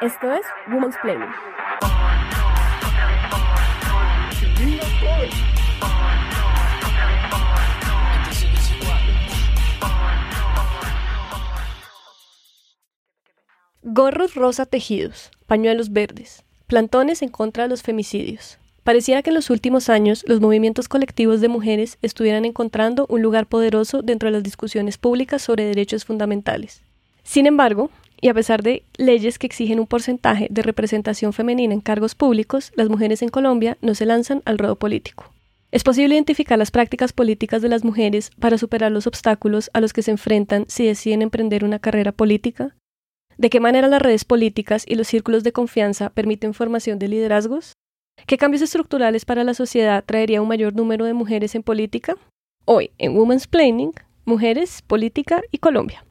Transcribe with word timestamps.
Esto 0.00 0.32
es 0.32 0.42
Women's 0.68 0.94
Planning. 1.02 1.28
Gorros 13.82 14.36
rosa 14.36 14.66
tejidos, 14.66 15.32
pañuelos 15.46 15.92
verdes, 15.92 16.44
plantones 16.68 17.22
en 17.22 17.30
contra 17.30 17.64
de 17.64 17.70
los 17.70 17.82
femicidios. 17.82 18.58
Parecía 18.84 19.22
que 19.22 19.30
en 19.30 19.34
los 19.34 19.50
últimos 19.50 19.88
años 19.88 20.24
los 20.28 20.40
movimientos 20.40 20.88
colectivos 20.88 21.40
de 21.40 21.48
mujeres 21.48 21.98
estuvieran 22.02 22.44
encontrando 22.44 23.06
un 23.08 23.20
lugar 23.20 23.46
poderoso 23.46 24.02
dentro 24.02 24.28
de 24.28 24.34
las 24.34 24.44
discusiones 24.44 24.96
públicas 24.96 25.42
sobre 25.42 25.64
derechos 25.64 26.04
fundamentales. 26.04 26.82
Sin 27.24 27.46
embargo, 27.46 27.90
y 28.20 28.28
a 28.28 28.34
pesar 28.34 28.62
de 28.62 28.84
leyes 28.96 29.38
que 29.38 29.46
exigen 29.46 29.80
un 29.80 29.86
porcentaje 29.86 30.48
de 30.50 30.62
representación 30.62 31.32
femenina 31.32 31.74
en 31.74 31.80
cargos 31.80 32.14
públicos, 32.14 32.72
las 32.74 32.88
mujeres 32.88 33.22
en 33.22 33.28
Colombia 33.28 33.78
no 33.80 33.94
se 33.94 34.06
lanzan 34.06 34.42
al 34.44 34.58
ruedo 34.58 34.76
político. 34.76 35.32
¿Es 35.70 35.84
posible 35.84 36.14
identificar 36.14 36.58
las 36.58 36.70
prácticas 36.70 37.12
políticas 37.12 37.60
de 37.60 37.68
las 37.68 37.84
mujeres 37.84 38.30
para 38.40 38.56
superar 38.56 38.90
los 38.90 39.06
obstáculos 39.06 39.70
a 39.74 39.80
los 39.80 39.92
que 39.92 40.02
se 40.02 40.10
enfrentan 40.10 40.64
si 40.66 40.86
deciden 40.86 41.20
emprender 41.20 41.62
una 41.62 41.78
carrera 41.78 42.12
política? 42.12 42.74
¿De 43.36 43.50
qué 43.50 43.60
manera 43.60 43.86
las 43.86 44.02
redes 44.02 44.24
políticas 44.24 44.84
y 44.86 44.94
los 44.94 45.06
círculos 45.06 45.44
de 45.44 45.52
confianza 45.52 46.10
permiten 46.10 46.54
formación 46.54 46.98
de 46.98 47.08
liderazgos? 47.08 47.74
¿Qué 48.26 48.38
cambios 48.38 48.62
estructurales 48.62 49.24
para 49.24 49.44
la 49.44 49.54
sociedad 49.54 50.02
traería 50.04 50.42
un 50.42 50.48
mayor 50.48 50.74
número 50.74 51.04
de 51.04 51.12
mujeres 51.12 51.54
en 51.54 51.62
política? 51.62 52.16
Hoy, 52.64 52.90
en 52.98 53.16
Women's 53.16 53.46
Planning, 53.46 53.92
Mujeres, 54.24 54.82
Política 54.82 55.42
y 55.52 55.58
Colombia. 55.58 56.04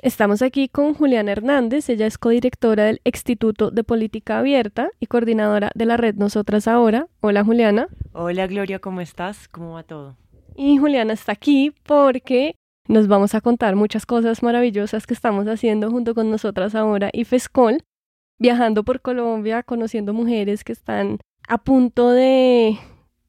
Estamos 0.00 0.42
aquí 0.42 0.68
con 0.68 0.92
Juliana 0.92 1.32
Hernández, 1.32 1.88
ella 1.88 2.06
es 2.06 2.18
codirectora 2.18 2.84
del 2.84 3.00
Instituto 3.04 3.70
de 3.70 3.82
Política 3.82 4.38
Abierta 4.38 4.90
y 5.00 5.06
coordinadora 5.06 5.70
de 5.74 5.86
la 5.86 5.96
red 5.96 6.16
Nosotras 6.16 6.68
Ahora. 6.68 7.08
Hola 7.20 7.42
Juliana. 7.42 7.88
Hola 8.12 8.46
Gloria, 8.46 8.78
¿cómo 8.78 9.00
estás? 9.00 9.48
¿Cómo 9.48 9.72
va 9.72 9.84
todo? 9.84 10.18
Y 10.54 10.76
Juliana 10.76 11.14
está 11.14 11.32
aquí 11.32 11.72
porque 11.82 12.56
nos 12.88 13.08
vamos 13.08 13.34
a 13.34 13.40
contar 13.40 13.74
muchas 13.74 14.04
cosas 14.04 14.42
maravillosas 14.42 15.06
que 15.06 15.14
estamos 15.14 15.46
haciendo 15.46 15.90
junto 15.90 16.14
con 16.14 16.30
Nosotras 16.30 16.74
Ahora 16.74 17.08
y 17.10 17.24
FESCOL, 17.24 17.82
viajando 18.38 18.84
por 18.84 19.00
Colombia, 19.00 19.62
conociendo 19.62 20.12
mujeres 20.12 20.62
que 20.62 20.72
están 20.72 21.20
a 21.48 21.56
punto 21.56 22.10
de 22.10 22.78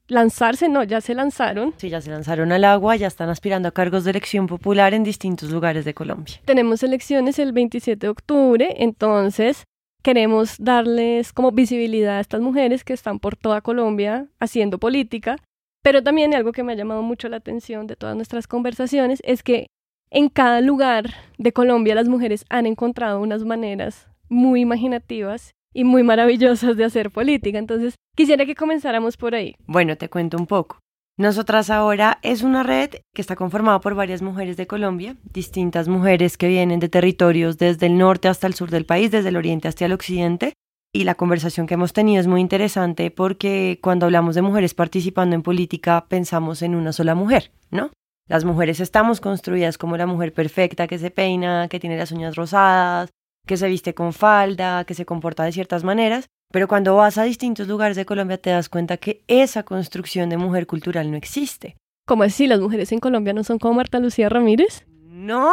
lanzarse, 0.08 0.70
no, 0.70 0.84
ya 0.84 1.02
se 1.02 1.14
lanzaron. 1.14 1.74
Sí, 1.78 1.90
ya 1.90 2.02
se 2.02 2.12
lanzaron 2.12 2.52
al 2.52 2.64
agua, 2.64 2.96
ya 2.96 3.08
están 3.08 3.30
aspirando 3.30 3.68
a 3.70 3.72
cargos 3.72 4.04
de 4.04 4.12
elección 4.12 4.48
popular 4.48 4.94
en 4.94 5.04
distintos 5.04 5.52
lugares 5.52 5.86
de 5.86 5.94
Colombia. 5.94 6.36
Tenemos 6.46 6.84
elecciones 6.84 7.40
el 7.40 7.52
27 7.52 8.06
de 8.06 8.10
octubre, 8.10 8.76
entonces 8.78 9.64
queremos 10.04 10.56
darles 10.60 11.34
como 11.34 11.52
visibilidad 11.52 12.18
a 12.18 12.22
estas 12.22 12.42
mujeres 12.42 12.84
que 12.84 12.94
están 12.94 13.20
por 13.20 13.36
toda 13.36 13.62
Colombia 13.62 14.28
haciendo 14.40 14.78
política, 14.78 15.38
pero 15.84 16.04
también 16.04 16.34
algo 16.34 16.52
que 16.52 16.64
me 16.64 16.74
ha 16.74 16.76
llamado 16.76 17.02
mucho 17.02 17.30
la 17.30 17.38
atención 17.38 17.88
de 17.88 17.96
todas 17.96 18.16
nuestras 18.16 18.48
conversaciones 18.48 19.20
es 19.24 19.44
que 19.44 19.68
en 20.10 20.30
cada 20.30 20.62
lugar 20.62 21.14
de 21.38 21.52
Colombia 21.52 21.96
las 21.96 22.08
mujeres 22.08 22.46
han 22.50 22.66
encontrado 22.66 23.20
unas 23.20 23.44
maneras 23.44 24.08
muy 24.30 24.62
imaginativas 24.62 25.52
y 25.78 25.84
muy 25.84 26.02
maravillosas 26.02 26.76
de 26.76 26.86
hacer 26.86 27.12
política. 27.12 27.60
Entonces, 27.60 27.94
quisiera 28.16 28.48
que 28.48 28.56
comenzáramos 28.56 29.16
por 29.16 29.36
ahí. 29.36 29.56
Bueno, 29.68 29.96
te 29.96 30.10
cuento 30.10 30.36
un 30.36 30.48
poco. 30.48 30.80
Nosotras 31.20 31.70
ahora 31.70 32.18
es 32.24 32.42
una 32.42 32.64
red 32.64 32.90
que 33.14 33.22
está 33.22 33.36
conformada 33.36 33.80
por 33.80 33.94
varias 33.94 34.24
mujeres 34.24 34.58
de 34.58 34.66
Colombia, 34.66 35.18
distintas 35.32 35.88
mujeres 35.88 36.36
que 36.36 36.48
vienen 36.48 36.80
de 36.80 36.90
territorios 36.90 37.60
desde 37.60 37.86
el 37.86 37.98
norte 38.00 38.28
hasta 38.28 38.48
el 38.48 38.56
sur 38.56 38.72
del 38.72 38.88
país, 38.88 39.12
desde 39.12 39.30
el 39.30 39.38
oriente 39.38 39.68
hasta 39.68 39.86
el 39.86 39.94
occidente. 39.94 40.54
Y 40.92 41.04
la 41.04 41.14
conversación 41.14 41.68
que 41.68 41.76
hemos 41.76 41.94
tenido 41.94 42.22
es 42.22 42.28
muy 42.28 42.42
interesante 42.42 43.12
porque 43.12 43.78
cuando 43.80 44.08
hablamos 44.08 44.34
de 44.34 44.42
mujeres 44.42 44.74
participando 44.74 45.36
en 45.36 45.44
política 45.44 46.08
pensamos 46.10 46.64
en 46.64 46.74
una 46.74 46.92
sola 46.92 47.14
mujer, 47.14 47.52
¿no? 47.70 47.92
Las 48.28 48.46
mujeres 48.46 48.80
estamos 48.80 49.22
construidas 49.22 49.78
como 49.78 49.96
la 49.96 50.08
mujer 50.08 50.34
perfecta 50.34 50.88
que 50.88 50.98
se 50.98 51.12
peina, 51.12 51.68
que 51.68 51.80
tiene 51.80 51.98
las 51.98 52.12
uñas 52.12 52.36
rosadas, 52.36 53.10
que 53.48 53.58
se 53.58 53.68
viste 53.68 53.96
con 53.96 54.14
falda, 54.14 54.84
que 54.84 54.94
se 54.94 55.06
comporta 55.06 55.44
de 55.44 55.52
ciertas 55.52 55.84
maneras, 55.84 56.28
pero 56.52 56.68
cuando 56.68 56.96
vas 56.96 57.18
a 57.18 57.24
distintos 57.24 57.68
lugares 57.68 57.98
de 57.98 58.06
Colombia 58.06 58.38
te 58.38 58.52
das 58.52 58.70
cuenta 58.70 58.98
que 58.98 59.24
esa 59.28 59.64
construcción 59.64 60.30
de 60.30 60.38
mujer 60.38 60.68
cultural 60.68 61.10
no 61.10 61.18
existe. 61.18 61.78
¿Cómo 62.06 62.24
así? 62.24 62.48
¿Las 62.48 62.60
mujeres 62.60 62.92
en 62.92 63.00
Colombia 63.00 63.34
no 63.34 63.44
son 63.44 63.60
como 63.60 63.74
Marta 63.74 64.00
Lucía 64.00 64.30
Ramírez? 64.30 64.86
No, 65.08 65.52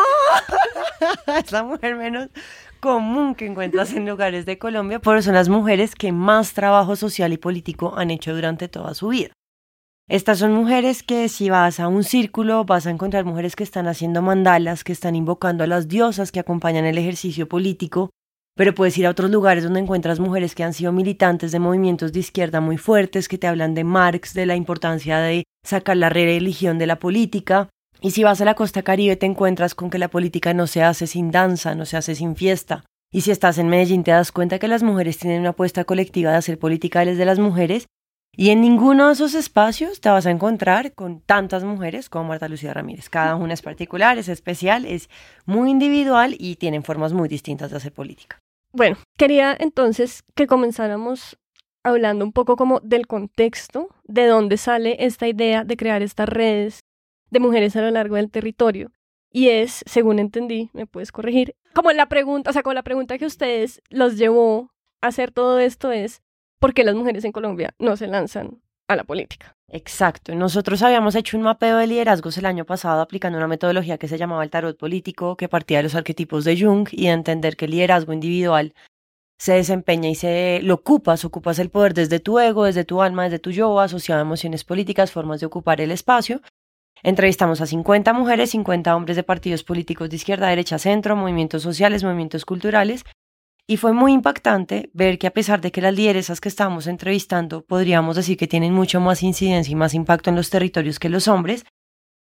es 1.38 1.50
la 1.50 1.62
mujer 1.62 1.96
menos 1.96 2.28
común 2.80 3.34
que 3.34 3.46
encuentras 3.46 3.94
en 3.94 4.06
lugares 4.06 4.44
de 4.44 4.58
Colombia, 4.58 4.98
pero 4.98 5.22
son 5.22 5.34
las 5.34 5.48
mujeres 5.48 5.94
que 5.94 6.12
más 6.12 6.52
trabajo 6.52 6.96
social 6.96 7.32
y 7.32 7.38
político 7.38 7.94
han 7.96 8.10
hecho 8.10 8.34
durante 8.34 8.68
toda 8.68 8.94
su 8.94 9.08
vida. 9.08 9.32
Estas 10.06 10.38
son 10.38 10.52
mujeres 10.52 11.02
que 11.02 11.30
si 11.30 11.48
vas 11.48 11.80
a 11.80 11.88
un 11.88 12.04
círculo 12.04 12.64
vas 12.66 12.86
a 12.86 12.90
encontrar 12.90 13.24
mujeres 13.24 13.56
que 13.56 13.64
están 13.64 13.86
haciendo 13.86 14.20
mandalas, 14.20 14.84
que 14.84 14.92
están 14.92 15.16
invocando 15.16 15.64
a 15.64 15.66
las 15.66 15.88
diosas 15.88 16.30
que 16.30 16.40
acompañan 16.40 16.84
el 16.84 16.98
ejercicio 16.98 17.48
político, 17.48 18.10
pero 18.54 18.74
puedes 18.74 18.98
ir 18.98 19.06
a 19.06 19.10
otros 19.10 19.30
lugares 19.30 19.64
donde 19.64 19.80
encuentras 19.80 20.20
mujeres 20.20 20.54
que 20.54 20.62
han 20.62 20.74
sido 20.74 20.92
militantes 20.92 21.52
de 21.52 21.58
movimientos 21.58 22.12
de 22.12 22.20
izquierda 22.20 22.60
muy 22.60 22.76
fuertes, 22.76 23.28
que 23.28 23.38
te 23.38 23.46
hablan 23.46 23.74
de 23.74 23.84
Marx, 23.84 24.34
de 24.34 24.44
la 24.44 24.56
importancia 24.56 25.20
de 25.20 25.44
sacar 25.64 25.96
la 25.96 26.10
religión 26.10 26.78
de 26.78 26.86
la 26.86 26.96
política. 26.96 27.70
Y 28.02 28.10
si 28.10 28.24
vas 28.24 28.42
a 28.42 28.44
la 28.44 28.54
costa 28.54 28.82
caribe 28.82 29.16
te 29.16 29.24
encuentras 29.24 29.74
con 29.74 29.88
que 29.88 29.98
la 29.98 30.08
política 30.08 30.52
no 30.52 30.66
se 30.66 30.82
hace 30.82 31.06
sin 31.06 31.30
danza, 31.30 31.74
no 31.74 31.86
se 31.86 31.96
hace 31.96 32.14
sin 32.14 32.36
fiesta. 32.36 32.84
Y 33.10 33.22
si 33.22 33.30
estás 33.30 33.56
en 33.56 33.68
Medellín 33.68 34.04
te 34.04 34.10
das 34.10 34.32
cuenta 34.32 34.58
que 34.58 34.68
las 34.68 34.82
mujeres 34.82 35.16
tienen 35.16 35.40
una 35.40 35.50
apuesta 35.50 35.84
colectiva 35.84 36.30
de 36.30 36.36
hacer 36.36 36.58
política 36.58 37.06
desde 37.06 37.24
las 37.24 37.38
mujeres 37.38 37.86
y 38.36 38.50
en 38.50 38.60
ninguno 38.60 39.06
de 39.06 39.14
esos 39.14 39.34
espacios 39.34 40.00
te 40.00 40.08
vas 40.08 40.26
a 40.26 40.30
encontrar 40.30 40.92
con 40.94 41.20
tantas 41.20 41.64
mujeres 41.64 42.08
como 42.08 42.28
Marta 42.28 42.48
Lucía 42.48 42.74
Ramírez. 42.74 43.08
Cada 43.08 43.36
una 43.36 43.54
es 43.54 43.62
particular, 43.62 44.18
es 44.18 44.28
especial, 44.28 44.84
es 44.84 45.08
muy 45.46 45.70
individual 45.70 46.34
y 46.38 46.56
tienen 46.56 46.82
formas 46.82 47.12
muy 47.12 47.28
distintas 47.28 47.70
de 47.70 47.76
hacer 47.76 47.92
política. 47.92 48.38
Bueno, 48.72 48.96
quería 49.16 49.56
entonces 49.58 50.24
que 50.34 50.46
comenzáramos 50.46 51.38
hablando 51.84 52.24
un 52.24 52.32
poco 52.32 52.56
como 52.56 52.80
del 52.80 53.06
contexto, 53.06 53.88
de 54.04 54.26
dónde 54.26 54.56
sale 54.56 54.96
esta 55.04 55.28
idea 55.28 55.64
de 55.64 55.76
crear 55.76 56.02
estas 56.02 56.28
redes 56.28 56.80
de 57.30 57.40
mujeres 57.40 57.76
a 57.76 57.82
lo 57.82 57.90
largo 57.90 58.16
del 58.16 58.30
territorio. 58.30 58.90
Y 59.30 59.48
es, 59.48 59.84
según 59.86 60.18
entendí, 60.18 60.70
me 60.72 60.86
puedes 60.86 61.12
corregir, 61.12 61.54
como 61.74 61.92
la 61.92 62.08
pregunta, 62.08 62.50
o 62.50 62.52
sea, 62.52 62.62
como 62.62 62.74
la 62.74 62.84
pregunta 62.84 63.18
que 63.18 63.26
ustedes 63.26 63.82
los 63.90 64.16
llevó 64.16 64.70
a 65.00 65.08
hacer 65.08 65.32
todo 65.32 65.58
esto 65.58 65.92
es, 65.92 66.22
por 66.64 66.72
qué 66.72 66.82
las 66.82 66.94
mujeres 66.94 67.22
en 67.26 67.32
Colombia 67.32 67.74
no 67.78 67.94
se 67.94 68.06
lanzan 68.06 68.62
a 68.88 68.96
la 68.96 69.04
política. 69.04 69.54
Exacto. 69.68 70.34
Nosotros 70.34 70.80
habíamos 70.80 71.14
hecho 71.14 71.36
un 71.36 71.42
mapeo 71.42 71.76
de 71.76 71.86
liderazgos 71.86 72.38
el 72.38 72.46
año 72.46 72.64
pasado 72.64 73.02
aplicando 73.02 73.36
una 73.36 73.46
metodología 73.46 73.98
que 73.98 74.08
se 74.08 74.16
llamaba 74.16 74.42
el 74.42 74.48
tarot 74.48 74.78
político, 74.78 75.36
que 75.36 75.46
partía 75.46 75.76
de 75.76 75.82
los 75.82 75.94
arquetipos 75.94 76.42
de 76.46 76.58
Jung 76.58 76.88
y 76.90 77.04
de 77.04 77.12
entender 77.12 77.58
que 77.58 77.66
el 77.66 77.72
liderazgo 77.72 78.14
individual 78.14 78.72
se 79.38 79.52
desempeña 79.52 80.08
y 80.08 80.14
se 80.14 80.60
lo 80.62 80.72
ocupas, 80.76 81.26
ocupas 81.26 81.58
el 81.58 81.68
poder 81.68 81.92
desde 81.92 82.18
tu 82.18 82.38
ego, 82.38 82.64
desde 82.64 82.86
tu 82.86 83.02
alma, 83.02 83.24
desde 83.24 83.40
tu 83.40 83.50
yo, 83.50 83.78
asociado 83.78 84.20
a 84.20 84.22
emociones 84.22 84.64
políticas, 84.64 85.12
formas 85.12 85.40
de 85.40 85.46
ocupar 85.46 85.82
el 85.82 85.90
espacio. 85.90 86.40
Entrevistamos 87.02 87.60
a 87.60 87.66
50 87.66 88.14
mujeres, 88.14 88.52
50 88.52 88.96
hombres 88.96 89.16
de 89.16 89.22
partidos 89.22 89.64
políticos 89.64 90.08
de 90.08 90.16
izquierda, 90.16 90.48
derecha, 90.48 90.78
centro, 90.78 91.14
movimientos 91.14 91.62
sociales, 91.62 92.02
movimientos 92.04 92.46
culturales, 92.46 93.04
y 93.66 93.76
fue 93.78 93.92
muy 93.92 94.12
impactante 94.12 94.90
ver 94.92 95.18
que 95.18 95.26
a 95.26 95.32
pesar 95.32 95.60
de 95.60 95.72
que 95.72 95.80
las 95.80 95.94
lideresas 95.94 96.40
que 96.40 96.48
estábamos 96.48 96.86
entrevistando 96.86 97.64
podríamos 97.64 98.16
decir 98.16 98.36
que 98.36 98.46
tienen 98.46 98.74
mucho 98.74 99.00
más 99.00 99.22
incidencia 99.22 99.72
y 99.72 99.76
más 99.76 99.94
impacto 99.94 100.30
en 100.30 100.36
los 100.36 100.50
territorios 100.50 100.98
que 100.98 101.08
los 101.08 101.28
hombres, 101.28 101.64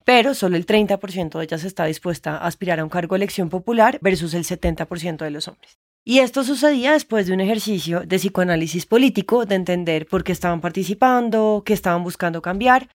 pero 0.04 0.34
solo 0.34 0.56
el 0.56 0.66
30% 0.66 1.38
de 1.38 1.44
ellas 1.44 1.64
está 1.64 1.84
dispuesta 1.84 2.36
a 2.36 2.46
aspirar 2.46 2.80
a 2.80 2.84
un 2.84 2.90
cargo 2.90 3.14
de 3.14 3.18
elección 3.18 3.48
popular 3.48 3.98
versus 4.00 4.34
el 4.34 4.44
70% 4.44 5.18
de 5.18 5.30
los 5.30 5.48
hombres. 5.48 5.78
Y 6.04 6.20
esto 6.20 6.44
sucedía 6.44 6.92
después 6.92 7.26
de 7.26 7.34
un 7.34 7.40
ejercicio 7.40 8.02
de 8.06 8.18
psicoanálisis 8.18 8.86
político, 8.86 9.44
de 9.44 9.56
entender 9.56 10.06
por 10.06 10.22
qué 10.22 10.30
estaban 10.30 10.60
participando, 10.60 11.64
qué 11.66 11.72
estaban 11.72 12.04
buscando 12.04 12.40
cambiar. 12.40 12.88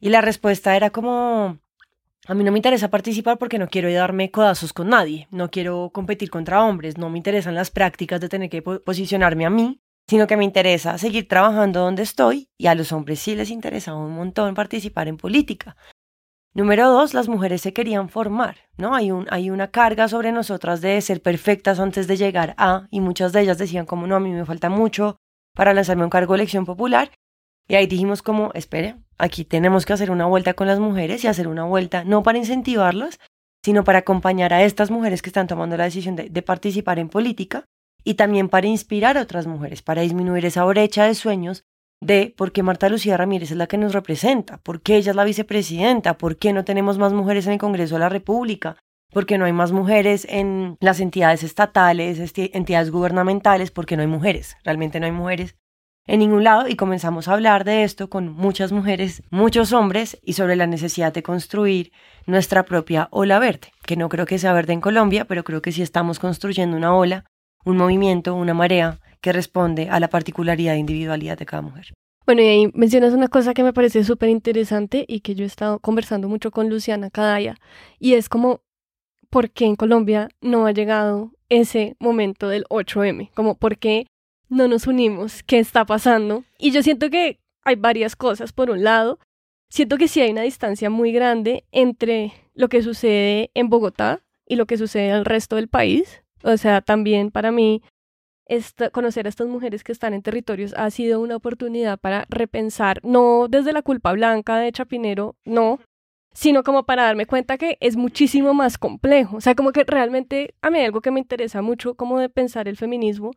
Y 0.00 0.10
la 0.10 0.20
respuesta 0.20 0.76
era 0.76 0.90
como, 0.90 1.58
a 2.26 2.34
mí 2.34 2.44
no 2.44 2.52
me 2.52 2.58
interesa 2.58 2.88
participar 2.88 3.38
porque 3.38 3.58
no 3.58 3.68
quiero 3.68 3.92
darme 3.92 4.30
codazos 4.30 4.72
con 4.72 4.90
nadie, 4.90 5.26
no 5.30 5.50
quiero 5.50 5.90
competir 5.92 6.30
contra 6.30 6.64
hombres, 6.64 6.96
no 6.96 7.10
me 7.10 7.18
interesan 7.18 7.54
las 7.54 7.70
prácticas 7.70 8.20
de 8.20 8.28
tener 8.28 8.48
que 8.48 8.62
posicionarme 8.62 9.44
a 9.44 9.50
mí, 9.50 9.80
sino 10.08 10.26
que 10.26 10.36
me 10.36 10.44
interesa 10.44 10.98
seguir 10.98 11.26
trabajando 11.26 11.80
donde 11.80 12.02
estoy 12.02 12.48
y 12.56 12.66
a 12.66 12.74
los 12.74 12.92
hombres 12.92 13.20
sí 13.20 13.34
les 13.34 13.50
interesa 13.50 13.94
un 13.94 14.12
montón 14.12 14.54
participar 14.54 15.08
en 15.08 15.16
política. 15.16 15.76
Número 16.54 16.90
dos, 16.90 17.14
las 17.14 17.28
mujeres 17.28 17.62
se 17.62 17.72
querían 17.72 18.10
formar, 18.10 18.56
¿no? 18.76 18.94
Hay, 18.94 19.10
un, 19.10 19.26
hay 19.30 19.48
una 19.48 19.70
carga 19.70 20.06
sobre 20.06 20.32
nosotras 20.32 20.82
de 20.82 21.00
ser 21.00 21.22
perfectas 21.22 21.80
antes 21.80 22.06
de 22.06 22.18
llegar 22.18 22.54
a, 22.58 22.88
y 22.90 23.00
muchas 23.00 23.32
de 23.32 23.40
ellas 23.40 23.56
decían 23.56 23.86
como 23.86 24.06
no, 24.06 24.16
a 24.16 24.20
mí 24.20 24.30
me 24.30 24.44
falta 24.44 24.68
mucho 24.68 25.16
para 25.54 25.72
lanzarme 25.72 26.04
un 26.04 26.10
cargo 26.10 26.34
de 26.34 26.40
elección 26.40 26.66
popular, 26.66 27.10
y 27.68 27.74
ahí 27.74 27.86
dijimos 27.86 28.22
como, 28.22 28.50
espere, 28.54 28.96
aquí 29.18 29.44
tenemos 29.44 29.86
que 29.86 29.92
hacer 29.92 30.10
una 30.10 30.26
vuelta 30.26 30.54
con 30.54 30.66
las 30.66 30.80
mujeres 30.80 31.24
y 31.24 31.28
hacer 31.28 31.48
una 31.48 31.64
vuelta 31.64 32.04
no 32.04 32.22
para 32.22 32.38
incentivarlas, 32.38 33.20
sino 33.64 33.84
para 33.84 34.00
acompañar 34.00 34.52
a 34.52 34.62
estas 34.62 34.90
mujeres 34.90 35.22
que 35.22 35.30
están 35.30 35.46
tomando 35.46 35.76
la 35.76 35.84
decisión 35.84 36.16
de, 36.16 36.42
participar 36.42 36.98
en 36.98 37.08
política 37.08 37.64
y 38.04 38.14
también 38.14 38.48
para 38.48 38.66
inspirar 38.66 39.16
a 39.16 39.22
otras 39.22 39.46
mujeres, 39.46 39.82
para 39.82 40.02
disminuir 40.02 40.44
esa 40.44 40.64
brecha 40.64 41.04
de 41.04 41.14
sueños 41.14 41.62
de 42.00 42.34
por 42.36 42.50
qué 42.50 42.64
Marta 42.64 42.88
Lucía 42.88 43.16
Ramírez 43.16 43.52
es 43.52 43.56
la 43.56 43.68
que 43.68 43.78
nos 43.78 43.92
representa, 43.92 44.58
por 44.58 44.82
qué 44.82 44.96
ella 44.96 45.10
es 45.10 45.16
la 45.16 45.24
vicepresidenta, 45.24 46.18
por 46.18 46.36
qué 46.36 46.52
no 46.52 46.64
tenemos 46.64 46.98
más 46.98 47.12
mujeres 47.12 47.46
en 47.46 47.52
el 47.52 47.58
Congreso 47.60 47.94
de 47.94 48.00
la 48.00 48.08
República, 48.08 48.76
por 49.12 49.24
qué 49.24 49.38
no 49.38 49.44
hay 49.44 49.52
más 49.52 49.70
mujeres 49.70 50.26
en 50.28 50.76
las 50.80 50.98
entidades 50.98 51.44
estatales, 51.44 52.18
entidades 52.36 52.90
gubernamentales, 52.90 53.70
por 53.70 53.86
qué 53.86 53.94
no 53.94 54.02
hay 54.02 54.08
mujeres, 54.08 54.56
realmente 54.64 54.98
no 54.98 55.06
hay 55.06 55.12
mujeres 55.12 55.54
en 56.06 56.18
ningún 56.18 56.44
lado 56.44 56.68
y 56.68 56.76
comenzamos 56.76 57.28
a 57.28 57.34
hablar 57.34 57.64
de 57.64 57.84
esto 57.84 58.10
con 58.10 58.28
muchas 58.28 58.72
mujeres, 58.72 59.22
muchos 59.30 59.72
hombres 59.72 60.18
y 60.22 60.32
sobre 60.32 60.56
la 60.56 60.66
necesidad 60.66 61.12
de 61.12 61.22
construir 61.22 61.92
nuestra 62.26 62.64
propia 62.64 63.08
ola 63.10 63.38
verde, 63.38 63.72
que 63.86 63.96
no 63.96 64.08
creo 64.08 64.26
que 64.26 64.38
sea 64.38 64.52
verde 64.52 64.72
en 64.72 64.80
Colombia, 64.80 65.24
pero 65.26 65.44
creo 65.44 65.62
que 65.62 65.72
sí 65.72 65.82
estamos 65.82 66.18
construyendo 66.18 66.76
una 66.76 66.94
ola, 66.94 67.24
un 67.64 67.76
movimiento, 67.76 68.34
una 68.34 68.54
marea 68.54 68.98
que 69.20 69.32
responde 69.32 69.88
a 69.88 70.00
la 70.00 70.08
particularidad 70.08 70.74
e 70.74 70.78
individualidad 70.78 71.38
de 71.38 71.46
cada 71.46 71.62
mujer. 71.62 71.92
Bueno, 72.26 72.42
y 72.42 72.46
ahí 72.46 72.70
mencionas 72.74 73.12
una 73.14 73.28
cosa 73.28 73.54
que 73.54 73.64
me 73.64 73.72
parece 73.72 74.04
súper 74.04 74.28
interesante 74.28 75.04
y 75.08 75.20
que 75.20 75.34
yo 75.34 75.44
he 75.44 75.46
estado 75.46 75.80
conversando 75.80 76.28
mucho 76.28 76.50
con 76.50 76.68
Luciana 76.68 77.10
Cadaya, 77.10 77.56
y 77.98 78.14
es 78.14 78.28
como, 78.28 78.60
¿por 79.30 79.50
qué 79.50 79.66
en 79.66 79.76
Colombia 79.76 80.28
no 80.40 80.66
ha 80.66 80.72
llegado 80.72 81.32
ese 81.48 81.96
momento 81.98 82.48
del 82.48 82.64
8M? 82.64 83.30
Como, 83.34 83.56
¿por 83.56 83.78
qué 83.78 84.06
no 84.52 84.68
nos 84.68 84.86
unimos? 84.86 85.42
¿Qué 85.42 85.58
está 85.58 85.84
pasando? 85.84 86.44
Y 86.58 86.70
yo 86.70 86.82
siento 86.82 87.10
que 87.10 87.40
hay 87.64 87.76
varias 87.76 88.16
cosas. 88.16 88.52
Por 88.52 88.70
un 88.70 88.84
lado, 88.84 89.18
siento 89.68 89.96
que 89.96 90.08
sí 90.08 90.20
hay 90.20 90.30
una 90.30 90.42
distancia 90.42 90.90
muy 90.90 91.12
grande 91.12 91.64
entre 91.72 92.32
lo 92.54 92.68
que 92.68 92.82
sucede 92.82 93.50
en 93.54 93.68
Bogotá 93.70 94.22
y 94.46 94.56
lo 94.56 94.66
que 94.66 94.76
sucede 94.76 95.08
en 95.08 95.16
el 95.16 95.24
resto 95.24 95.56
del 95.56 95.68
país. 95.68 96.22
O 96.44 96.56
sea, 96.56 96.82
también 96.82 97.30
para 97.30 97.50
mí 97.50 97.82
conocer 98.92 99.24
a 99.24 99.30
estas 99.30 99.46
mujeres 99.46 99.82
que 99.82 99.92
están 99.92 100.12
en 100.12 100.20
territorios 100.20 100.74
ha 100.76 100.90
sido 100.90 101.20
una 101.20 101.36
oportunidad 101.36 101.98
para 101.98 102.26
repensar, 102.28 103.00
no 103.02 103.46
desde 103.48 103.72
la 103.72 103.80
culpa 103.80 104.12
blanca 104.12 104.58
de 104.58 104.70
Chapinero, 104.70 105.36
no, 105.46 105.78
sino 106.34 106.62
como 106.62 106.84
para 106.84 107.04
darme 107.04 107.24
cuenta 107.24 107.56
que 107.56 107.78
es 107.80 107.96
muchísimo 107.96 108.52
más 108.52 108.76
complejo. 108.76 109.38
O 109.38 109.40
sea, 109.40 109.54
como 109.54 109.72
que 109.72 109.84
realmente 109.84 110.54
a 110.60 110.68
mí 110.68 110.80
algo 110.80 111.00
que 111.00 111.10
me 111.10 111.20
interesa 111.20 111.62
mucho 111.62 111.94
como 111.94 112.18
de 112.18 112.28
pensar 112.28 112.68
el 112.68 112.76
feminismo 112.76 113.30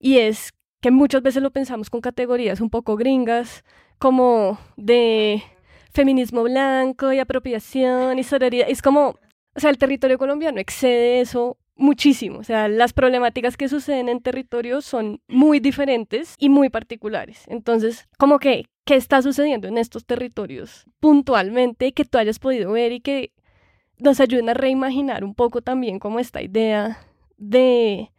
y 0.00 0.18
es 0.18 0.50
que 0.80 0.90
muchas 0.90 1.22
veces 1.22 1.42
lo 1.42 1.50
pensamos 1.50 1.90
con 1.90 2.00
categorías 2.00 2.60
un 2.60 2.70
poco 2.70 2.96
gringas, 2.96 3.64
como 3.98 4.58
de 4.76 5.42
feminismo 5.92 6.42
blanco 6.42 7.12
y 7.12 7.18
apropiación 7.18 8.18
y 8.18 8.24
sororidad. 8.24 8.66
Es 8.68 8.80
como, 8.80 9.16
o 9.54 9.60
sea, 9.60 9.70
el 9.70 9.78
territorio 9.78 10.18
colombiano 10.18 10.58
excede 10.58 11.20
eso 11.20 11.58
muchísimo. 11.76 12.38
O 12.38 12.44
sea, 12.44 12.68
las 12.68 12.92
problemáticas 12.92 13.56
que 13.56 13.68
suceden 13.68 14.08
en 14.08 14.20
territorios 14.20 14.84
son 14.84 15.20
muy 15.28 15.60
diferentes 15.60 16.34
y 16.38 16.48
muy 16.48 16.70
particulares. 16.70 17.44
Entonces, 17.46 18.08
como 18.18 18.38
que, 18.38 18.66
¿qué 18.84 18.94
está 18.94 19.20
sucediendo 19.20 19.68
en 19.68 19.76
estos 19.76 20.06
territorios 20.06 20.86
puntualmente 20.98 21.92
que 21.92 22.04
tú 22.06 22.18
hayas 22.18 22.38
podido 22.38 22.72
ver 22.72 22.92
y 22.92 23.00
que 23.00 23.32
nos 23.98 24.18
ayuden 24.20 24.48
a 24.48 24.54
reimaginar 24.54 25.24
un 25.24 25.34
poco 25.34 25.60
también 25.60 25.98
como 25.98 26.20
esta 26.20 26.40
idea 26.40 26.98
de 27.36 28.10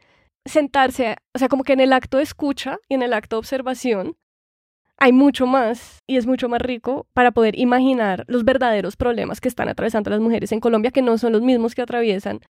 sentarse, 0.46 1.18
o 1.34 1.40
sea, 1.40 1.48
como 1.48 1.64
que 1.64 1.74
en 1.74 1.80
el 1.80 1.94
acto 1.94 2.18
de 2.18 2.24
escucha 2.24 2.80
y 2.90 2.96
en 2.96 3.04
el 3.04 3.14
acto 3.14 3.36
de 3.36 3.40
observación 3.40 4.16
hay 4.98 5.14
mucho 5.14 5.48
más 5.48 6.00
y 6.08 6.18
es 6.18 6.28
mucho 6.28 6.48
más 6.48 6.62
rico 6.62 7.08
para 7.14 7.32
poder 7.32 7.58
imaginar 7.58 8.24
los 8.28 8.46
verdaderos 8.46 8.96
problemas 8.96 9.42
que 9.42 9.48
están 9.48 9.68
atravesando 9.68 10.12
las 10.12 10.20
mujeres 10.20 10.52
en 10.52 10.60
Colombia, 10.60 10.92
que 10.92 11.02
no 11.02 11.18
son 11.18 11.34
los 11.34 11.42
mismos 11.42 11.74
que 11.74 11.82
atraviesan 11.82 12.42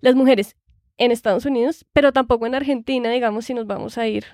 las 0.00 0.14
mujeres 0.14 0.54
en 0.98 1.10
Estados 1.10 1.46
Unidos, 1.46 1.86
pero 1.92 2.12
tampoco 2.12 2.46
en 2.46 2.54
Argentina, 2.54 3.10
digamos, 3.10 3.46
si 3.46 3.54
nos 3.54 3.66
vamos 3.66 3.96
a 3.96 4.06
ir 4.06 4.24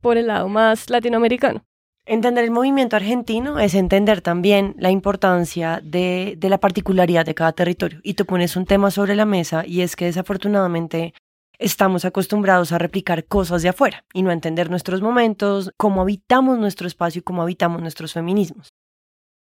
por 0.00 0.16
el 0.16 0.28
lado 0.28 0.48
más 0.48 0.90
latinoamericano. 0.90 1.64
Entender 2.06 2.44
el 2.44 2.50
movimiento 2.50 2.96
argentino 2.96 3.58
es 3.58 3.74
entender 3.74 4.22
también 4.22 4.74
la 4.78 4.90
importancia 4.90 5.80
de, 5.82 6.36
de, 6.38 6.48
la 6.48 6.58
particularidad 6.58 7.26
de 7.26 7.34
cada 7.34 7.52
territorio. 7.52 8.00
Y 8.02 8.14
tú 8.14 8.24
pones 8.24 8.56
un 8.56 8.64
tema 8.64 8.90
sobre 8.90 9.14
la 9.14 9.26
mesa 9.26 9.64
y 9.66 9.82
es 9.82 9.94
que 9.94 10.06
desafortunadamente 10.06 11.12
estamos 11.58 12.04
acostumbrados 12.04 12.72
a 12.72 12.78
replicar 12.78 13.24
cosas 13.26 13.62
de 13.62 13.68
afuera 13.68 14.04
y 14.12 14.22
no 14.22 14.30
a 14.30 14.34
entender 14.34 14.70
nuestros 14.70 15.02
momentos, 15.02 15.72
cómo 15.76 16.00
habitamos 16.00 16.58
nuestro 16.58 16.86
espacio 16.86 17.20
y 17.20 17.22
cómo 17.22 17.42
habitamos 17.42 17.80
nuestros 17.82 18.12
feminismos. 18.12 18.68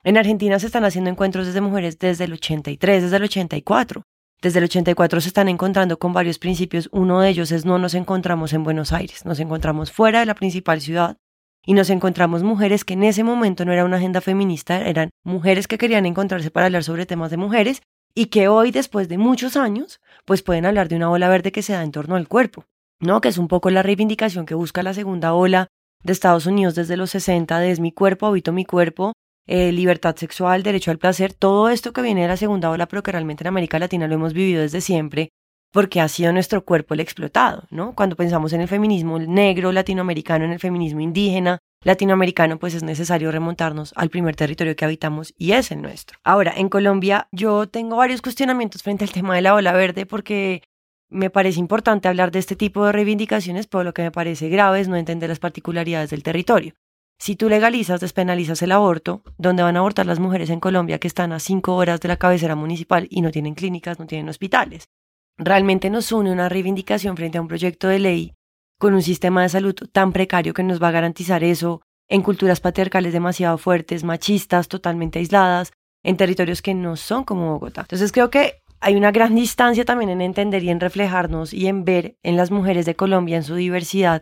En 0.04 0.18
Argentina 0.18 0.60
se 0.60 0.68
están 0.68 0.86
haciendo 0.86 1.10
encuentros 1.10 1.46
desde 1.46 1.62
mujeres 1.62 2.00
desde 2.00 2.26
el 2.26 2.34
83, 2.34 3.04
desde 3.04 3.18
el 3.18 3.24
84. 3.24 4.04
Desde 4.42 4.60
el 4.60 4.66
84 4.66 5.22
se 5.22 5.28
están 5.28 5.50
encontrando 5.50 5.98
con 5.98 6.14
varios 6.14 6.38
principios. 6.38 6.90
Uno 6.92 7.22
de 7.22 7.30
ellos 7.30 7.52
es 7.52 7.66
no 7.66 7.80
nos 7.80 7.96
encontramos 7.96 8.54
en 8.54 8.64
Buenos 8.64 8.94
Aires, 8.94 9.26
nos 9.26 9.40
encontramos 9.40 9.92
fuera 9.92 10.20
de 10.20 10.28
la 10.28 10.36
principal 10.36 10.82
ciudad 10.82 11.18
y 11.66 11.74
nos 11.74 11.90
encontramos 11.90 12.44
mujeres 12.44 12.86
que 12.86 12.94
en 12.94 13.04
ese 13.04 13.24
momento 13.24 13.66
no 13.66 13.74
era 13.74 13.84
una 13.84 13.98
agenda 13.98 14.22
feminista, 14.22 14.80
eran 14.82 15.10
mujeres 15.24 15.68
que 15.68 15.78
querían 15.78 16.06
encontrarse 16.06 16.52
para 16.52 16.68
hablar 16.68 16.84
sobre 16.84 17.06
temas 17.06 17.32
de 17.32 17.38
mujeres 17.38 17.82
y 18.18 18.26
que 18.26 18.48
hoy, 18.48 18.72
después 18.72 19.10
de 19.10 19.20
muchos 19.20 19.56
años, 19.56 20.02
pues 20.26 20.42
pueden 20.42 20.66
hablar 20.66 20.88
de 20.90 20.96
una 20.96 21.12
ola 21.12 21.30
verde 21.30 21.52
que 21.52 21.62
se 21.62 21.74
da 21.74 21.84
en 21.84 21.92
torno 21.92 22.16
al 22.16 22.28
cuerpo, 22.28 22.66
¿no? 23.00 23.22
Que 23.22 23.28
es 23.28 23.38
un 23.38 23.48
poco 23.48 23.70
la 23.70 23.84
reivindicación 23.84 24.48
que 24.48 24.56
busca 24.56 24.82
la 24.82 24.96
segunda 24.96 25.36
ola 25.36 25.68
de 26.04 26.14
Estados 26.14 26.48
Unidos 26.48 26.74
desde 26.74 26.98
los 26.98 27.12
60 27.12 27.60
de 27.60 27.70
es 27.70 27.80
mi 27.80 27.92
cuerpo, 27.92 28.26
habito 28.26 28.52
mi 28.52 28.66
cuerpo, 28.66 29.14
eh, 29.46 29.72
libertad 29.72 30.16
sexual, 30.16 30.64
derecho 30.64 30.90
al 30.90 30.98
placer, 30.98 31.32
todo 31.32 31.70
esto 31.70 31.94
que 31.94 32.02
viene 32.02 32.24
de 32.24 32.28
la 32.28 32.38
segunda 32.38 32.72
ola, 32.72 32.88
pero 32.88 33.04
que 33.04 33.12
realmente 33.12 33.44
en 33.44 33.50
América 33.50 33.78
Latina 33.78 34.08
lo 34.08 34.16
hemos 34.16 34.34
vivido 34.34 34.64
desde 34.64 34.82
siempre, 34.82 35.30
porque 35.72 36.02
ha 36.02 36.08
sido 36.08 36.34
nuestro 36.34 36.66
cuerpo 36.66 36.96
el 36.96 37.02
explotado, 37.02 37.66
¿no? 37.70 37.94
Cuando 37.94 38.16
pensamos 38.16 38.52
en 38.52 38.62
el 38.62 38.68
feminismo 38.68 39.20
negro 39.20 39.72
latinoamericano, 39.72 40.44
en 40.44 40.54
el 40.54 40.60
feminismo 40.60 41.02
indígena 41.02 41.60
latinoamericano, 41.84 42.60
pues 42.60 42.74
es 42.74 42.84
necesario 42.84 43.32
remontarnos 43.32 43.94
al 43.96 44.10
primer 44.10 44.36
territorio 44.36 44.76
que 44.76 44.86
habitamos 44.86 45.34
y 45.38 45.54
es 45.54 45.72
el 45.72 45.82
nuestro. 45.82 46.20
Ahora, 46.24 46.54
en 46.56 46.70
Colombia 46.70 47.28
yo 47.32 47.68
tengo 47.68 47.98
varios 47.98 48.22
cuestionamientos 48.22 48.84
frente 48.84 49.04
al 49.04 49.12
tema 49.12 49.36
de 49.36 49.42
la 49.42 49.54
ola 49.54 49.74
verde 49.74 50.06
porque 50.06 50.64
me 51.10 51.30
parece 51.30 51.60
importante 51.60 52.08
hablar 52.08 52.32
de 52.32 52.40
este 52.40 52.56
tipo 52.56 52.86
de 52.86 52.92
reivindicaciones, 52.92 53.68
pero 53.68 53.84
lo 53.84 53.94
que 53.94 54.02
me 54.02 54.12
parece 54.12 54.50
grave 54.50 54.82
es 54.82 54.88
no 54.88 54.98
entender 54.98 55.30
las 55.30 55.40
particularidades 55.40 56.10
del 56.10 56.24
territorio. 56.24 56.74
Si 57.20 57.36
tú 57.36 57.50
legalizas, 57.50 58.00
despenalizas 58.00 58.62
el 58.62 58.72
aborto, 58.72 59.24
¿dónde 59.38 59.64
van 59.64 59.76
a 59.76 59.80
abortar 59.80 60.06
las 60.06 60.20
mujeres 60.20 60.50
en 60.50 60.60
Colombia 60.60 61.00
que 61.00 61.08
están 61.08 61.32
a 61.32 61.40
cinco 61.40 61.76
horas 61.76 62.00
de 62.00 62.10
la 62.10 62.18
cabecera 62.18 62.56
municipal 62.56 63.08
y 63.10 63.22
no 63.22 63.32
tienen 63.32 63.56
clínicas, 63.56 64.00
no 64.00 64.06
tienen 64.06 64.30
hospitales. 64.30 64.90
Realmente 65.38 65.90
nos 65.90 66.12
une 66.12 66.32
una 66.32 66.50
reivindicación 66.50 67.16
frente 67.16 67.38
a 67.38 67.42
un 67.42 67.48
proyecto 67.48 67.88
de 67.88 68.00
ley 68.00 68.37
con 68.78 68.94
un 68.94 69.02
sistema 69.02 69.42
de 69.42 69.50
salud 69.50 69.76
tan 69.92 70.12
precario 70.14 70.54
que 70.54 70.64
nos 70.64 70.82
va 70.82 70.90
a 70.90 70.92
garantizar 70.92 71.44
eso 71.44 71.82
en 72.08 72.22
culturas 72.22 72.62
patriarcales 72.62 73.14
demasiado 73.14 73.58
fuertes, 73.58 74.04
machistas, 74.04 74.68
totalmente 74.68 75.20
aisladas, 75.20 75.72
en 76.04 76.18
territorios 76.18 76.62
que 76.62 76.74
no 76.74 76.96
son 76.96 77.24
como 77.24 77.54
Bogotá. 77.54 77.82
Entonces 77.82 78.12
creo 78.12 78.30
que 78.30 78.62
hay 78.80 78.96
una 78.96 79.12
gran 79.12 79.36
distancia 79.36 79.86
también 79.86 80.10
en 80.10 80.22
entender 80.22 80.64
y 80.64 80.70
en 80.70 80.80
reflejarnos 80.80 81.54
y 81.54 81.68
en 81.68 81.84
ver 81.84 82.18
en 82.24 82.38
las 82.38 82.52
mujeres 82.52 82.86
de 82.86 82.96
Colombia 82.96 83.38
en 83.38 83.44
su 83.44 83.56
diversidad 83.56 84.22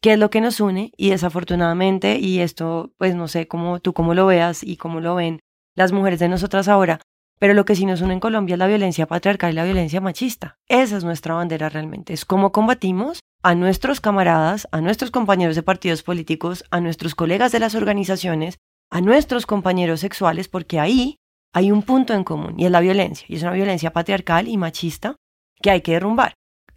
qué 0.00 0.12
es 0.12 0.18
lo 0.18 0.30
que 0.30 0.40
nos 0.40 0.60
une 0.60 0.92
y 0.96 1.10
desafortunadamente, 1.10 2.18
y 2.18 2.40
esto 2.40 2.92
pues 2.98 3.14
no 3.14 3.28
sé 3.28 3.48
cómo 3.48 3.80
tú 3.80 3.92
cómo 3.92 4.14
lo 4.14 4.26
veas 4.26 4.62
y 4.62 4.76
cómo 4.76 5.00
lo 5.00 5.16
ven 5.16 5.40
las 5.74 5.92
mujeres 5.92 6.20
de 6.20 6.28
nosotras 6.28 6.68
ahora, 6.68 7.00
pero 7.38 7.54
lo 7.54 7.64
que 7.64 7.74
sí 7.74 7.84
nos 7.84 8.00
une 8.00 8.14
en 8.14 8.20
Colombia 8.20 8.54
es 8.54 8.58
la 8.58 8.66
violencia 8.66 9.06
patriarcal 9.06 9.52
y 9.52 9.56
la 9.56 9.64
violencia 9.64 10.00
machista. 10.00 10.58
Esa 10.68 10.96
es 10.96 11.04
nuestra 11.04 11.34
bandera 11.34 11.68
realmente, 11.68 12.12
es 12.12 12.24
cómo 12.24 12.52
combatimos 12.52 13.20
a 13.46 13.54
nuestros 13.54 14.00
camaradas, 14.00 14.66
a 14.72 14.80
nuestros 14.80 15.12
compañeros 15.12 15.54
de 15.54 15.62
partidos 15.62 16.02
políticos, 16.02 16.64
a 16.72 16.80
nuestros 16.80 17.14
colegas 17.14 17.52
de 17.52 17.60
las 17.60 17.76
organizaciones, 17.76 18.58
a 18.90 19.00
nuestros 19.00 19.46
compañeros 19.46 20.00
sexuales, 20.00 20.48
porque 20.48 20.80
ahí 20.80 21.20
hay 21.52 21.70
un 21.70 21.82
punto 21.82 22.12
en 22.12 22.24
común 22.24 22.58
y 22.58 22.64
es 22.64 22.72
la 22.72 22.80
violencia, 22.80 23.24
y 23.28 23.36
es 23.36 23.42
una 23.42 23.52
violencia 23.52 23.92
patriarcal 23.92 24.48
y 24.48 24.56
machista 24.56 25.14
que 25.62 25.70
hay 25.70 25.80
que 25.80 25.92
derrumbar. 25.92 26.34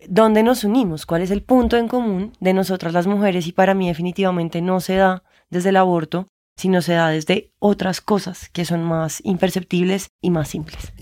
¿Dónde 0.07 0.43
nos 0.43 0.63
unimos? 0.63 1.07
¿Cuál 1.07 1.23
es 1.23 1.31
el 1.31 1.41
punto 1.41 1.75
en 1.75 1.87
común 1.87 2.33
de 2.39 2.53
nosotras 2.53 2.93
las 2.93 3.07
mujeres? 3.07 3.47
Y 3.47 3.51
para 3.51 3.73
mí 3.73 3.87
definitivamente 3.87 4.61
no 4.61 4.79
se 4.79 4.97
da 4.97 5.23
desde 5.49 5.69
el 5.69 5.77
aborto, 5.77 6.27
sino 6.55 6.83
se 6.83 6.93
da 6.93 7.09
desde 7.09 7.51
otras 7.57 7.99
cosas 7.99 8.47
que 8.49 8.63
son 8.63 8.83
más 8.83 9.21
imperceptibles 9.25 10.09
y 10.21 10.29
más 10.29 10.49
simples. 10.49 10.93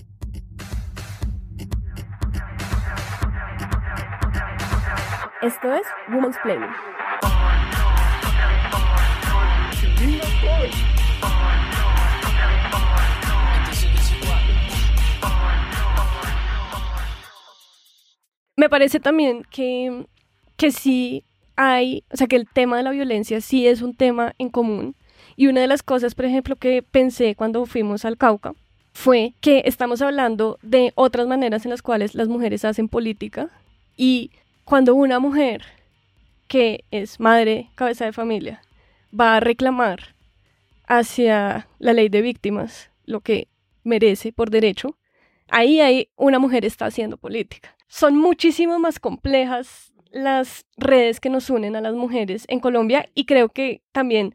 Esto 5.40 5.72
es 5.72 5.86
Women's 6.08 6.36
Planning. 6.42 6.68
me 18.56 18.68
parece 18.68 18.98
también 18.98 19.44
que, 19.50 20.06
que 20.56 20.72
sí 20.72 21.22
hay, 21.54 22.02
o 22.12 22.16
sea, 22.16 22.26
que 22.26 22.34
el 22.34 22.48
tema 22.48 22.76
de 22.76 22.82
la 22.82 22.90
violencia 22.90 23.40
sí 23.40 23.68
es 23.68 23.82
un 23.82 23.94
tema 23.94 24.34
en 24.38 24.48
común. 24.48 24.96
Y 25.36 25.46
una 25.46 25.60
de 25.60 25.68
las 25.68 25.84
cosas, 25.84 26.16
por 26.16 26.24
ejemplo, 26.24 26.56
que 26.56 26.82
pensé 26.82 27.36
cuando 27.36 27.64
fuimos 27.66 28.04
al 28.04 28.16
Cauca 28.18 28.54
fue 28.92 29.34
que 29.40 29.62
estamos 29.64 30.02
hablando 30.02 30.58
de 30.62 30.92
otras 30.96 31.28
maneras 31.28 31.64
en 31.64 31.70
las 31.70 31.82
cuales 31.82 32.16
las 32.16 32.26
mujeres 32.26 32.64
hacen 32.64 32.88
política 32.88 33.48
y 33.96 34.32
cuando 34.68 34.94
una 34.94 35.18
mujer 35.18 35.62
que 36.46 36.84
es 36.90 37.20
madre, 37.20 37.70
cabeza 37.74 38.04
de 38.04 38.12
familia, 38.12 38.60
va 39.18 39.36
a 39.36 39.40
reclamar 39.40 40.14
hacia 40.86 41.68
la 41.78 41.94
ley 41.94 42.10
de 42.10 42.20
víctimas 42.20 42.90
lo 43.06 43.22
que 43.22 43.48
merece 43.82 44.30
por 44.30 44.50
derecho, 44.50 44.98
ahí 45.48 45.80
hay 45.80 46.10
una 46.16 46.38
mujer 46.38 46.66
está 46.66 46.84
haciendo 46.84 47.16
política. 47.16 47.74
Son 47.86 48.14
muchísimo 48.18 48.78
más 48.78 49.00
complejas 49.00 49.94
las 50.10 50.66
redes 50.76 51.18
que 51.18 51.30
nos 51.30 51.48
unen 51.48 51.74
a 51.74 51.80
las 51.80 51.94
mujeres 51.94 52.44
en 52.48 52.60
Colombia 52.60 53.08
y 53.14 53.24
creo 53.24 53.48
que 53.48 53.80
también 53.92 54.34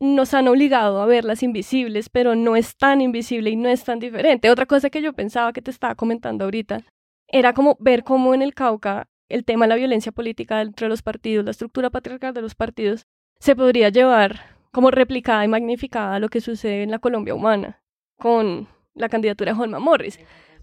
nos 0.00 0.34
han 0.34 0.48
obligado 0.48 1.00
a 1.00 1.06
verlas 1.06 1.42
invisibles, 1.42 2.10
pero 2.10 2.34
no 2.34 2.56
es 2.56 2.76
tan 2.76 3.00
invisible 3.00 3.48
y 3.48 3.56
no 3.56 3.70
es 3.70 3.84
tan 3.84 4.00
diferente. 4.00 4.50
Otra 4.50 4.66
cosa 4.66 4.90
que 4.90 5.00
yo 5.00 5.14
pensaba 5.14 5.54
que 5.54 5.62
te 5.62 5.70
estaba 5.70 5.94
comentando 5.94 6.44
ahorita 6.44 6.84
era 7.26 7.54
como 7.54 7.78
ver 7.80 8.04
cómo 8.04 8.34
en 8.34 8.42
el 8.42 8.52
Cauca 8.52 9.08
el 9.28 9.44
tema 9.44 9.64
de 9.64 9.70
la 9.70 9.76
violencia 9.76 10.12
política 10.12 10.60
entre 10.60 10.88
los 10.88 11.02
partidos, 11.02 11.44
la 11.44 11.50
estructura 11.50 11.90
patriarcal 11.90 12.34
de 12.34 12.42
los 12.42 12.54
partidos, 12.54 13.06
se 13.38 13.56
podría 13.56 13.88
llevar 13.88 14.56
como 14.72 14.90
replicada 14.90 15.44
y 15.44 15.48
magnificada 15.48 16.18
lo 16.18 16.28
que 16.28 16.40
sucede 16.40 16.82
en 16.82 16.90
la 16.90 16.98
Colombia 16.98 17.34
humana 17.34 17.82
con 18.18 18.68
la 18.94 19.08
candidatura 19.08 19.52
de 19.52 19.56
Juanma 19.56 19.78
Morris. 19.78 20.18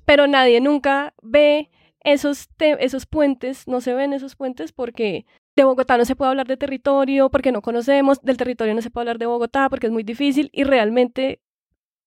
Pero 0.06 0.28
nadie 0.28 0.60
nunca 0.62 1.14
ve 1.22 1.70
esos, 2.02 2.50
esos 2.60 3.06
puentes, 3.06 3.68
no 3.68 3.82
se 3.82 3.94
ven 3.94 4.14
esos 4.14 4.36
puentes 4.36 4.72
porque 4.72 5.26
de 5.56 5.64
Bogotá 5.64 5.98
no 5.98 6.06
se 6.06 6.16
puede 6.16 6.30
hablar 6.30 6.48
de 6.48 6.58
territorio, 6.58 7.30
porque 7.30 7.52
no 7.52 7.62
conocemos, 7.62 8.22
del 8.22 8.38
territorio 8.38 8.74
no 8.74 8.82
se 8.82 8.90
puede 8.90 9.04
hablar 9.04 9.20
de 9.20 9.26
Bogotá 9.26 9.70
porque 9.70 9.88
es 9.88 9.94
muy 9.94 10.04
difícil 10.04 10.50
y 10.52 10.64
realmente 10.64 11.42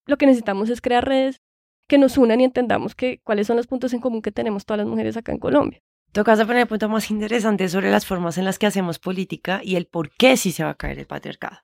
lo 0.06 0.16
que 0.18 0.26
necesitamos 0.26 0.68
es 0.70 0.80
crear 0.80 1.06
redes 1.06 1.40
que 1.88 1.98
nos 1.98 2.18
unan 2.18 2.40
y 2.40 2.44
entendamos 2.44 2.94
que, 2.94 3.20
cuáles 3.22 3.46
son 3.46 3.56
los 3.56 3.66
puntos 3.66 3.92
en 3.92 4.00
común 4.00 4.22
que 4.22 4.32
tenemos 4.32 4.64
todas 4.64 4.78
las 4.78 4.88
mujeres 4.88 5.16
acá 5.16 5.32
en 5.32 5.38
Colombia. 5.38 5.80
Tocas 6.16 6.40
poner 6.46 6.62
el 6.62 6.66
punto 6.66 6.88
más 6.88 7.11
interesante 7.11 7.68
sobre 7.68 7.90
las 7.90 8.06
formas 8.06 8.38
en 8.38 8.46
las 8.46 8.58
que 8.58 8.64
hacemos 8.64 8.99
política 8.99 9.61
y 9.62 9.76
el 9.76 9.85
por 9.85 10.08
qué 10.08 10.38
sí 10.38 10.50
se 10.50 10.64
va 10.64 10.70
a 10.70 10.75
caer 10.75 10.99
el 10.99 11.04
patriarcado. 11.04 11.58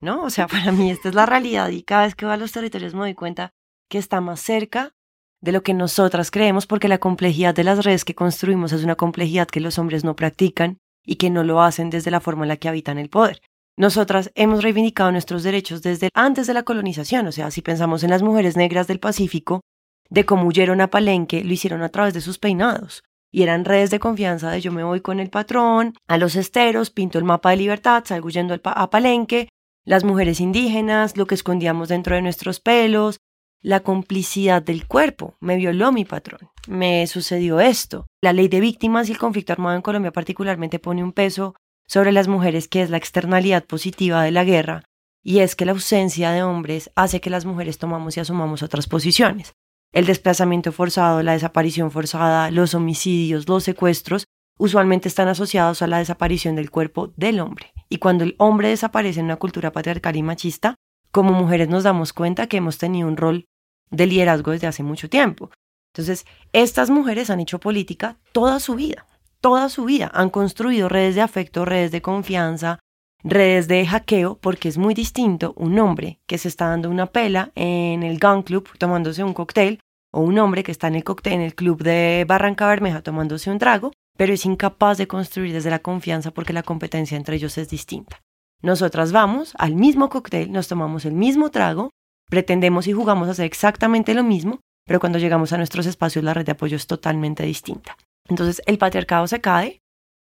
¿No? 0.00 0.22
O 0.22 0.30
sea, 0.30 0.46
para 0.48 0.72
mí 0.72 0.90
esta 0.90 1.10
es 1.10 1.14
la 1.14 1.26
realidad 1.26 1.68
y 1.68 1.82
cada 1.82 2.06
vez 2.06 2.14
que 2.14 2.24
voy 2.24 2.32
a 2.32 2.38
los 2.38 2.52
territorios 2.52 2.94
me 2.94 3.00
doy 3.00 3.12
cuenta 3.12 3.52
que 3.90 3.98
está 3.98 4.22
más 4.22 4.40
cerca 4.40 4.94
de 5.42 5.52
lo 5.52 5.62
que 5.62 5.74
nosotras 5.74 6.30
creemos 6.30 6.66
porque 6.66 6.88
la 6.88 6.96
complejidad 6.96 7.54
de 7.54 7.64
las 7.64 7.84
redes 7.84 8.06
que 8.06 8.14
construimos 8.14 8.72
es 8.72 8.82
una 8.82 8.94
complejidad 8.94 9.46
que 9.46 9.60
los 9.60 9.78
hombres 9.78 10.04
no 10.04 10.16
practican 10.16 10.78
y 11.04 11.16
que 11.16 11.28
no 11.28 11.44
lo 11.44 11.60
hacen 11.60 11.90
desde 11.90 12.10
la 12.10 12.20
forma 12.20 12.46
en 12.46 12.48
la 12.48 12.56
que 12.56 12.70
habitan 12.70 12.96
el 12.96 13.10
poder. 13.10 13.42
Nosotras 13.76 14.32
hemos 14.36 14.62
reivindicado 14.62 15.12
nuestros 15.12 15.42
derechos 15.42 15.82
desde 15.82 16.08
antes 16.14 16.46
de 16.46 16.54
la 16.54 16.62
colonización, 16.62 17.26
o 17.26 17.32
sea, 17.32 17.50
si 17.50 17.60
pensamos 17.60 18.02
en 18.04 18.08
las 18.08 18.22
mujeres 18.22 18.56
negras 18.56 18.86
del 18.86 19.00
Pacífico, 19.00 19.60
de 20.08 20.24
cómo 20.24 20.46
huyeron 20.46 20.80
a 20.80 20.88
Palenque, 20.88 21.44
lo 21.44 21.52
hicieron 21.52 21.82
a 21.82 21.90
través 21.90 22.14
de 22.14 22.22
sus 22.22 22.38
peinados. 22.38 23.02
Y 23.30 23.42
eran 23.42 23.64
redes 23.64 23.90
de 23.90 23.98
confianza 23.98 24.50
de 24.50 24.60
yo 24.60 24.72
me 24.72 24.84
voy 24.84 25.00
con 25.00 25.20
el 25.20 25.30
patrón, 25.30 25.94
a 26.06 26.18
los 26.18 26.36
esteros, 26.36 26.90
pinto 26.90 27.18
el 27.18 27.24
mapa 27.24 27.50
de 27.50 27.56
libertad, 27.56 28.04
salgo 28.06 28.28
huyendo 28.28 28.58
a 28.62 28.90
Palenque, 28.90 29.48
las 29.84 30.04
mujeres 30.04 30.40
indígenas, 30.40 31.16
lo 31.16 31.26
que 31.26 31.34
escondíamos 31.34 31.88
dentro 31.88 32.14
de 32.14 32.22
nuestros 32.22 32.60
pelos, 32.60 33.20
la 33.60 33.80
complicidad 33.80 34.62
del 34.62 34.86
cuerpo. 34.86 35.36
Me 35.40 35.56
violó 35.56 35.92
mi 35.92 36.04
patrón. 36.04 36.50
Me 36.66 37.06
sucedió 37.06 37.60
esto. 37.60 38.06
La 38.22 38.32
ley 38.32 38.48
de 38.48 38.60
víctimas 38.60 39.08
y 39.08 39.12
el 39.12 39.18
conflicto 39.18 39.52
armado 39.52 39.76
en 39.76 39.82
Colombia 39.82 40.12
particularmente 40.12 40.78
pone 40.78 41.02
un 41.02 41.12
peso 41.12 41.54
sobre 41.86 42.12
las 42.12 42.28
mujeres 42.28 42.68
que 42.68 42.82
es 42.82 42.90
la 42.90 42.98
externalidad 42.98 43.64
positiva 43.64 44.22
de 44.22 44.30
la 44.30 44.44
guerra 44.44 44.84
y 45.28 45.40
es 45.40 45.56
que 45.56 45.66
la 45.66 45.72
ausencia 45.72 46.30
de 46.30 46.42
hombres 46.42 46.90
hace 46.94 47.20
que 47.20 47.30
las 47.30 47.44
mujeres 47.44 47.76
tomamos 47.78 48.16
y 48.16 48.20
asumamos 48.20 48.62
otras 48.62 48.86
posiciones. 48.86 49.52
El 49.92 50.06
desplazamiento 50.06 50.72
forzado, 50.72 51.22
la 51.22 51.32
desaparición 51.32 51.90
forzada, 51.90 52.50
los 52.50 52.74
homicidios, 52.74 53.48
los 53.48 53.64
secuestros, 53.64 54.24
usualmente 54.58 55.08
están 55.08 55.28
asociados 55.28 55.82
a 55.82 55.86
la 55.86 55.98
desaparición 55.98 56.56
del 56.56 56.70
cuerpo 56.70 57.12
del 57.16 57.40
hombre. 57.40 57.72
Y 57.88 57.98
cuando 57.98 58.24
el 58.24 58.34
hombre 58.38 58.68
desaparece 58.68 59.20
en 59.20 59.26
una 59.26 59.36
cultura 59.36 59.72
patriarcal 59.72 60.16
y 60.16 60.22
machista, 60.22 60.74
como 61.10 61.32
mujeres 61.32 61.68
nos 61.68 61.84
damos 61.84 62.12
cuenta 62.12 62.48
que 62.48 62.58
hemos 62.58 62.76
tenido 62.76 63.08
un 63.08 63.16
rol 63.16 63.46
de 63.90 64.06
liderazgo 64.06 64.50
desde 64.50 64.66
hace 64.66 64.82
mucho 64.82 65.08
tiempo. 65.08 65.50
Entonces, 65.94 66.26
estas 66.52 66.90
mujeres 66.90 67.30
han 67.30 67.40
hecho 67.40 67.58
política 67.58 68.18
toda 68.32 68.60
su 68.60 68.74
vida, 68.74 69.06
toda 69.40 69.68
su 69.70 69.84
vida. 69.84 70.10
Han 70.12 70.28
construido 70.28 70.88
redes 70.88 71.14
de 71.14 71.22
afecto, 71.22 71.64
redes 71.64 71.90
de 71.90 72.02
confianza, 72.02 72.78
redes 73.22 73.68
de 73.68 73.86
hackeo, 73.86 74.38
porque 74.38 74.68
es 74.68 74.78
muy 74.78 74.94
distinto 74.94 75.52
un 75.56 75.78
hombre 75.78 76.20
que 76.26 76.38
se 76.38 76.48
está 76.48 76.68
dando 76.68 76.90
una 76.90 77.06
pela 77.06 77.50
en 77.54 78.02
el 78.02 78.18
gun 78.18 78.42
club 78.42 78.68
tomándose 78.78 79.24
un 79.24 79.34
cóctel, 79.34 79.80
o 80.10 80.20
un 80.20 80.38
hombre 80.38 80.62
que 80.62 80.72
está 80.72 80.88
en 80.88 80.94
el, 80.94 81.04
cóctel, 81.04 81.34
en 81.34 81.40
el 81.40 81.54
club 81.54 81.82
de 81.82 82.24
Barranca 82.26 82.66
Bermeja 82.66 83.02
tomándose 83.02 83.50
un 83.50 83.58
trago, 83.58 83.92
pero 84.16 84.32
es 84.32 84.44
incapaz 84.46 84.98
de 84.98 85.06
construir 85.06 85.52
desde 85.52 85.70
la 85.70 85.80
confianza 85.80 86.30
porque 86.30 86.52
la 86.52 86.62
competencia 86.62 87.16
entre 87.16 87.36
ellos 87.36 87.58
es 87.58 87.68
distinta. 87.68 88.20
Nosotras 88.62 89.12
vamos 89.12 89.54
al 89.58 89.74
mismo 89.74 90.08
cóctel, 90.08 90.50
nos 90.50 90.66
tomamos 90.66 91.04
el 91.04 91.12
mismo 91.12 91.50
trago, 91.50 91.90
pretendemos 92.28 92.86
y 92.88 92.92
jugamos 92.92 93.28
a 93.28 93.32
hacer 93.32 93.44
exactamente 93.44 94.14
lo 94.14 94.24
mismo, 94.24 94.60
pero 94.84 94.98
cuando 94.98 95.18
llegamos 95.18 95.52
a 95.52 95.58
nuestros 95.58 95.86
espacios 95.86 96.24
la 96.24 96.34
red 96.34 96.46
de 96.46 96.52
apoyo 96.52 96.76
es 96.76 96.86
totalmente 96.86 97.44
distinta. 97.44 97.96
Entonces 98.28 98.62
el 98.66 98.78
patriarcado 98.78 99.26
se 99.26 99.40
cae 99.40 99.80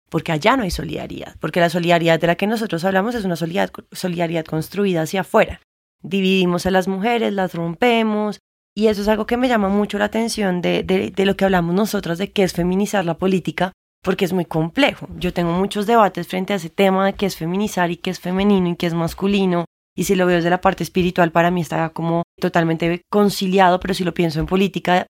porque 0.10 0.32
allá 0.32 0.56
no 0.56 0.64
hay 0.64 0.72
solidaridad, 0.72 1.36
porque 1.40 1.60
la 1.60 1.70
solidaridad 1.70 2.20
de 2.20 2.28
la 2.28 2.36
que 2.36 2.48
nosotros 2.48 2.84
hablamos 2.86 3.16
es 3.16 3.26
una 3.26 3.36
solidaridad, 3.36 4.46
construida 4.46 5.02
hacia 5.02 5.22
afuera. 5.22 5.62
Dividimos 6.02 6.66
a 6.66 6.72
las 6.72 6.88
mujeres, 6.88 7.34
las 7.34 7.54
rompemos, 7.54 8.40
y 8.76 8.88
eso 8.88 9.02
es 9.02 9.08
algo 9.08 9.26
que 9.26 9.38
me 9.38 9.48
llama 9.48 9.70
mucho 9.70 9.98
la 9.98 10.06
atención 10.06 10.62
de, 10.62 10.84
de 10.84 11.26
lo 11.26 11.36
que 11.36 11.46
hablamos 11.46 11.74
nosotras, 11.74 12.18
de 12.18 12.32
qué 12.32 12.44
es 12.44 12.54
feminizar 12.54 13.06
la 13.06 13.18
política, 13.18 13.72
porque 14.04 14.26
es 14.26 14.34
muy 14.34 14.46
complejo. 14.46 15.08
Yo 15.18 15.34
tengo 15.34 15.52
muchos 15.54 15.88
debates 15.88 16.28
frente 16.28 16.54
a 16.54 16.58
ese 16.58 16.70
tema 16.70 17.08
de 17.08 17.14
qué 17.14 17.26
es 17.26 17.36
feminizar 17.36 17.90
y 17.90 17.98
qué 17.98 18.12
es 18.12 18.20
femenino 18.20 18.70
y 18.70 18.76
qué 18.76 18.86
es 18.86 18.94
masculino. 18.94 19.66
Y 19.98 20.04
si 20.04 20.16
lo 20.16 20.26
veo 20.28 20.36
desde 20.36 20.50
la 20.50 20.62
parte 20.62 20.84
espiritual, 20.84 21.32
para 21.32 21.50
mí 21.50 21.62
está 21.62 21.90
como 21.90 22.22
totalmente 22.40 23.02
conciliado, 23.10 23.80
pero 23.80 23.94
si 23.94 24.04
lo 24.04 24.14
pienso 24.14 24.40
en 24.40 24.46
política, 24.46 25.08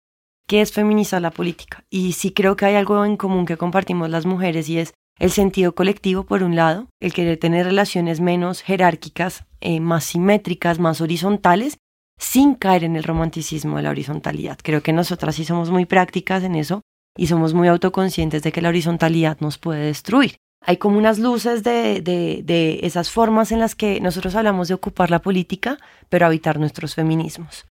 ¿qué 0.50 0.62
es 0.62 0.72
feminizar 0.72 1.22
la 1.22 1.30
política? 1.30 1.84
Y 1.90 2.14
sí 2.14 2.32
creo 2.32 2.56
que 2.56 2.66
hay 2.66 2.74
algo 2.74 3.04
en 3.04 3.16
común 3.16 3.46
que 3.46 3.56
compartimos 3.56 4.10
las 4.10 4.26
mujeres 4.26 4.68
y 4.68 4.78
es 4.78 4.94
el 5.20 5.30
sentido 5.30 5.76
colectivo, 5.76 6.24
por 6.24 6.42
un 6.42 6.56
lado, 6.56 6.88
el 6.98 7.12
querer 7.12 7.38
tener 7.38 7.66
relaciones 7.66 8.20
menos 8.20 8.60
jerárquicas, 8.60 9.44
eh, 9.60 9.78
más 9.78 10.02
simétricas, 10.02 10.80
más 10.80 11.00
horizontales, 11.00 11.76
sin 12.18 12.56
caer 12.56 12.82
en 12.82 12.96
el 12.96 13.04
romanticismo 13.04 13.76
de 13.76 13.84
la 13.84 13.90
horizontalidad. 13.90 14.58
Creo 14.60 14.82
que 14.82 14.92
nosotras 14.92 15.36
sí 15.36 15.44
somos 15.44 15.70
muy 15.70 15.86
prácticas 15.86 16.42
en 16.42 16.56
eso 16.56 16.80
y 17.16 17.28
somos 17.28 17.54
muy 17.54 17.68
autoconscientes 17.68 18.42
de 18.42 18.50
que 18.50 18.60
la 18.60 18.70
horizontalidad 18.70 19.38
nos 19.38 19.56
puede 19.56 19.84
destruir. 19.86 20.34
Hay 20.66 20.78
como 20.78 20.98
unas 20.98 21.20
luces 21.20 21.62
de, 21.62 22.00
de, 22.02 22.80
esas 22.82 23.12
formas 23.12 23.52
en 23.52 23.60
las 23.60 23.76
que 23.76 24.00
nosotros 24.00 24.34
hablamos 24.34 24.66
de 24.66 24.74
ocupar 24.74 25.12
la 25.12 25.22
política, 25.22 25.78
pero 26.08 26.26
habitar 26.26 26.58
nuestros 26.58 26.96
feminismos. 26.96 27.69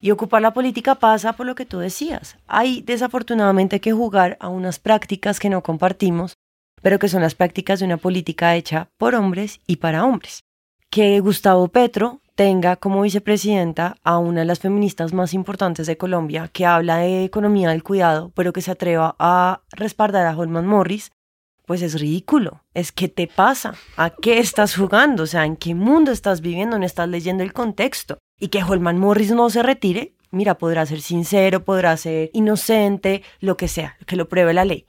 Y 0.00 0.10
ocupar 0.10 0.42
la 0.42 0.52
política 0.52 0.96
pasa 0.96 1.32
por 1.32 1.46
lo 1.46 1.54
que 1.54 1.66
tú 1.66 1.78
decías. 1.78 2.36
Hay 2.46 2.82
desafortunadamente 2.82 3.80
que 3.80 3.92
jugar 3.92 4.36
a 4.40 4.48
unas 4.48 4.78
prácticas 4.78 5.40
que 5.40 5.48
no 5.48 5.62
compartimos, 5.62 6.34
pero 6.82 6.98
que 6.98 7.08
son 7.08 7.22
las 7.22 7.34
prácticas 7.34 7.80
de 7.80 7.86
una 7.86 7.96
política 7.96 8.54
hecha 8.54 8.90
por 8.98 9.14
hombres 9.14 9.60
y 9.66 9.76
para 9.76 10.04
hombres. 10.04 10.44
Que 10.90 11.18
Gustavo 11.20 11.68
Petro 11.68 12.20
tenga 12.36 12.76
como 12.76 13.00
vicepresidenta 13.00 13.96
a 14.04 14.18
una 14.18 14.40
de 14.40 14.46
las 14.46 14.60
feministas 14.60 15.14
más 15.14 15.32
importantes 15.32 15.86
de 15.86 15.96
Colombia 15.96 16.50
que 16.52 16.66
habla 16.66 16.98
de 16.98 17.24
economía 17.24 17.70
del 17.70 17.82
cuidado, 17.82 18.30
pero 18.34 18.52
que 18.52 18.60
se 18.60 18.70
atreva 18.70 19.16
a 19.18 19.62
respaldar 19.70 20.26
a 20.26 20.36
Holman 20.36 20.66
Morris, 20.66 21.10
pues 21.64 21.82
es 21.82 21.98
ridículo. 21.98 22.62
Es 22.74 22.92
que 22.92 23.08
te 23.08 23.26
pasa, 23.26 23.74
a 23.96 24.10
qué 24.10 24.38
estás 24.38 24.76
jugando, 24.76 25.24
o 25.24 25.26
sea, 25.26 25.46
en 25.46 25.56
qué 25.56 25.74
mundo 25.74 26.12
estás 26.12 26.42
viviendo, 26.42 26.78
no 26.78 26.84
estás 26.84 27.08
leyendo 27.08 27.42
el 27.42 27.54
contexto. 27.54 28.18
Y 28.38 28.48
que 28.48 28.62
Holman 28.62 28.98
Morris 28.98 29.32
no 29.32 29.48
se 29.50 29.62
retire, 29.62 30.14
mira, 30.30 30.58
podrá 30.58 30.84
ser 30.86 31.00
sincero, 31.00 31.64
podrá 31.64 31.96
ser 31.96 32.30
inocente, 32.32 33.22
lo 33.40 33.56
que 33.56 33.68
sea, 33.68 33.96
que 34.06 34.16
lo 34.16 34.28
pruebe 34.28 34.54
la 34.54 34.64
ley. 34.64 34.86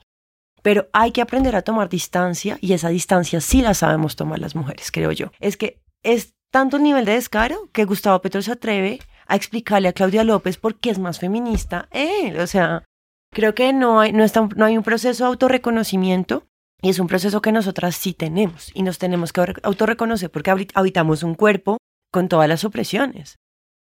Pero 0.62 0.88
hay 0.92 1.12
que 1.12 1.22
aprender 1.22 1.56
a 1.56 1.62
tomar 1.62 1.88
distancia 1.88 2.58
y 2.60 2.72
esa 2.72 2.88
distancia 2.88 3.40
sí 3.40 3.62
la 3.62 3.74
sabemos 3.74 4.16
tomar 4.16 4.38
las 4.38 4.54
mujeres, 4.54 4.90
creo 4.90 5.12
yo. 5.12 5.32
Es 5.40 5.56
que 5.56 5.80
es 6.02 6.34
tanto 6.50 6.76
el 6.76 6.82
nivel 6.82 7.04
de 7.04 7.12
descaro 7.12 7.70
que 7.72 7.84
Gustavo 7.84 8.20
Petro 8.20 8.42
se 8.42 8.52
atreve 8.52 9.00
a 9.26 9.36
explicarle 9.36 9.88
a 9.88 9.92
Claudia 9.92 10.24
López 10.24 10.56
por 10.56 10.76
qué 10.76 10.90
es 10.90 10.98
más 10.98 11.18
feminista 11.18 11.88
él. 11.90 12.38
O 12.40 12.46
sea, 12.46 12.84
creo 13.32 13.54
que 13.54 13.72
no 13.72 14.00
hay, 14.00 14.12
no, 14.12 14.24
no 14.56 14.64
hay 14.64 14.76
un 14.76 14.82
proceso 14.82 15.24
de 15.24 15.28
autorreconocimiento 15.28 16.44
y 16.80 16.90
es 16.90 16.98
un 16.98 17.08
proceso 17.08 17.42
que 17.42 17.52
nosotras 17.52 17.96
sí 17.96 18.12
tenemos 18.14 18.70
y 18.74 18.82
nos 18.82 18.98
tenemos 18.98 19.32
que 19.32 19.54
autorreconocer 19.62 20.30
porque 20.30 20.50
habitamos 20.74 21.22
un 21.22 21.34
cuerpo 21.34 21.78
con 22.10 22.28
todas 22.28 22.48
las 22.48 22.64
opresiones. 22.64 23.38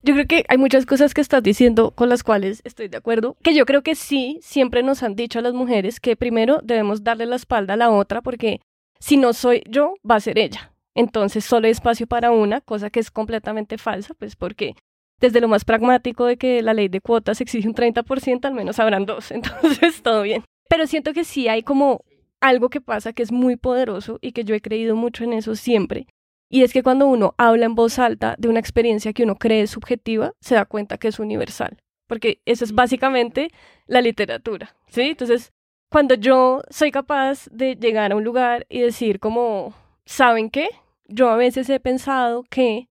Yo 0.02 0.14
creo 0.14 0.26
que 0.26 0.44
hay 0.48 0.56
muchas 0.56 0.86
cosas 0.86 1.12
que 1.12 1.20
estás 1.20 1.42
diciendo 1.42 1.90
con 1.90 2.08
las 2.08 2.22
cuales 2.22 2.62
estoy 2.64 2.88
de 2.88 2.96
acuerdo, 2.96 3.36
que 3.42 3.54
yo 3.54 3.66
creo 3.66 3.82
que 3.82 3.94
sí, 3.94 4.38
siempre 4.42 4.82
nos 4.82 5.02
han 5.02 5.14
dicho 5.14 5.38
a 5.38 5.42
las 5.42 5.52
mujeres 5.52 6.00
que 6.00 6.16
primero 6.16 6.60
debemos 6.62 7.04
darle 7.04 7.26
la 7.26 7.36
espalda 7.36 7.74
a 7.74 7.76
la 7.76 7.90
otra 7.90 8.22
porque 8.22 8.60
si 8.98 9.18
no 9.18 9.34
soy 9.34 9.62
yo, 9.68 9.94
va 10.08 10.16
a 10.16 10.20
ser 10.20 10.38
ella. 10.38 10.72
Entonces 10.94 11.44
solo 11.44 11.66
hay 11.66 11.72
espacio 11.72 12.06
para 12.06 12.30
una, 12.30 12.60
cosa 12.62 12.88
que 12.88 13.00
es 13.00 13.10
completamente 13.10 13.76
falsa, 13.76 14.14
pues 14.14 14.36
porque 14.36 14.74
desde 15.20 15.40
lo 15.40 15.48
más 15.48 15.64
pragmático 15.64 16.24
de 16.24 16.38
que 16.38 16.62
la 16.62 16.72
ley 16.72 16.88
de 16.88 17.02
cuotas 17.02 17.40
exige 17.42 17.68
un 17.68 17.74
30%, 17.74 18.44
al 18.46 18.54
menos 18.54 18.78
habrán 18.78 19.04
dos, 19.04 19.30
entonces 19.30 20.02
todo 20.02 20.22
bien. 20.22 20.44
Pero 20.68 20.86
siento 20.86 21.12
que 21.12 21.24
sí 21.24 21.48
hay 21.48 21.62
como 21.62 22.04
algo 22.40 22.70
que 22.70 22.80
pasa 22.80 23.12
que 23.12 23.22
es 23.22 23.32
muy 23.32 23.56
poderoso 23.56 24.18
y 24.22 24.32
que 24.32 24.44
yo 24.44 24.54
he 24.54 24.62
creído 24.62 24.96
mucho 24.96 25.24
en 25.24 25.34
eso 25.34 25.54
siempre. 25.56 26.06
Y 26.50 26.64
es 26.64 26.73
que 26.73 26.83
cuando 26.83 27.07
uno 27.07 27.35
habla 27.38 27.64
en 27.64 27.76
voz 27.76 27.99
alta 27.99 28.35
de 28.37 28.49
una 28.49 28.59
experiencia 28.59 29.12
que 29.12 29.23
uno 29.23 29.37
cree 29.37 29.66
subjetiva, 29.69 30.33
se 30.40 30.57
da 30.57 30.64
cuenta 30.64 30.99
que 30.99 31.09
es 31.09 31.21
universal. 31.21 31.78
Porque 32.09 32.40
eso 32.45 32.64
es 32.64 32.75
básicamente 32.75 33.50
la 33.87 34.00
literatura, 34.00 34.75
¿sí? 34.88 35.02
Entonces, 35.02 35.52
cuando 35.90 36.14
yo 36.14 36.62
soy 36.69 36.90
capaz 36.90 37.47
de 37.52 37.76
llegar 37.76 38.11
a 38.11 38.16
un 38.16 38.25
lugar 38.25 38.66
y 38.69 38.80
decir 38.80 39.21
como, 39.21 39.75
¿saben 40.04 40.50
qué? 40.50 40.69
Yo 41.07 41.30
a 41.30 41.37
veces 41.37 41.71
he 41.71 41.78
pensado 41.78 42.45
que 42.50 42.88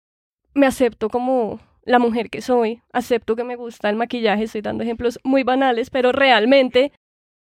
me 0.52 0.66
acepto 0.66 1.08
como 1.08 1.60
la 1.82 1.98
mujer 1.98 2.28
que 2.28 2.42
soy, 2.42 2.82
acepto 2.92 3.36
que 3.36 3.44
me 3.44 3.56
gusta 3.56 3.88
el 3.88 3.96
maquillaje, 3.96 4.44
estoy 4.44 4.60
dando 4.60 4.82
ejemplos 4.82 5.18
muy 5.24 5.44
banales, 5.44 5.88
pero 5.88 6.12
realmente 6.12 6.92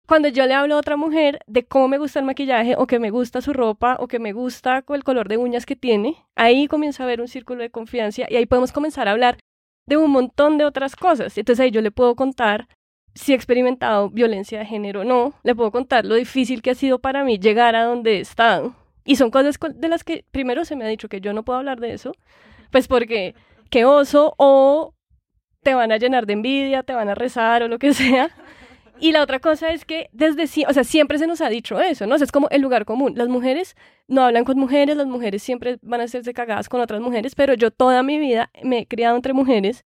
cuando 0.09 0.27
yo 0.27 0.47
le 0.47 0.55
hablo 0.55 0.73
a 0.73 0.79
otra 0.79 0.97
mujer 0.97 1.39
de 1.45 1.65
cómo 1.65 1.87
me 1.87 1.99
gusta 1.99 2.17
el 2.17 2.25
maquillaje 2.25 2.73
o 2.75 2.87
que 2.87 2.97
me 2.97 3.11
gusta 3.11 3.41
su 3.41 3.53
ropa 3.53 3.95
o 3.99 4.07
que 4.07 4.17
me 4.17 4.33
gusta 4.33 4.83
el 4.89 5.03
color 5.03 5.29
de 5.29 5.37
uñas 5.37 5.67
que 5.67 5.75
tiene, 5.75 6.15
ahí 6.35 6.67
comienza 6.67 7.03
a 7.03 7.05
haber 7.05 7.21
un 7.21 7.27
círculo 7.27 7.61
de 7.61 7.69
confianza 7.69 8.23
y 8.27 8.35
ahí 8.35 8.47
podemos 8.47 8.71
comenzar 8.71 9.07
a 9.07 9.11
hablar 9.11 9.37
de 9.85 9.97
un 9.97 10.09
montón 10.09 10.57
de 10.57 10.65
otras 10.65 10.95
cosas. 10.95 11.37
Entonces 11.37 11.63
ahí 11.63 11.69
yo 11.69 11.81
le 11.81 11.91
puedo 11.91 12.15
contar 12.15 12.67
si 13.13 13.33
he 13.33 13.35
experimentado 13.35 14.09
violencia 14.09 14.57
de 14.57 14.65
género 14.65 15.01
o 15.01 15.03
no, 15.03 15.35
le 15.43 15.53
puedo 15.53 15.69
contar 15.69 16.05
lo 16.05 16.15
difícil 16.15 16.63
que 16.63 16.71
ha 16.71 16.75
sido 16.75 16.97
para 16.97 17.23
mí 17.23 17.37
llegar 17.37 17.75
a 17.75 17.83
donde 17.83 18.17
he 18.17 18.19
estado. 18.19 18.73
Y 19.05 19.15
son 19.15 19.29
cosas 19.29 19.59
de 19.75 19.89
las 19.89 20.03
que 20.03 20.25
primero 20.31 20.65
se 20.65 20.75
me 20.75 20.85
ha 20.85 20.87
dicho 20.87 21.07
que 21.07 21.21
yo 21.21 21.33
no 21.33 21.43
puedo 21.43 21.59
hablar 21.59 21.79
de 21.79 21.93
eso, 21.93 22.13
pues 22.71 22.87
porque 22.87 23.35
qué 23.69 23.85
oso 23.85 24.33
o 24.37 24.95
te 25.61 25.75
van 25.75 25.91
a 25.91 25.97
llenar 25.97 26.25
de 26.25 26.33
envidia, 26.33 26.81
te 26.81 26.93
van 26.95 27.09
a 27.09 27.15
rezar 27.15 27.61
o 27.61 27.67
lo 27.67 27.77
que 27.77 27.93
sea. 27.93 28.31
Y 28.99 29.13
la 29.13 29.23
otra 29.23 29.39
cosa 29.39 29.69
es 29.71 29.85
que 29.85 30.09
desde, 30.11 30.43
o 30.67 30.73
sea, 30.73 30.83
siempre 30.83 31.17
se 31.17 31.27
nos 31.27 31.39
ha 31.41 31.49
dicho 31.49 31.79
eso, 31.79 32.05
¿no? 32.05 32.15
es 32.15 32.31
como 32.31 32.49
el 32.49 32.61
lugar 32.61 32.85
común. 32.85 33.13
Las 33.15 33.29
mujeres 33.29 33.75
no 34.07 34.23
hablan 34.23 34.43
con 34.43 34.59
mujeres, 34.59 34.97
las 34.97 35.07
mujeres 35.07 35.41
siempre 35.41 35.77
van 35.81 36.01
a 36.01 36.03
hacerse 36.03 36.33
cagadas 36.33 36.67
con 36.67 36.81
otras 36.81 36.99
mujeres, 36.99 37.33
pero 37.35 37.53
yo 37.53 37.71
toda 37.71 38.03
mi 38.03 38.19
vida 38.19 38.51
me 38.61 38.79
he 38.79 38.87
criado 38.87 39.15
entre 39.15 39.33
mujeres, 39.33 39.85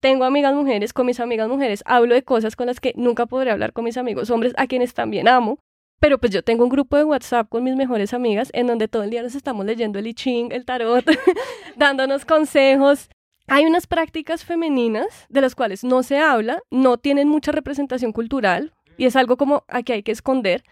tengo 0.00 0.24
amigas 0.24 0.54
mujeres, 0.54 0.92
con 0.92 1.06
mis 1.06 1.20
amigas 1.20 1.48
mujeres 1.48 1.82
hablo 1.84 2.14
de 2.14 2.22
cosas 2.22 2.56
con 2.56 2.66
las 2.66 2.80
que 2.80 2.92
nunca 2.96 3.26
podré 3.26 3.50
hablar 3.50 3.72
con 3.72 3.84
mis 3.84 3.96
amigos 3.96 4.30
hombres, 4.30 4.54
a 4.56 4.66
quienes 4.66 4.94
también 4.94 5.28
amo. 5.28 5.58
Pero 6.00 6.18
pues 6.18 6.32
yo 6.32 6.44
tengo 6.44 6.62
un 6.62 6.70
grupo 6.70 6.96
de 6.96 7.02
WhatsApp 7.02 7.48
con 7.48 7.64
mis 7.64 7.74
mejores 7.74 8.14
amigas 8.14 8.50
en 8.54 8.68
donde 8.68 8.86
todo 8.86 9.02
el 9.02 9.10
día 9.10 9.22
nos 9.22 9.34
estamos 9.34 9.66
leyendo 9.66 9.98
el 9.98 10.06
I 10.06 10.14
Ching, 10.14 10.52
el 10.52 10.64
tarot, 10.64 11.04
dándonos 11.76 12.24
consejos, 12.24 13.08
hay 13.48 13.64
unas 13.64 13.86
prácticas 13.86 14.44
femeninas 14.44 15.26
de 15.28 15.40
las 15.40 15.54
cuales 15.54 15.82
no 15.82 16.02
se 16.02 16.18
habla, 16.18 16.62
no 16.70 16.98
tienen 16.98 17.28
mucha 17.28 17.50
representación 17.52 18.12
cultural 18.12 18.74
y 18.96 19.06
es 19.06 19.16
algo 19.16 19.36
como 19.36 19.64
a 19.68 19.82
que 19.82 19.94
hay 19.94 20.02
que 20.02 20.12
esconder, 20.12 20.64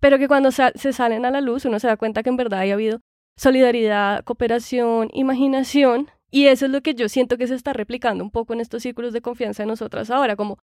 pero 0.00 0.18
que 0.18 0.28
cuando 0.28 0.50
se 0.50 0.92
salen 0.92 1.24
a 1.24 1.30
la 1.30 1.40
luz 1.40 1.64
uno 1.64 1.78
se 1.78 1.86
da 1.86 1.96
cuenta 1.96 2.22
que 2.22 2.30
en 2.30 2.36
verdad 2.36 2.60
ha 2.60 2.72
habido 2.72 3.00
solidaridad, 3.36 4.24
cooperación, 4.24 5.10
imaginación 5.12 6.10
y 6.30 6.46
eso 6.46 6.66
es 6.66 6.72
lo 6.72 6.80
que 6.82 6.94
yo 6.94 7.08
siento 7.08 7.38
que 7.38 7.46
se 7.46 7.54
está 7.54 7.72
replicando 7.72 8.24
un 8.24 8.30
poco 8.30 8.52
en 8.52 8.60
estos 8.60 8.82
círculos 8.82 9.12
de 9.12 9.22
confianza 9.22 9.62
de 9.62 9.68
nosotras 9.68 10.10
ahora, 10.10 10.34
como 10.34 10.58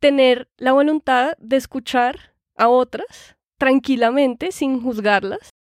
tener 0.00 0.48
la 0.58 0.72
voluntad 0.72 1.32
de 1.38 1.56
escuchar 1.56 2.34
a 2.56 2.68
otras 2.68 3.36
tranquilamente 3.58 4.52
sin 4.52 4.82
juzgarlas, 4.82 5.54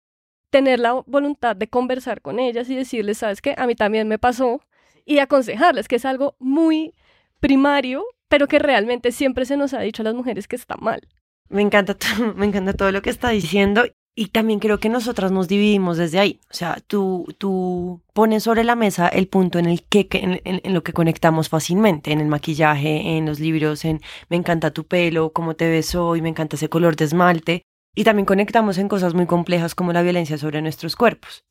tener 0.50 0.80
la 0.80 0.94
voluntad 1.06 1.56
de 1.56 1.68
conversar 1.68 2.22
con 2.22 2.39
ellas 2.39 2.70
y 2.70 2.75
decirles, 2.75 3.20
sabes 3.20 3.41
que 3.41 3.53
a 3.56 3.68
mí 3.68 3.75
también 3.75 4.08
me 4.08 4.18
pasó, 4.18 4.62
y 5.05 5.20
aconsejarles, 5.20 5.88
que 5.88 5.98
es 5.98 6.05
algo 6.05 6.36
muy 6.39 6.93
primario, 7.39 8.03
pero 8.27 8.48
que 8.48 8.60
realmente 8.60 9.12
siempre 9.12 9.46
se 9.46 9.58
nos 9.58 9.74
ha 9.74 9.81
dicho 9.81 10.03
a 10.03 10.05
las 10.05 10.15
mujeres 10.15 10.48
que 10.48 10.55
está 10.55 10.77
mal. 10.77 11.08
Me 11.50 11.62
encanta, 11.62 11.98
me 12.36 12.46
encanta 12.46 12.74
todo 12.74 12.91
lo 12.91 13.01
que 13.01 13.10
está 13.10 13.29
diciendo 13.29 13.84
y 14.15 14.28
también 14.28 14.60
creo 14.60 14.80
que 14.80 14.89
nosotras 14.89 15.32
nos 15.32 15.47
dividimos 15.47 15.97
desde 15.97 16.19
ahí. 16.19 16.39
O 16.49 16.54
sea, 16.54 16.78
tú, 16.86 17.34
tú 17.38 18.02
pones 18.13 18.43
sobre 18.43 18.63
la 18.63 18.76
mesa 18.76 19.08
el 19.08 19.28
punto 19.28 19.58
en 19.58 19.65
el 19.65 19.84
que, 19.84 20.08
en, 20.12 20.41
en, 20.43 20.73
lo 20.73 20.84
que 20.84 20.93
conectamos 20.93 21.49
fácilmente, 21.49 22.12
en 22.12 22.19
el 22.19 22.28
maquillaje, 22.28 23.17
en 23.17 23.26
los 23.26 23.39
libros, 23.39 23.86
en 23.86 24.02
me 24.30 24.36
encanta 24.36 24.71
tu 24.71 24.86
pelo, 24.86 25.32
cómo 25.32 25.56
te 25.56 25.69
ves 25.69 25.95
hoy, 25.95 26.21
me 26.21 26.30
encanta 26.30 26.56
ese 26.56 26.69
color 26.69 26.95
de 26.95 27.06
esmalte. 27.06 27.63
Y 27.95 28.04
también 28.04 28.26
conectamos 28.26 28.78
en 28.78 28.88
cosas 28.88 29.13
muy 29.13 29.26
complejas 29.26 29.76
como 29.76 29.91
la 29.91 30.02
violencia 30.02 30.38
sobre 30.38 30.62
nuestros 30.62 30.95
cuerpos. 30.95 31.43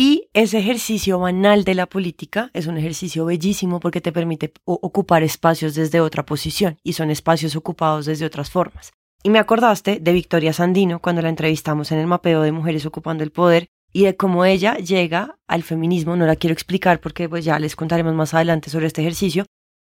Y 0.00 0.30
ese 0.32 0.60
ejercicio 0.60 1.18
banal 1.18 1.64
de 1.64 1.74
la 1.74 1.86
política 1.86 2.52
es 2.54 2.68
un 2.68 2.78
ejercicio 2.78 3.24
bellísimo 3.24 3.80
porque 3.80 4.00
te 4.00 4.12
permite 4.12 4.52
ocupar 4.64 5.24
espacios 5.24 5.74
desde 5.74 6.00
otra 6.00 6.24
posición 6.24 6.78
y 6.84 6.92
son 6.92 7.10
espacios 7.10 7.56
ocupados 7.56 8.06
desde 8.06 8.24
otras 8.24 8.48
formas. 8.48 8.92
Y 9.24 9.30
me 9.30 9.40
acordaste 9.40 9.98
de 9.98 10.12
Victoria 10.12 10.52
Sandino 10.52 11.00
cuando 11.00 11.20
la 11.20 11.30
entrevistamos 11.30 11.90
en 11.90 11.98
el 11.98 12.06
mapeo 12.06 12.42
de 12.42 12.52
mujeres 12.52 12.86
ocupando 12.86 13.24
el 13.24 13.32
poder 13.32 13.70
y 13.92 14.04
de 14.04 14.14
cómo 14.14 14.44
ella 14.44 14.76
llega 14.76 15.36
al 15.48 15.64
feminismo. 15.64 16.14
No 16.14 16.26
la 16.26 16.36
quiero 16.36 16.54
explicar 16.54 17.00
porque 17.00 17.28
pues 17.28 17.44
ya 17.44 17.58
les 17.58 17.74
contaremos 17.74 18.14
más 18.14 18.34
adelante 18.34 18.70
sobre 18.70 18.86
este 18.86 19.00
ejercicio, 19.00 19.46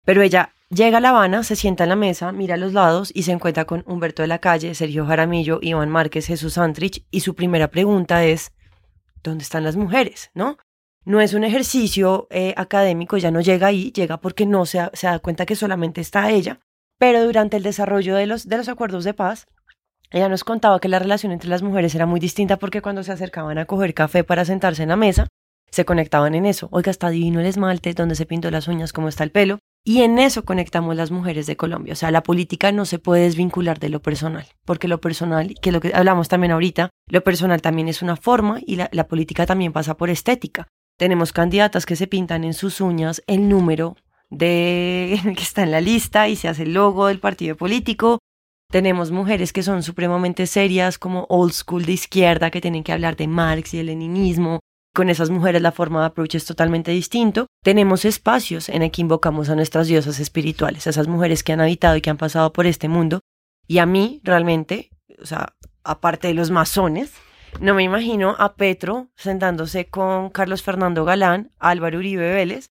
pero 0.06 0.22
ella 0.22 0.54
llega 0.70 0.96
a 0.96 1.00
La 1.02 1.10
Habana, 1.10 1.42
se 1.42 1.54
sienta 1.54 1.82
en 1.82 1.90
la 1.90 1.96
mesa, 1.96 2.32
mira 2.32 2.54
a 2.54 2.56
los 2.56 2.72
lados 2.72 3.12
y 3.14 3.24
se 3.24 3.32
encuentra 3.32 3.66
con 3.66 3.84
Humberto 3.86 4.22
de 4.22 4.28
la 4.28 4.38
Calle, 4.38 4.74
Sergio 4.74 5.04
Jaramillo, 5.04 5.58
Iván 5.60 5.90
Márquez, 5.90 6.28
Jesús 6.28 6.56
Antrich 6.56 7.04
y 7.10 7.20
su 7.20 7.34
primera 7.34 7.68
pregunta 7.68 8.24
es 8.24 8.52
¿dónde 9.28 9.44
están 9.44 9.64
las 9.64 9.76
mujeres? 9.76 10.30
¿No? 10.34 10.58
No 11.04 11.20
es 11.20 11.34
un 11.34 11.44
ejercicio 11.44 12.26
eh, 12.30 12.54
académico, 12.56 13.16
ya 13.16 13.30
no 13.30 13.40
llega 13.40 13.68
ahí, 13.68 13.92
llega 13.92 14.18
porque 14.18 14.46
no 14.46 14.66
se, 14.66 14.90
se 14.92 15.06
da 15.06 15.18
cuenta 15.20 15.46
que 15.46 15.56
solamente 15.56 16.00
está 16.00 16.30
ella. 16.30 16.60
Pero 16.98 17.24
durante 17.24 17.56
el 17.56 17.62
desarrollo 17.62 18.16
de 18.16 18.26
los, 18.26 18.48
de 18.48 18.56
los 18.56 18.68
acuerdos 18.68 19.04
de 19.04 19.14
paz, 19.14 19.46
ella 20.10 20.28
nos 20.28 20.44
contaba 20.44 20.80
que 20.80 20.88
la 20.88 20.98
relación 20.98 21.32
entre 21.32 21.50
las 21.50 21.62
mujeres 21.62 21.94
era 21.94 22.06
muy 22.06 22.18
distinta 22.18 22.58
porque 22.58 22.82
cuando 22.82 23.02
se 23.02 23.12
acercaban 23.12 23.58
a 23.58 23.66
coger 23.66 23.94
café 23.94 24.24
para 24.24 24.44
sentarse 24.44 24.82
en 24.82 24.88
la 24.88 24.96
mesa, 24.96 25.28
se 25.70 25.84
conectaban 25.84 26.34
en 26.34 26.46
eso. 26.46 26.68
Oiga, 26.72 26.90
está 26.90 27.10
divino 27.10 27.40
el 27.40 27.46
esmalte, 27.46 27.92
dónde 27.94 28.14
se 28.14 28.26
pintó 28.26 28.50
las 28.50 28.68
uñas, 28.68 28.92
cómo 28.92 29.08
está 29.08 29.24
el 29.24 29.30
pelo. 29.30 29.58
Y 29.88 30.02
en 30.02 30.18
eso 30.18 30.44
conectamos 30.44 30.96
las 30.96 31.10
mujeres 31.10 31.46
de 31.46 31.56
Colombia. 31.56 31.94
O 31.94 31.96
sea, 31.96 32.10
la 32.10 32.22
política 32.22 32.72
no 32.72 32.84
se 32.84 32.98
puede 32.98 33.22
desvincular 33.22 33.78
de 33.78 33.88
lo 33.88 34.02
personal, 34.02 34.46
porque 34.66 34.86
lo 34.86 35.00
personal, 35.00 35.54
que 35.62 35.72
lo 35.72 35.80
que 35.80 35.92
hablamos 35.94 36.28
también 36.28 36.50
ahorita, 36.50 36.90
lo 37.10 37.24
personal 37.24 37.62
también 37.62 37.88
es 37.88 38.02
una 38.02 38.16
forma 38.16 38.60
y 38.66 38.76
la, 38.76 39.08
política 39.08 39.46
también 39.46 39.72
pasa 39.72 39.96
por 39.96 40.10
estética. 40.10 40.68
Tenemos 40.98 41.32
candidatas 41.32 41.86
que 41.86 41.96
se 41.96 42.06
pintan 42.06 42.44
en 42.44 42.52
sus 42.52 42.82
uñas 42.82 43.22
el 43.26 43.48
número 43.48 43.96
de 44.28 45.18
que 45.34 45.42
está 45.42 45.62
en 45.62 45.70
la 45.70 45.80
lista 45.80 46.28
y 46.28 46.36
se 46.36 46.48
hace 46.48 46.64
el 46.64 46.74
logo 46.74 47.06
del 47.06 47.18
partido 47.18 47.56
político. 47.56 48.18
Tenemos 48.70 49.10
mujeres 49.10 49.54
que 49.54 49.62
son 49.62 49.82
supremamente 49.82 50.46
serias, 50.46 50.98
como 50.98 51.24
old 51.30 51.54
school 51.54 51.86
de 51.86 51.92
izquierda, 51.92 52.50
que 52.50 52.60
tienen 52.60 52.84
que 52.84 52.92
hablar 52.92 53.16
de 53.16 53.26
Marx 53.26 53.72
y 53.72 53.78
el 53.78 53.86
leninismo, 53.86 54.60
con 54.94 55.10
esas 55.10 55.30
mujeres 55.30 55.62
la 55.62 55.72
forma 55.72 56.00
de 56.00 56.06
approach 56.06 56.34
es 56.34 56.44
totalmente 56.44 56.90
distinto. 56.90 57.46
Tenemos 57.62 58.04
espacios 58.04 58.68
en 58.68 58.82
el 58.82 58.90
que 58.90 59.02
invocamos 59.02 59.48
a 59.48 59.54
nuestras 59.54 59.86
diosas 59.86 60.20
espirituales, 60.20 60.86
a 60.86 60.90
esas 60.90 61.08
mujeres 61.08 61.42
que 61.42 61.52
han 61.52 61.60
habitado 61.60 61.96
y 61.96 62.00
que 62.00 62.10
han 62.10 62.16
pasado 62.16 62.52
por 62.52 62.66
este 62.66 62.88
mundo. 62.88 63.20
Y 63.66 63.78
a 63.78 63.86
mí, 63.86 64.20
realmente, 64.24 64.90
o 65.20 65.26
sea, 65.26 65.54
aparte 65.84 66.28
de 66.28 66.34
los 66.34 66.50
masones, 66.50 67.12
no 67.60 67.74
me 67.74 67.82
imagino 67.82 68.36
a 68.38 68.54
Petro 68.54 69.08
sentándose 69.16 69.86
con 69.86 70.30
Carlos 70.30 70.62
Fernando 70.62 71.04
Galán, 71.04 71.52
Álvaro 71.58 71.98
Uribe 71.98 72.32
Vélez, 72.32 72.70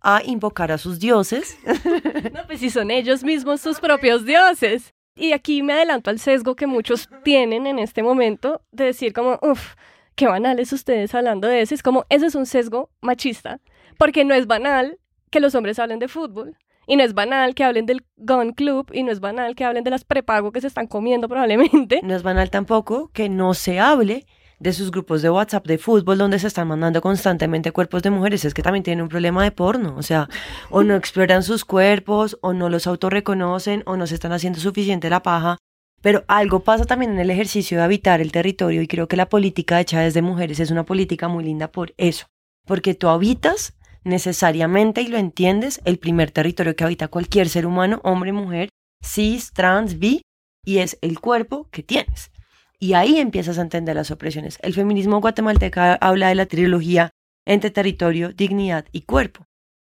a 0.00 0.22
invocar 0.24 0.70
a 0.72 0.78
sus 0.78 1.00
dioses. 1.00 1.58
No, 2.32 2.46
pues 2.46 2.60
si 2.60 2.70
son 2.70 2.90
ellos 2.90 3.22
mismos 3.22 3.60
sus 3.60 3.80
propios 3.80 4.24
dioses. 4.24 4.92
Y 5.16 5.32
aquí 5.32 5.62
me 5.62 5.74
adelanto 5.74 6.10
al 6.10 6.18
sesgo 6.18 6.56
que 6.56 6.66
muchos 6.66 7.08
tienen 7.22 7.66
en 7.66 7.78
este 7.78 8.02
momento 8.02 8.62
de 8.72 8.86
decir 8.86 9.12
como, 9.12 9.38
uff, 9.42 9.74
qué 10.14 10.26
banales 10.26 10.72
ustedes 10.72 11.14
hablando 11.14 11.48
de 11.48 11.60
eso. 11.60 11.74
Es 11.74 11.82
como, 11.82 12.04
ese 12.08 12.26
es 12.26 12.34
un 12.34 12.46
sesgo 12.46 12.90
machista, 13.00 13.60
porque 13.98 14.24
no 14.24 14.34
es 14.34 14.46
banal 14.46 14.98
que 15.30 15.40
los 15.40 15.54
hombres 15.54 15.78
hablen 15.78 15.98
de 15.98 16.08
fútbol, 16.08 16.56
y 16.86 16.96
no 16.96 17.02
es 17.02 17.14
banal 17.14 17.54
que 17.54 17.64
hablen 17.64 17.86
del 17.86 18.04
Gun 18.16 18.52
Club, 18.52 18.90
y 18.92 19.02
no 19.02 19.12
es 19.12 19.20
banal 19.20 19.54
que 19.54 19.64
hablen 19.64 19.84
de 19.84 19.90
las 19.90 20.04
prepago 20.04 20.52
que 20.52 20.60
se 20.60 20.66
están 20.66 20.86
comiendo 20.86 21.28
probablemente. 21.28 22.00
No 22.02 22.14
es 22.14 22.22
banal 22.22 22.50
tampoco 22.50 23.10
que 23.12 23.28
no 23.28 23.54
se 23.54 23.80
hable 23.80 24.26
de 24.60 24.72
sus 24.72 24.90
grupos 24.90 25.20
de 25.20 25.30
WhatsApp 25.30 25.66
de 25.66 25.78
fútbol 25.78 26.16
donde 26.16 26.38
se 26.38 26.46
están 26.46 26.68
mandando 26.68 27.00
constantemente 27.00 27.72
cuerpos 27.72 28.02
de 28.02 28.10
mujeres, 28.10 28.44
es 28.44 28.54
que 28.54 28.62
también 28.62 28.82
tienen 28.82 29.02
un 29.02 29.08
problema 29.08 29.42
de 29.42 29.50
porno, 29.50 29.96
o 29.96 30.02
sea, 30.02 30.28
o 30.70 30.82
no 30.82 30.94
exploran 30.96 31.42
sus 31.42 31.64
cuerpos, 31.64 32.38
o 32.40 32.52
no 32.52 32.68
los 32.68 32.86
autorreconocen, 32.86 33.82
o 33.86 33.96
no 33.96 34.06
se 34.06 34.14
están 34.14 34.32
haciendo 34.32 34.60
suficiente 34.60 35.10
la 35.10 35.22
paja 35.22 35.58
pero 36.04 36.22
algo 36.28 36.60
pasa 36.60 36.84
también 36.84 37.12
en 37.12 37.18
el 37.18 37.30
ejercicio 37.30 37.78
de 37.78 37.84
habitar 37.84 38.20
el 38.20 38.30
territorio 38.30 38.82
y 38.82 38.86
creo 38.86 39.08
que 39.08 39.16
la 39.16 39.30
política 39.30 39.80
hecha 39.80 40.00
desde 40.00 40.20
mujeres 40.20 40.60
es 40.60 40.70
una 40.70 40.84
política 40.84 41.28
muy 41.28 41.44
linda 41.44 41.72
por 41.72 41.94
eso, 41.96 42.26
porque 42.66 42.94
tú 42.94 43.08
habitas 43.08 43.72
necesariamente 44.04 45.00
y 45.00 45.06
lo 45.06 45.16
entiendes 45.16 45.80
el 45.86 45.98
primer 45.98 46.30
territorio 46.30 46.76
que 46.76 46.84
habita 46.84 47.08
cualquier 47.08 47.48
ser 47.48 47.64
humano, 47.64 48.02
hombre, 48.04 48.32
mujer, 48.32 48.68
cis, 49.02 49.54
trans, 49.54 49.98
bi, 49.98 50.20
y 50.62 50.80
es 50.80 50.98
el 51.00 51.20
cuerpo 51.20 51.68
que 51.70 51.82
tienes. 51.82 52.30
Y 52.78 52.92
ahí 52.92 53.18
empiezas 53.18 53.56
a 53.56 53.62
entender 53.62 53.96
las 53.96 54.10
opresiones. 54.10 54.58
El 54.60 54.74
feminismo 54.74 55.22
guatemalteca 55.22 55.94
habla 55.94 56.28
de 56.28 56.34
la 56.34 56.44
trilogía 56.44 57.12
entre 57.46 57.70
territorio, 57.70 58.34
dignidad 58.34 58.84
y 58.92 59.02
cuerpo. 59.02 59.46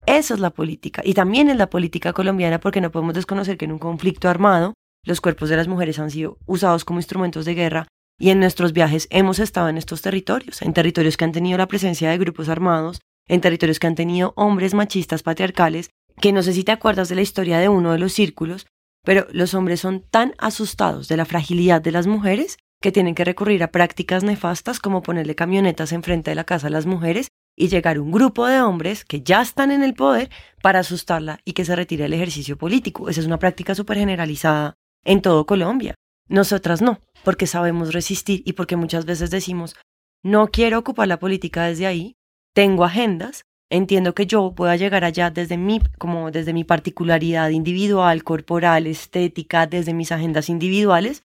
Esa 0.06 0.36
es 0.36 0.40
la 0.40 0.52
política. 0.52 1.02
Y 1.04 1.16
también 1.16 1.50
es 1.50 1.58
la 1.58 1.72
política 1.72 2.14
colombiana 2.14 2.60
porque 2.60 2.82
no 2.82 2.92
podemos 2.92 3.16
desconocer 3.16 3.58
que 3.58 3.66
en 3.66 3.72
un 3.72 3.80
conflicto 3.80 4.30
armado 4.30 4.76
los 5.04 5.22
cuerpos 5.22 5.50
de 5.50 5.58
las 5.58 5.68
mujeres 5.68 6.00
han 6.00 6.12
sido 6.12 6.38
usados 6.46 6.86
como 6.86 7.00
instrumentos 7.00 7.46
de 7.46 7.56
guerra 7.56 7.88
y 8.20 8.30
en 8.30 8.40
nuestros 8.40 8.74
viajes 8.74 9.08
hemos 9.12 9.40
estado 9.40 9.70
en 9.70 9.78
estos 9.78 10.02
territorios, 10.02 10.62
en 10.62 10.74
territorios 10.74 11.18
que 11.18 11.26
han 11.26 11.32
tenido 11.32 11.58
la 11.58 11.68
presencia 11.68 12.10
de 12.10 12.18
grupos 12.18 12.48
armados, 12.50 13.02
en 13.28 13.42
territorios 13.42 13.80
que 13.80 13.88
han 13.88 13.96
tenido 13.96 14.34
hombres 14.36 14.74
machistas 14.74 15.24
patriarcales, 15.24 15.90
que 16.22 16.32
no 16.32 16.44
sé 16.44 16.54
si 16.54 16.64
te 16.64 16.72
acuerdas 16.72 17.10
de 17.10 17.16
la 17.16 17.22
historia 17.22 17.60
de 17.60 17.70
uno 17.70 17.92
de 17.92 18.00
los 18.00 18.14
círculos, 18.14 18.68
pero 19.04 19.28
los 19.32 19.54
hombres 19.54 19.82
son 19.82 20.02
tan 20.02 20.34
asustados 20.38 21.08
de 21.08 21.18
la 21.18 21.26
fragilidad 21.26 21.82
de 21.82 21.92
las 21.92 22.08
mujeres 22.08 22.58
que 22.82 22.92
tienen 22.92 23.16
que 23.16 23.26
recurrir 23.26 23.64
a 23.64 23.72
prácticas 23.72 24.24
nefastas 24.24 24.80
como 24.80 25.02
ponerle 25.02 25.36
camionetas 25.36 25.92
enfrente 25.92 26.32
de 26.32 26.36
la 26.36 26.44
casa 26.44 26.68
a 26.68 26.70
las 26.70 26.86
mujeres 26.86 27.28
y 27.56 27.68
llegar 27.68 28.00
un 28.00 28.12
grupo 28.12 28.48
de 28.48 28.62
hombres 28.62 29.06
que 29.06 29.22
ya 29.22 29.42
están 29.42 29.72
en 29.72 29.84
el 29.84 29.94
poder 29.94 30.30
para 30.62 30.80
asustarla 30.80 31.40
y 31.46 31.54
que 31.54 31.66
se 31.66 31.76
retire 31.76 32.06
el 32.06 32.14
ejercicio 32.14 32.58
político. 32.58 33.10
Esa 33.10 33.22
es 33.22 33.28
una 33.28 33.40
práctica 33.40 33.76
súper 33.76 33.98
generalizada 33.98 34.76
en 35.04 35.22
todo 35.22 35.46
Colombia. 35.46 35.96
Nosotras 36.28 36.82
no, 36.82 37.02
porque 37.24 37.48
sabemos 37.48 37.94
resistir 37.94 38.42
y 38.46 38.54
porque 38.54 38.76
muchas 38.76 39.06
veces 39.06 39.30
decimos, 39.30 39.76
no 40.24 40.48
quiero 40.48 40.80
ocupar 40.80 41.08
la 41.08 41.20
política 41.20 41.66
desde 41.66 41.86
ahí, 41.86 42.16
tengo 42.54 42.86
agendas, 42.86 43.44
entiendo 43.70 44.14
que 44.14 44.26
yo 44.26 44.54
pueda 44.56 44.76
llegar 44.76 45.04
allá 45.04 45.32
desde 45.32 45.58
mi, 45.58 45.82
como 45.98 46.32
desde 46.32 46.54
mi 46.54 46.64
particularidad 46.64 47.50
individual, 47.50 48.24
corporal, 48.24 48.88
estética, 48.88 49.68
desde 49.68 49.94
mis 49.94 50.12
agendas 50.12 50.50
individuales, 50.50 51.24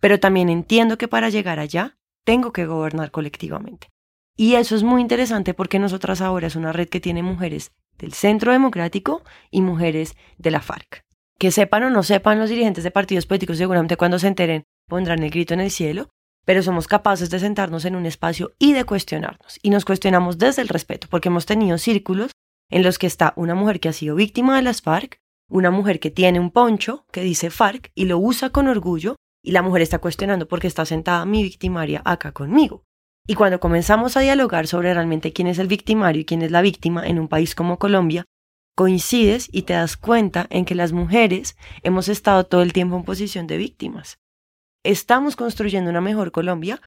pero 0.00 0.18
también 0.18 0.48
entiendo 0.48 0.98
que 0.98 1.08
para 1.08 1.28
llegar 1.28 1.58
allá 1.58 1.98
tengo 2.24 2.52
que 2.52 2.66
gobernar 2.66 3.10
colectivamente. 3.10 3.88
Y 4.36 4.54
eso 4.54 4.74
es 4.74 4.82
muy 4.82 5.02
interesante 5.02 5.52
porque 5.54 5.78
nosotras 5.78 6.20
ahora 6.22 6.46
es 6.46 6.56
una 6.56 6.72
red 6.72 6.88
que 6.88 7.00
tiene 7.00 7.22
mujeres 7.22 7.72
del 7.98 8.14
Centro 8.14 8.52
Democrático 8.52 9.22
y 9.50 9.60
mujeres 9.60 10.16
de 10.38 10.50
la 10.50 10.60
FARC. 10.60 11.04
Que 11.40 11.50
sepan 11.50 11.84
o 11.84 11.90
no 11.90 12.02
sepan 12.02 12.38
los 12.38 12.50
dirigentes 12.50 12.84
de 12.84 12.90
partidos 12.90 13.24
políticos, 13.24 13.56
seguramente 13.56 13.96
cuando 13.96 14.18
se 14.18 14.28
enteren 14.28 14.64
pondrán 14.86 15.22
el 15.22 15.30
grito 15.30 15.54
en 15.54 15.60
el 15.60 15.70
cielo, 15.70 16.10
pero 16.44 16.62
somos 16.62 16.86
capaces 16.86 17.30
de 17.30 17.38
sentarnos 17.38 17.86
en 17.86 17.96
un 17.96 18.04
espacio 18.04 18.52
y 18.58 18.74
de 18.74 18.84
cuestionarnos. 18.84 19.58
Y 19.62 19.70
nos 19.70 19.86
cuestionamos 19.86 20.36
desde 20.36 20.60
el 20.60 20.68
respeto, 20.68 21.06
porque 21.08 21.28
hemos 21.30 21.46
tenido 21.46 21.78
círculos 21.78 22.32
en 22.68 22.82
los 22.82 22.98
que 22.98 23.06
está 23.06 23.32
una 23.36 23.54
mujer 23.54 23.80
que 23.80 23.88
ha 23.88 23.94
sido 23.94 24.16
víctima 24.16 24.54
de 24.54 24.62
las 24.62 24.82
FARC, 24.82 25.16
una 25.48 25.70
mujer 25.70 25.98
que 25.98 26.10
tiene 26.10 26.38
un 26.38 26.50
poncho 26.50 27.06
que 27.10 27.22
dice 27.22 27.48
FARC 27.48 27.90
y 27.94 28.04
lo 28.04 28.18
usa 28.18 28.50
con 28.50 28.68
orgullo, 28.68 29.16
y 29.42 29.52
la 29.52 29.62
mujer 29.62 29.80
está 29.80 29.98
cuestionando 29.98 30.46
porque 30.46 30.66
está 30.66 30.84
sentada 30.84 31.24
mi 31.24 31.42
victimaria 31.42 32.02
acá 32.04 32.32
conmigo. 32.32 32.84
Y 33.26 33.34
cuando 33.34 33.60
comenzamos 33.60 34.18
a 34.18 34.20
dialogar 34.20 34.66
sobre 34.66 34.92
realmente 34.92 35.32
quién 35.32 35.48
es 35.48 35.58
el 35.58 35.68
victimario 35.68 36.20
y 36.20 36.26
quién 36.26 36.42
es 36.42 36.50
la 36.50 36.60
víctima 36.60 37.06
en 37.06 37.18
un 37.18 37.28
país 37.28 37.54
como 37.54 37.78
Colombia, 37.78 38.26
coincides 38.74 39.48
y 39.52 39.62
te 39.62 39.74
das 39.74 39.96
cuenta 39.96 40.46
en 40.50 40.64
que 40.64 40.74
las 40.74 40.92
mujeres 40.92 41.56
hemos 41.82 42.08
estado 42.08 42.44
todo 42.44 42.62
el 42.62 42.72
tiempo 42.72 42.96
en 42.96 43.04
posición 43.04 43.46
de 43.46 43.58
víctimas. 43.58 44.18
Estamos 44.84 45.36
construyendo 45.36 45.90
una 45.90 46.00
mejor 46.00 46.32
Colombia 46.32 46.80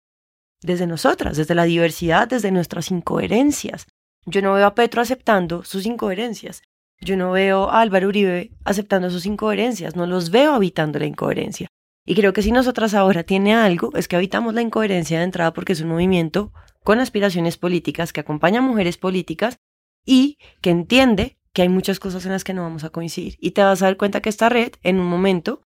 desde 0.62 0.88
nosotras, 0.88 1.38
desde 1.38 1.56
la 1.56 1.66
diversidad, 1.66 2.28
desde 2.28 2.52
nuestras 2.52 2.90
incoherencias. 2.90 3.86
Yo 4.26 4.42
no 4.42 4.54
veo 4.54 4.66
a 4.66 4.76
Petro 4.76 5.02
aceptando 5.02 5.64
sus 5.64 5.86
incoherencias. 5.86 6.64
Yo 7.02 7.18
no 7.18 7.32
veo 7.32 7.70
a 7.70 7.82
Álvaro 7.82 8.08
Uribe 8.08 8.52
aceptando 8.64 9.10
sus 9.10 9.26
incoherencias. 9.26 9.96
No 9.96 10.08
los 10.08 10.32
veo 10.32 10.54
habitando 10.54 11.00
la 11.00 11.06
incoherencia. 11.06 11.68
Y 12.06 12.16
creo 12.16 12.34
que 12.34 12.42
si 12.42 12.52
nosotras 12.52 12.94
ahora 12.94 13.24
tiene 13.24 13.54
algo, 13.54 13.92
es 13.96 14.08
que 14.08 14.16
habitamos 14.16 14.54
la 14.54 14.62
incoherencia 14.62 15.20
de 15.20 15.26
entrada 15.26 15.54
porque 15.54 15.74
es 15.74 15.82
un 15.82 15.90
movimiento 15.90 16.52
con 16.84 17.00
aspiraciones 17.00 17.58
políticas 17.58 18.12
que 18.12 18.22
acompaña 18.22 18.60
a 18.60 18.64
mujeres 18.64 18.98
políticas 18.98 19.58
y 20.06 20.38
que 20.62 20.70
entiende 20.70 21.38
que 21.54 21.62
hay 21.62 21.70
muchas 21.70 22.00
cosas 22.00 22.26
en 22.26 22.32
las 22.32 22.44
que 22.44 22.54
no 22.54 22.64
vamos 22.64 22.84
a 22.84 22.90
coincidir. 22.90 23.38
Y 23.40 23.52
te 23.52 23.64
vas 23.64 23.82
a 23.82 23.86
dar 23.86 23.98
cuenta 23.98 24.22
que 24.22 24.30
esta 24.30 24.50
red, 24.50 24.74
en 24.82 25.00
un 25.00 25.06
momento, 25.06 25.62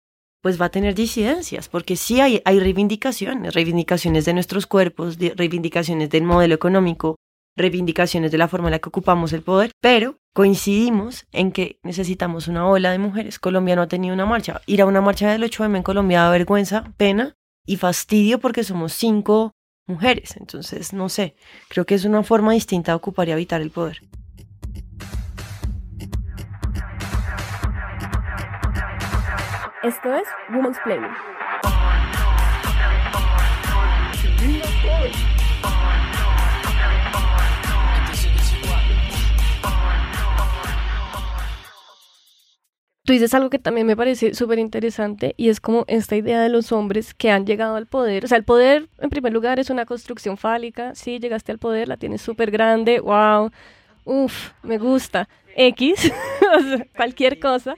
pues 0.42 0.60
va 0.60 0.66
a 0.66 0.70
tener 0.70 0.94
disidencias, 0.94 1.68
porque 1.68 1.96
sí 1.96 2.20
hay, 2.20 2.42
hay 2.44 2.60
reivindicaciones, 2.60 3.54
reivindicaciones 3.54 4.24
de 4.24 4.34
nuestros 4.34 4.66
cuerpos, 4.66 5.16
reivindicaciones 5.18 6.10
del 6.10 6.24
modelo 6.24 6.54
económico, 6.54 7.16
reivindicaciones 7.56 8.30
de 8.30 8.38
la 8.38 8.48
forma 8.48 8.68
en 8.68 8.72
la 8.72 8.78
que 8.78 8.88
ocupamos 8.88 9.32
el 9.32 9.42
poder, 9.42 9.72
pero 9.80 10.16
coincidimos 10.34 11.26
en 11.32 11.52
que 11.52 11.78
necesitamos 11.82 12.48
una 12.48 12.68
ola 12.68 12.90
de 12.90 12.98
mujeres. 12.98 13.38
Colombia 13.38 13.76
no 13.76 13.82
ha 13.82 13.88
tenido 13.88 14.12
una 14.12 14.26
marcha. 14.26 14.60
Ir 14.66 14.82
a 14.82 14.86
una 14.86 15.00
marcha 15.00 15.30
del 15.30 15.44
8M 15.44 15.76
en 15.78 15.82
Colombia 15.82 16.22
da 16.22 16.30
vergüenza, 16.30 16.92
pena 16.96 17.34
y 17.64 17.76
fastidio 17.76 18.38
porque 18.38 18.64
somos 18.64 18.92
cinco 18.92 19.52
mujeres. 19.86 20.36
Entonces, 20.36 20.92
no 20.92 21.08
sé, 21.08 21.36
creo 21.68 21.86
que 21.86 21.94
es 21.94 22.04
una 22.04 22.22
forma 22.22 22.52
distinta 22.52 22.92
de 22.92 22.96
ocupar 22.96 23.28
y 23.28 23.32
habitar 23.32 23.62
el 23.62 23.70
poder. 23.70 24.02
Esto 29.84 30.14
es 30.14 30.26
Women's 30.48 30.78
Play. 30.82 30.98
Tú 43.04 43.12
dices 43.12 43.34
algo 43.34 43.50
que 43.50 43.58
también 43.58 43.86
me 43.86 43.94
parece 43.94 44.32
súper 44.32 44.58
interesante 44.58 45.34
y 45.36 45.50
es 45.50 45.60
como 45.60 45.84
esta 45.86 46.16
idea 46.16 46.40
de 46.40 46.48
los 46.48 46.72
hombres 46.72 47.12
que 47.12 47.30
han 47.30 47.44
llegado 47.44 47.76
al 47.76 47.86
poder. 47.86 48.24
O 48.24 48.28
sea, 48.28 48.38
el 48.38 48.44
poder, 48.44 48.88
en 49.00 49.10
primer 49.10 49.34
lugar, 49.34 49.60
es 49.60 49.68
una 49.68 49.84
construcción 49.84 50.38
fálica. 50.38 50.94
Sí, 50.94 51.18
llegaste 51.18 51.52
al 51.52 51.58
poder, 51.58 51.88
la 51.88 51.98
tienes 51.98 52.22
súper 52.22 52.50
grande, 52.50 53.00
wow, 53.00 53.50
uff, 54.06 54.52
me 54.62 54.78
gusta, 54.78 55.28
X, 55.54 56.10
cualquier 56.96 57.38
cosa. 57.38 57.74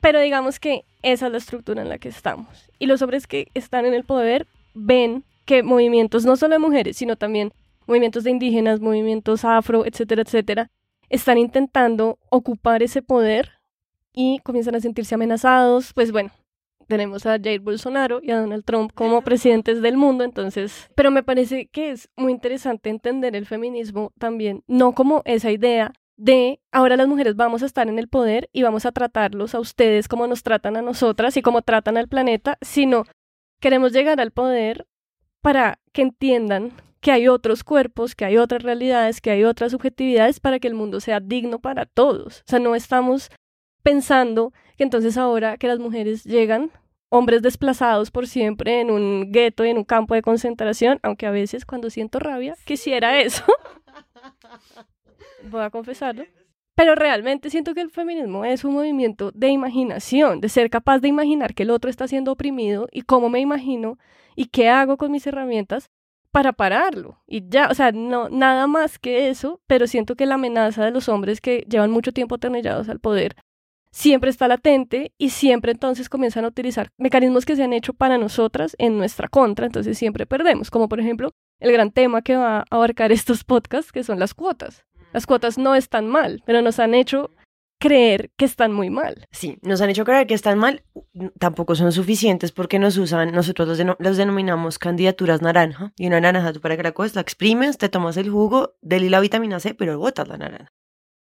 Pero 0.00 0.20
digamos 0.20 0.60
que 0.60 0.84
esa 1.12 1.26
es 1.26 1.32
la 1.32 1.38
estructura 1.38 1.82
en 1.82 1.88
la 1.88 1.98
que 1.98 2.08
estamos. 2.08 2.68
Y 2.78 2.86
los 2.86 3.00
hombres 3.00 3.26
que 3.26 3.48
están 3.54 3.86
en 3.86 3.94
el 3.94 4.04
poder 4.04 4.46
ven 4.74 5.24
que 5.44 5.62
movimientos, 5.62 6.24
no 6.24 6.36
solo 6.36 6.54
de 6.54 6.58
mujeres, 6.58 6.96
sino 6.96 7.14
también 7.16 7.52
movimientos 7.86 8.24
de 8.24 8.32
indígenas, 8.32 8.80
movimientos 8.80 9.44
afro, 9.44 9.86
etcétera, 9.86 10.22
etcétera, 10.22 10.70
están 11.08 11.38
intentando 11.38 12.18
ocupar 12.28 12.82
ese 12.82 13.02
poder 13.02 13.52
y 14.12 14.40
comienzan 14.40 14.74
a 14.74 14.80
sentirse 14.80 15.14
amenazados. 15.14 15.92
Pues 15.92 16.10
bueno, 16.10 16.32
tenemos 16.88 17.24
a 17.24 17.38
Jair 17.38 17.60
Bolsonaro 17.60 18.18
y 18.20 18.32
a 18.32 18.40
Donald 18.40 18.64
Trump 18.64 18.90
como 18.92 19.22
presidentes 19.22 19.82
del 19.82 19.96
mundo, 19.96 20.24
entonces, 20.24 20.90
pero 20.96 21.12
me 21.12 21.22
parece 21.22 21.68
que 21.68 21.90
es 21.90 22.08
muy 22.16 22.32
interesante 22.32 22.90
entender 22.90 23.36
el 23.36 23.46
feminismo 23.46 24.12
también, 24.18 24.64
no 24.66 24.92
como 24.92 25.22
esa 25.24 25.52
idea 25.52 25.92
de 26.16 26.60
ahora 26.72 26.96
las 26.96 27.08
mujeres 27.08 27.36
vamos 27.36 27.62
a 27.62 27.66
estar 27.66 27.88
en 27.88 27.98
el 27.98 28.08
poder 28.08 28.48
y 28.52 28.62
vamos 28.62 28.86
a 28.86 28.92
tratarlos 28.92 29.54
a 29.54 29.60
ustedes 29.60 30.08
como 30.08 30.26
nos 30.26 30.42
tratan 30.42 30.76
a 30.76 30.82
nosotras 30.82 31.36
y 31.36 31.42
como 31.42 31.62
tratan 31.62 31.96
al 31.96 32.08
planeta, 32.08 32.58
sino 32.60 33.04
queremos 33.60 33.92
llegar 33.92 34.20
al 34.20 34.30
poder 34.30 34.86
para 35.42 35.78
que 35.92 36.02
entiendan 36.02 36.72
que 37.00 37.12
hay 37.12 37.28
otros 37.28 37.62
cuerpos, 37.62 38.14
que 38.14 38.24
hay 38.24 38.36
otras 38.36 38.62
realidades, 38.62 39.20
que 39.20 39.30
hay 39.30 39.44
otras 39.44 39.72
subjetividades 39.72 40.40
para 40.40 40.58
que 40.58 40.68
el 40.68 40.74
mundo 40.74 41.00
sea 41.00 41.20
digno 41.20 41.60
para 41.60 41.86
todos. 41.86 42.40
O 42.40 42.44
sea, 42.46 42.58
no 42.58 42.74
estamos 42.74 43.30
pensando 43.82 44.52
que 44.76 44.84
entonces 44.84 45.16
ahora 45.16 45.56
que 45.58 45.68
las 45.68 45.78
mujeres 45.78 46.24
llegan, 46.24 46.72
hombres 47.08 47.42
desplazados 47.42 48.10
por 48.10 48.26
siempre 48.26 48.80
en 48.80 48.90
un 48.90 49.30
gueto 49.30 49.64
y 49.64 49.70
en 49.70 49.78
un 49.78 49.84
campo 49.84 50.14
de 50.14 50.22
concentración, 50.22 50.98
aunque 51.02 51.26
a 51.26 51.30
veces 51.30 51.64
cuando 51.64 51.90
siento 51.90 52.18
rabia 52.18 52.56
quisiera 52.64 53.20
eso. 53.20 53.44
Voy 55.50 55.62
a 55.62 55.70
confesarlo. 55.70 56.24
Pero 56.74 56.94
realmente 56.94 57.48
siento 57.48 57.72
que 57.74 57.80
el 57.80 57.90
feminismo 57.90 58.44
es 58.44 58.64
un 58.64 58.74
movimiento 58.74 59.30
de 59.32 59.48
imaginación, 59.48 60.40
de 60.40 60.50
ser 60.50 60.68
capaz 60.68 60.98
de 60.98 61.08
imaginar 61.08 61.54
que 61.54 61.62
el 61.62 61.70
otro 61.70 61.88
está 61.88 62.06
siendo 62.06 62.32
oprimido 62.32 62.86
y 62.92 63.02
cómo 63.02 63.30
me 63.30 63.40
imagino 63.40 63.98
y 64.34 64.46
qué 64.46 64.68
hago 64.68 64.98
con 64.98 65.10
mis 65.10 65.26
herramientas 65.26 65.90
para 66.30 66.52
pararlo. 66.52 67.22
Y 67.26 67.48
ya, 67.48 67.68
o 67.70 67.74
sea, 67.74 67.92
no, 67.92 68.28
nada 68.28 68.66
más 68.66 68.98
que 68.98 69.30
eso, 69.30 69.62
pero 69.66 69.86
siento 69.86 70.16
que 70.16 70.26
la 70.26 70.34
amenaza 70.34 70.84
de 70.84 70.90
los 70.90 71.08
hombres 71.08 71.40
que 71.40 71.64
llevan 71.66 71.90
mucho 71.90 72.12
tiempo 72.12 72.34
atornillados 72.34 72.90
al 72.90 73.00
poder 73.00 73.36
siempre 73.90 74.28
está 74.28 74.46
latente 74.46 75.12
y 75.16 75.30
siempre 75.30 75.72
entonces 75.72 76.10
comienzan 76.10 76.44
a 76.44 76.48
utilizar 76.48 76.90
mecanismos 76.98 77.46
que 77.46 77.56
se 77.56 77.64
han 77.64 77.72
hecho 77.72 77.94
para 77.94 78.18
nosotras 78.18 78.76
en 78.78 78.98
nuestra 78.98 79.28
contra, 79.28 79.64
entonces 79.64 79.96
siempre 79.96 80.26
perdemos, 80.26 80.70
como 80.70 80.90
por 80.90 81.00
ejemplo 81.00 81.30
el 81.60 81.72
gran 81.72 81.90
tema 81.90 82.20
que 82.20 82.36
va 82.36 82.58
a 82.58 82.64
abarcar 82.68 83.10
estos 83.10 83.42
podcasts, 83.42 83.92
que 83.92 84.04
son 84.04 84.18
las 84.18 84.34
cuotas. 84.34 84.84
Las 85.16 85.26
cuotas 85.26 85.56
no 85.56 85.74
están 85.74 86.08
mal, 86.08 86.42
pero 86.44 86.60
nos 86.60 86.78
han 86.78 86.92
hecho 86.92 87.30
creer 87.80 88.32
que 88.36 88.44
están 88.44 88.74
muy 88.74 88.90
mal. 88.90 89.26
Sí, 89.30 89.56
nos 89.62 89.80
han 89.80 89.88
hecho 89.88 90.04
creer 90.04 90.26
que 90.26 90.34
están 90.34 90.58
mal, 90.58 90.84
tampoco 91.38 91.74
son 91.74 91.90
suficientes 91.90 92.52
porque 92.52 92.78
nos 92.78 92.98
usan, 92.98 93.32
nosotros 93.32 93.78
los, 93.98 94.16
denominamos 94.18 94.78
candidaturas 94.78 95.40
naranja, 95.40 95.94
y 95.96 96.06
una 96.06 96.20
naranja 96.20 96.52
tú 96.52 96.60
para 96.60 96.76
que 96.76 96.82
la 96.82 96.92
coges, 96.92 97.14
la 97.14 97.22
exprimes, 97.22 97.78
te 97.78 97.88
tomas 97.88 98.18
el 98.18 98.28
jugo, 98.28 98.74
de 98.82 99.08
la 99.08 99.20
vitamina 99.20 99.58
C, 99.58 99.72
pero 99.72 99.98
botas 99.98 100.28
la 100.28 100.36
naranja. 100.36 100.70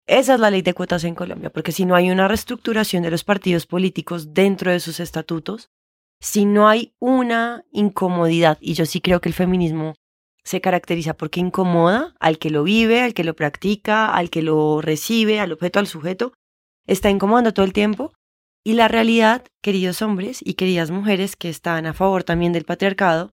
Esa 0.07 0.35
es 0.35 0.39
la 0.39 0.49
ley 0.49 0.61
de 0.61 0.73
cuotas 0.73 1.03
en 1.03 1.15
Colombia, 1.15 1.49
porque 1.49 1.73
si 1.73 1.83
no 1.83 1.95
hay 1.95 2.09
una 2.09 2.29
reestructuración 2.29 3.03
de 3.03 3.11
los 3.11 3.25
partidos 3.25 3.65
políticos 3.65 4.33
dentro 4.33 4.71
de 4.71 4.79
sus 4.79 5.01
estatutos, 5.01 5.71
si 6.21 6.45
no 6.45 6.69
hay 6.69 6.95
una 6.99 7.65
incomodidad, 7.73 8.57
y 8.61 8.75
yo 8.75 8.85
sí 8.85 9.01
creo 9.01 9.19
que 9.19 9.27
el 9.27 9.35
feminismo 9.35 9.95
se 10.43 10.62
caracteriza 10.62 11.13
porque 11.13 11.39
incomoda 11.39 12.15
al 12.19 12.38
que 12.38 12.49
lo 12.49 12.63
vive, 12.63 13.01
al 13.01 13.13
que 13.13 13.23
lo 13.23 13.36
practica, 13.36 14.13
al 14.13 14.29
que 14.29 14.41
lo 14.41 14.82
recibe, 14.82 15.39
al 15.39 15.51
objeto, 15.51 15.79
al 15.79 15.88
sujeto, 15.88 16.34
está 16.86 17.10
incomodando 17.10 17.53
todo 17.53 17.65
el 17.65 17.73
tiempo. 17.73 18.13
Y 18.65 18.73
la 18.73 18.88
realidad, 18.88 19.45
queridos 19.62 20.01
hombres 20.01 20.39
y 20.43 20.53
queridas 20.53 20.91
mujeres 20.91 21.36
que 21.36 21.49
están 21.49 21.86
a 21.86 21.93
favor 21.93 22.23
también 22.23 22.53
del 22.53 22.65
patriarcado, 22.65 23.32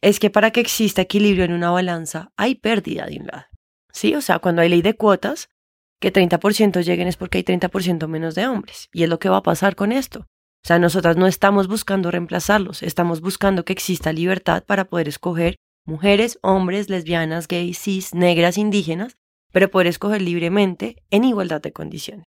es 0.00 0.20
que 0.20 0.30
para 0.30 0.52
que 0.52 0.60
exista 0.60 1.02
equilibrio 1.02 1.44
en 1.44 1.52
una 1.52 1.70
balanza 1.70 2.30
hay 2.36 2.54
pérdida 2.54 3.06
de 3.06 3.18
un 3.18 3.26
lado. 3.26 3.46
Sí, 3.92 4.14
o 4.14 4.20
sea, 4.20 4.38
cuando 4.38 4.62
hay 4.62 4.68
ley 4.68 4.82
de 4.82 4.94
cuotas, 4.94 5.48
que 6.00 6.12
30% 6.12 6.82
lleguen 6.84 7.08
es 7.08 7.16
porque 7.16 7.38
hay 7.38 7.44
30% 7.44 8.06
menos 8.06 8.34
de 8.34 8.46
hombres. 8.46 8.88
Y 8.92 9.02
es 9.02 9.08
lo 9.08 9.18
que 9.18 9.28
va 9.28 9.38
a 9.38 9.42
pasar 9.42 9.74
con 9.74 9.90
esto. 9.90 10.20
O 10.20 10.66
sea, 10.68 10.78
nosotras 10.78 11.16
no 11.16 11.26
estamos 11.26 11.66
buscando 11.66 12.10
reemplazarlos, 12.10 12.82
estamos 12.82 13.20
buscando 13.20 13.64
que 13.64 13.72
exista 13.72 14.12
libertad 14.12 14.64
para 14.64 14.84
poder 14.84 15.08
escoger 15.08 15.56
mujeres, 15.88 16.38
hombres, 16.42 16.88
lesbianas, 16.90 17.48
gays, 17.48 17.78
cis, 17.78 18.14
negras, 18.14 18.58
indígenas, 18.58 19.16
pero 19.50 19.70
poder 19.70 19.86
escoger 19.88 20.22
libremente 20.22 21.02
en 21.10 21.24
igualdad 21.24 21.62
de 21.62 21.72
condiciones. 21.72 22.26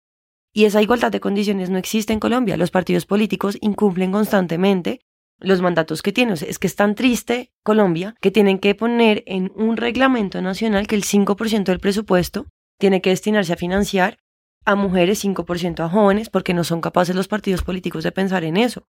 Y 0.54 0.64
esa 0.64 0.80
igualdad 0.80 1.12
de 1.12 1.20
condiciones 1.20 1.68
no 1.68 1.76
existe 1.76 2.12
en 2.12 2.20
Colombia. 2.20 2.56
Los 2.56 2.70
partidos 2.70 3.04
políticos 3.04 3.58
incumplen 3.60 4.12
constantemente 4.12 5.00
los 5.38 5.60
mandatos 5.60 6.02
que 6.02 6.12
tienen. 6.12 6.34
es 6.34 6.58
que 6.58 6.66
es 6.66 6.76
tan 6.76 6.94
triste 6.94 7.52
Colombia 7.62 8.14
que 8.20 8.30
tienen 8.30 8.58
que 8.58 8.74
poner 8.74 9.22
en 9.26 9.52
un 9.54 9.76
reglamento 9.76 10.40
nacional 10.40 10.86
que 10.86 10.96
el 10.96 11.04
5% 11.04 11.64
del 11.64 11.80
presupuesto 11.80 12.46
tiene 12.78 13.00
que 13.00 13.10
destinarse 13.10 13.52
a 13.52 13.56
financiar 13.56 14.18
a 14.64 14.74
mujeres, 14.74 15.24
5% 15.24 15.80
a 15.80 15.88
jóvenes, 15.88 16.30
porque 16.30 16.54
no 16.54 16.64
son 16.64 16.80
capaces 16.80 17.14
los 17.14 17.28
partidos 17.28 17.62
políticos 17.62 18.04
de 18.04 18.12
pensar 18.12 18.44
en 18.44 18.56
eso. 18.56 18.86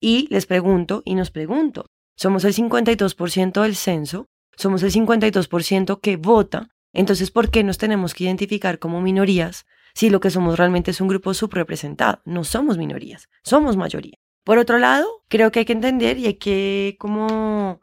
Y 0.00 0.26
les 0.30 0.46
pregunto 0.46 1.02
y 1.04 1.14
nos 1.14 1.30
pregunto, 1.30 1.86
somos 2.20 2.44
el 2.44 2.54
52% 2.54 3.62
del 3.62 3.74
censo, 3.74 4.28
somos 4.54 4.82
el 4.82 4.92
52% 4.92 6.00
que 6.02 6.16
vota, 6.18 6.68
entonces 6.92 7.30
¿por 7.30 7.50
qué 7.50 7.64
nos 7.64 7.78
tenemos 7.78 8.12
que 8.12 8.24
identificar 8.24 8.78
como 8.78 9.00
minorías 9.00 9.64
si 9.94 10.10
lo 10.10 10.20
que 10.20 10.28
somos 10.28 10.58
realmente 10.58 10.90
es 10.90 11.00
un 11.00 11.08
grupo 11.08 11.32
subrepresentado? 11.32 12.20
No 12.26 12.44
somos 12.44 12.76
minorías, 12.76 13.30
somos 13.42 13.78
mayoría. 13.78 14.16
Por 14.44 14.58
otro 14.58 14.76
lado, 14.78 15.06
creo 15.28 15.50
que 15.50 15.60
hay 15.60 15.64
que 15.64 15.72
entender 15.72 16.18
y 16.18 16.26
hay 16.26 16.34
que 16.34 16.96
como 16.98 17.80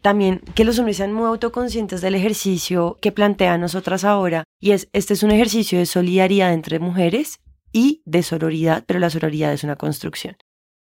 también 0.00 0.40
que 0.56 0.64
los 0.64 0.80
hombres 0.80 0.96
sean 0.96 1.12
muy 1.12 1.26
autoconscientes 1.26 2.00
del 2.00 2.16
ejercicio 2.16 2.98
que 3.00 3.12
plantea 3.12 3.56
nosotras 3.56 4.02
ahora 4.02 4.42
y 4.58 4.72
es 4.72 4.88
este 4.92 5.14
es 5.14 5.22
un 5.22 5.30
ejercicio 5.30 5.78
de 5.78 5.86
solidaridad 5.86 6.52
entre 6.52 6.80
mujeres 6.80 7.38
y 7.70 8.02
de 8.04 8.24
sororidad, 8.24 8.82
pero 8.84 8.98
la 8.98 9.10
sororidad 9.10 9.52
es 9.52 9.62
una 9.62 9.76
construcción. 9.76 10.36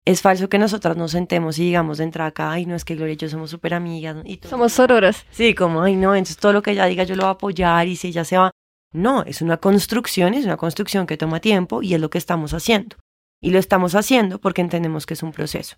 Es 0.05 0.21
falso 0.21 0.49
que 0.49 0.57
nosotras 0.57 0.97
nos 0.97 1.11
sentemos 1.11 1.59
y 1.59 1.65
digamos 1.65 1.99
de 1.99 2.05
entrada 2.05 2.29
acá, 2.29 2.51
ay, 2.51 2.65
no 2.65 2.75
es 2.75 2.85
que 2.85 2.95
Gloria 2.95 3.13
y 3.13 3.17
yo 3.17 3.29
somos 3.29 3.51
súper 3.51 3.73
amigas. 3.75 4.17
Y 4.25 4.39
somos 4.47 4.73
sororas. 4.73 5.25
Sí, 5.29 5.53
como, 5.53 5.83
ay, 5.83 5.95
no, 5.95 6.15
entonces 6.15 6.37
todo 6.37 6.53
lo 6.53 6.61
que 6.63 6.71
ella 6.71 6.85
diga 6.85 7.03
yo 7.03 7.15
lo 7.15 7.23
voy 7.23 7.29
a 7.29 7.33
apoyar 7.33 7.87
y 7.87 7.95
si 7.95 8.07
ella 8.07 8.25
se 8.25 8.37
va. 8.37 8.51
No, 8.93 9.23
es 9.23 9.41
una 9.41 9.57
construcción, 9.57 10.33
es 10.33 10.45
una 10.45 10.57
construcción 10.57 11.05
que 11.05 11.17
toma 11.17 11.39
tiempo 11.39 11.83
y 11.83 11.93
es 11.93 12.01
lo 12.01 12.09
que 12.09 12.17
estamos 12.17 12.53
haciendo. 12.53 12.97
Y 13.41 13.51
lo 13.51 13.59
estamos 13.59 13.95
haciendo 13.95 14.39
porque 14.39 14.61
entendemos 14.61 15.05
que 15.05 15.13
es 15.13 15.23
un 15.23 15.31
proceso 15.31 15.77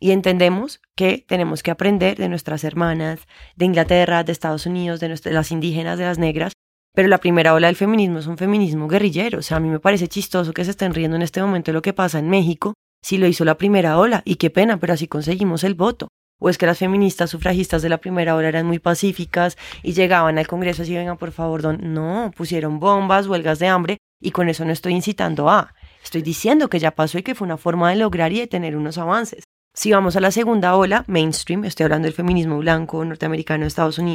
y 0.00 0.12
entendemos 0.12 0.80
que 0.96 1.24
tenemos 1.28 1.62
que 1.62 1.70
aprender 1.70 2.16
de 2.16 2.28
nuestras 2.28 2.64
hermanas, 2.64 3.28
de 3.54 3.66
Inglaterra, 3.66 4.24
de 4.24 4.32
Estados 4.32 4.64
Unidos, 4.66 4.98
de, 4.98 5.08
las 5.30 5.52
indígenas, 5.52 5.98
de 5.98 6.04
las 6.06 6.18
negras, 6.18 6.54
pero 6.94 7.06
la 7.06 7.18
primera 7.18 7.54
ola 7.54 7.66
del 7.66 7.76
feminismo 7.76 8.18
es 8.18 8.26
un 8.26 8.38
feminismo 8.38 8.88
guerrillero. 8.88 9.38
O 9.38 9.42
sea, 9.42 9.58
a 9.58 9.60
mí 9.60 9.68
me 9.68 9.78
parece 9.78 10.08
chistoso 10.08 10.52
que 10.52 10.64
se 10.64 10.72
estén 10.72 10.94
riendo 10.94 11.16
en 11.16 11.22
este 11.22 11.42
momento 11.42 11.70
de 11.70 11.74
lo 11.74 11.82
que 11.82 11.92
pasa 11.92 12.18
en 12.18 12.30
México, 12.30 12.74
si 13.02 13.18
lo 13.18 13.26
hizo 13.26 13.44
la 13.44 13.56
primera 13.56 13.98
ola, 13.98 14.22
y 14.24 14.36
qué 14.36 14.50
pena, 14.50 14.78
pero 14.78 14.94
así 14.94 15.08
conseguimos 15.08 15.64
el 15.64 15.74
voto. 15.74 16.08
O 16.40 16.48
es 16.48 16.56
que 16.56 16.66
las 16.66 16.78
feministas 16.78 17.30
sufragistas 17.30 17.82
de 17.82 17.90
la 17.90 17.98
primera 17.98 18.34
ola 18.34 18.48
eran 18.48 18.66
muy 18.66 18.78
pacíficas 18.78 19.58
y 19.82 19.92
llegaban 19.92 20.38
al 20.38 20.46
Congreso 20.46 20.82
así, 20.82 20.94
vengan 20.94 21.18
por 21.18 21.32
favor, 21.32 21.60
don... 21.60 21.78
no, 21.92 22.30
pusieron 22.34 22.80
bombas, 22.80 23.26
huelgas 23.26 23.58
de 23.58 23.68
hambre, 23.68 23.98
y 24.20 24.30
con 24.30 24.48
eso 24.48 24.64
no 24.64 24.72
estoy 24.72 24.94
incitando 24.94 25.50
a. 25.50 25.74
Estoy 26.02 26.22
diciendo 26.22 26.68
que 26.68 26.78
ya 26.78 26.92
pasó 26.92 27.18
y 27.18 27.22
que 27.22 27.34
fue 27.34 27.46
una 27.46 27.58
forma 27.58 27.90
de 27.90 27.96
lograr 27.96 28.32
y 28.32 28.40
de 28.40 28.46
tener 28.46 28.76
unos 28.76 28.96
avances. 28.96 29.44
Si 29.74 29.92
vamos 29.92 30.16
a 30.16 30.20
la 30.20 30.30
segunda 30.30 30.74
ola, 30.74 31.04
mainstream, 31.06 31.64
estoy 31.64 31.84
hablando 31.84 32.06
del 32.06 32.14
feminismo 32.14 32.58
blanco 32.58 33.04
norteamericano 33.04 33.66
de, 33.66 33.70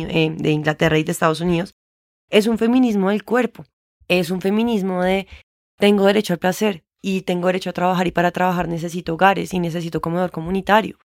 eh, 0.09 0.35
de 0.35 0.51
Inglaterra 0.51 0.97
y 0.97 1.03
de 1.03 1.11
Estados 1.11 1.41
Unidos, 1.41 1.73
es 2.29 2.47
un 2.47 2.57
feminismo 2.57 3.09
del 3.09 3.23
cuerpo, 3.23 3.65
es 4.07 4.31
un 4.31 4.41
feminismo 4.41 5.03
de 5.03 5.27
tengo 5.77 6.05
derecho 6.05 6.33
al 6.33 6.39
placer 6.39 6.83
y 7.05 7.21
tengo 7.21 7.45
derecho 7.45 7.69
a 7.69 7.73
trabajar 7.73 8.07
y 8.07 8.11
para 8.11 8.31
trabajar 8.31 8.67
necesito 8.67 9.13
hogares 9.13 9.53
y 9.53 9.59
necesito 9.59 10.01
comedor 10.01 10.31
comunitario. 10.31 10.97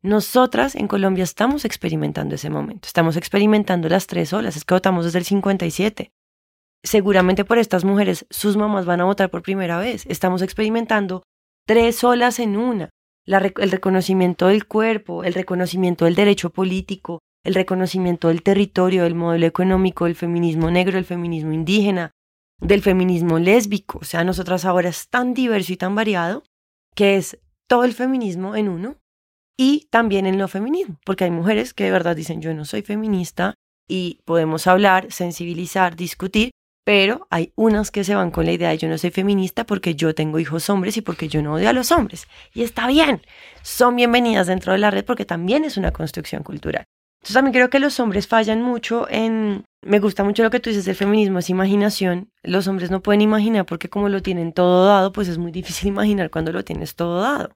Nosotras 0.00 0.76
en 0.76 0.86
Colombia 0.86 1.24
estamos 1.24 1.64
experimentando 1.64 2.36
ese 2.36 2.50
momento, 2.50 2.86
estamos 2.86 3.16
experimentando 3.16 3.88
las 3.88 4.06
tres 4.06 4.32
olas, 4.32 4.56
es 4.56 4.64
que 4.64 4.74
votamos 4.74 5.06
desde 5.06 5.18
el 5.18 5.24
57. 5.24 6.12
Seguramente 6.84 7.44
por 7.44 7.58
estas 7.58 7.84
mujeres 7.84 8.26
sus 8.30 8.56
mamás 8.56 8.86
van 8.86 9.00
a 9.00 9.06
votar 9.06 9.28
por 9.28 9.42
primera 9.42 9.76
vez, 9.78 10.06
estamos 10.06 10.40
experimentando 10.40 11.24
tres 11.66 12.04
olas 12.04 12.38
en 12.38 12.56
una 12.56 12.90
el 13.26 13.70
reconocimiento 13.72 14.46
del 14.46 14.68
cuerpo, 14.68 15.24
el 15.24 15.34
reconocimiento 15.34 16.04
del 16.04 16.14
derecho 16.14 16.50
político, 16.50 17.18
el 17.44 17.54
reconocimiento 17.54 18.28
del 18.28 18.44
territorio, 18.44 19.02
del 19.02 19.16
modelo 19.16 19.46
económico, 19.46 20.04
del 20.04 20.14
feminismo 20.14 20.70
negro, 20.70 20.94
del 20.94 21.04
feminismo 21.04 21.52
indígena, 21.52 22.12
del 22.60 22.82
feminismo 22.82 23.38
lésbico. 23.38 23.98
O 24.00 24.04
sea, 24.04 24.24
nosotras 24.24 24.64
ahora 24.64 24.88
es 24.88 25.08
tan 25.08 25.34
diverso 25.34 25.72
y 25.72 25.76
tan 25.76 25.94
variado 25.94 26.42
que 26.94 27.16
es 27.16 27.38
todo 27.66 27.84
el 27.84 27.94
feminismo 27.94 28.56
en 28.56 28.68
uno 28.68 28.96
y 29.56 29.86
también 29.90 30.26
el 30.26 30.38
no 30.38 30.48
feminismo, 30.48 30.98
porque 31.04 31.24
hay 31.24 31.30
mujeres 31.30 31.74
que 31.74 31.84
de 31.84 31.90
verdad 31.90 32.16
dicen 32.16 32.40
yo 32.40 32.54
no 32.54 32.64
soy 32.64 32.82
feminista 32.82 33.54
y 33.88 34.20
podemos 34.24 34.66
hablar, 34.66 35.12
sensibilizar, 35.12 35.96
discutir, 35.96 36.50
pero 36.84 37.26
hay 37.30 37.52
unas 37.56 37.90
que 37.90 38.04
se 38.04 38.14
van 38.14 38.30
con 38.30 38.46
la 38.46 38.52
idea 38.52 38.70
de 38.70 38.78
yo 38.78 38.88
no 38.88 38.98
soy 38.98 39.10
feminista 39.10 39.64
porque 39.64 39.94
yo 39.94 40.14
tengo 40.14 40.38
hijos 40.38 40.70
hombres 40.70 40.96
y 40.96 41.02
porque 41.02 41.28
yo 41.28 41.42
no 41.42 41.54
odio 41.54 41.68
a 41.68 41.72
los 41.72 41.92
hombres. 41.92 42.26
Y 42.54 42.62
está 42.62 42.86
bien, 42.86 43.20
son 43.62 43.96
bienvenidas 43.96 44.46
dentro 44.46 44.72
de 44.72 44.78
la 44.78 44.90
red 44.90 45.04
porque 45.04 45.24
también 45.24 45.64
es 45.64 45.76
una 45.76 45.92
construcción 45.92 46.42
cultural. 46.42 46.84
Entonces 47.20 47.34
también 47.34 47.52
creo 47.52 47.70
que 47.70 47.80
los 47.80 48.00
hombres 48.00 48.26
fallan 48.26 48.62
mucho 48.62 49.06
en... 49.10 49.64
Me 49.82 49.98
gusta 49.98 50.24
mucho 50.24 50.42
lo 50.42 50.50
que 50.50 50.60
tú 50.60 50.68
dices, 50.68 50.86
el 50.88 50.94
feminismo 50.94 51.38
es 51.38 51.48
imaginación. 51.48 52.30
Los 52.42 52.68
hombres 52.68 52.90
no 52.90 53.02
pueden 53.02 53.22
imaginar 53.22 53.64
porque 53.64 53.88
como 53.88 54.10
lo 54.10 54.20
tienen 54.20 54.52
todo 54.52 54.86
dado, 54.86 55.12
pues 55.12 55.26
es 55.28 55.38
muy 55.38 55.52
difícil 55.52 55.88
imaginar 55.88 56.30
cuando 56.30 56.52
lo 56.52 56.64
tienes 56.64 56.94
todo 56.94 57.20
dado. 57.20 57.50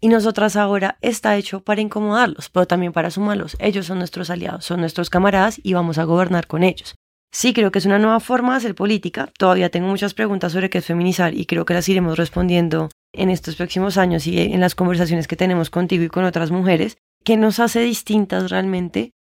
Y 0.00 0.08
nosotras 0.08 0.56
ahora 0.56 0.96
está 1.02 1.36
hecho 1.36 1.60
para 1.62 1.82
incomodarlos, 1.82 2.48
pero 2.48 2.66
también 2.66 2.92
para 2.92 3.10
sumarlos. 3.10 3.56
Ellos 3.60 3.84
son 3.84 3.98
nuestros 3.98 4.30
aliados, 4.30 4.64
son 4.64 4.80
nuestros 4.80 5.10
camaradas 5.10 5.60
y 5.62 5.74
vamos 5.74 5.98
a 5.98 6.04
gobernar 6.04 6.46
con 6.46 6.62
ellos. 6.62 6.94
Sí, 7.32 7.52
creo 7.52 7.70
que 7.70 7.78
es 7.78 7.86
una 7.86 7.98
nueva 7.98 8.18
forma 8.20 8.52
de 8.52 8.56
hacer 8.56 8.74
política. 8.74 9.28
Todavía 9.38 9.70
tengo 9.70 9.88
muchas 9.88 10.14
preguntas 10.14 10.52
sobre 10.52 10.70
qué 10.70 10.78
es 10.78 10.86
feminizar 10.86 11.34
y 11.34 11.44
creo 11.44 11.66
que 11.66 11.74
las 11.74 11.88
iremos 11.90 12.16
respondiendo 12.16 12.88
en 13.12 13.28
estos 13.28 13.56
próximos 13.56 13.98
años 13.98 14.26
y 14.26 14.40
en 14.40 14.60
las 14.60 14.74
conversaciones 14.74 15.28
que 15.28 15.36
tenemos 15.36 15.68
contigo 15.68 16.02
y 16.02 16.08
con 16.08 16.24
otras 16.24 16.50
mujeres. 16.50 16.96
¿Qué 17.22 17.36
nos 17.36 17.60
hace 17.60 17.80
distintas 17.80 18.50
realmente? 18.50 19.12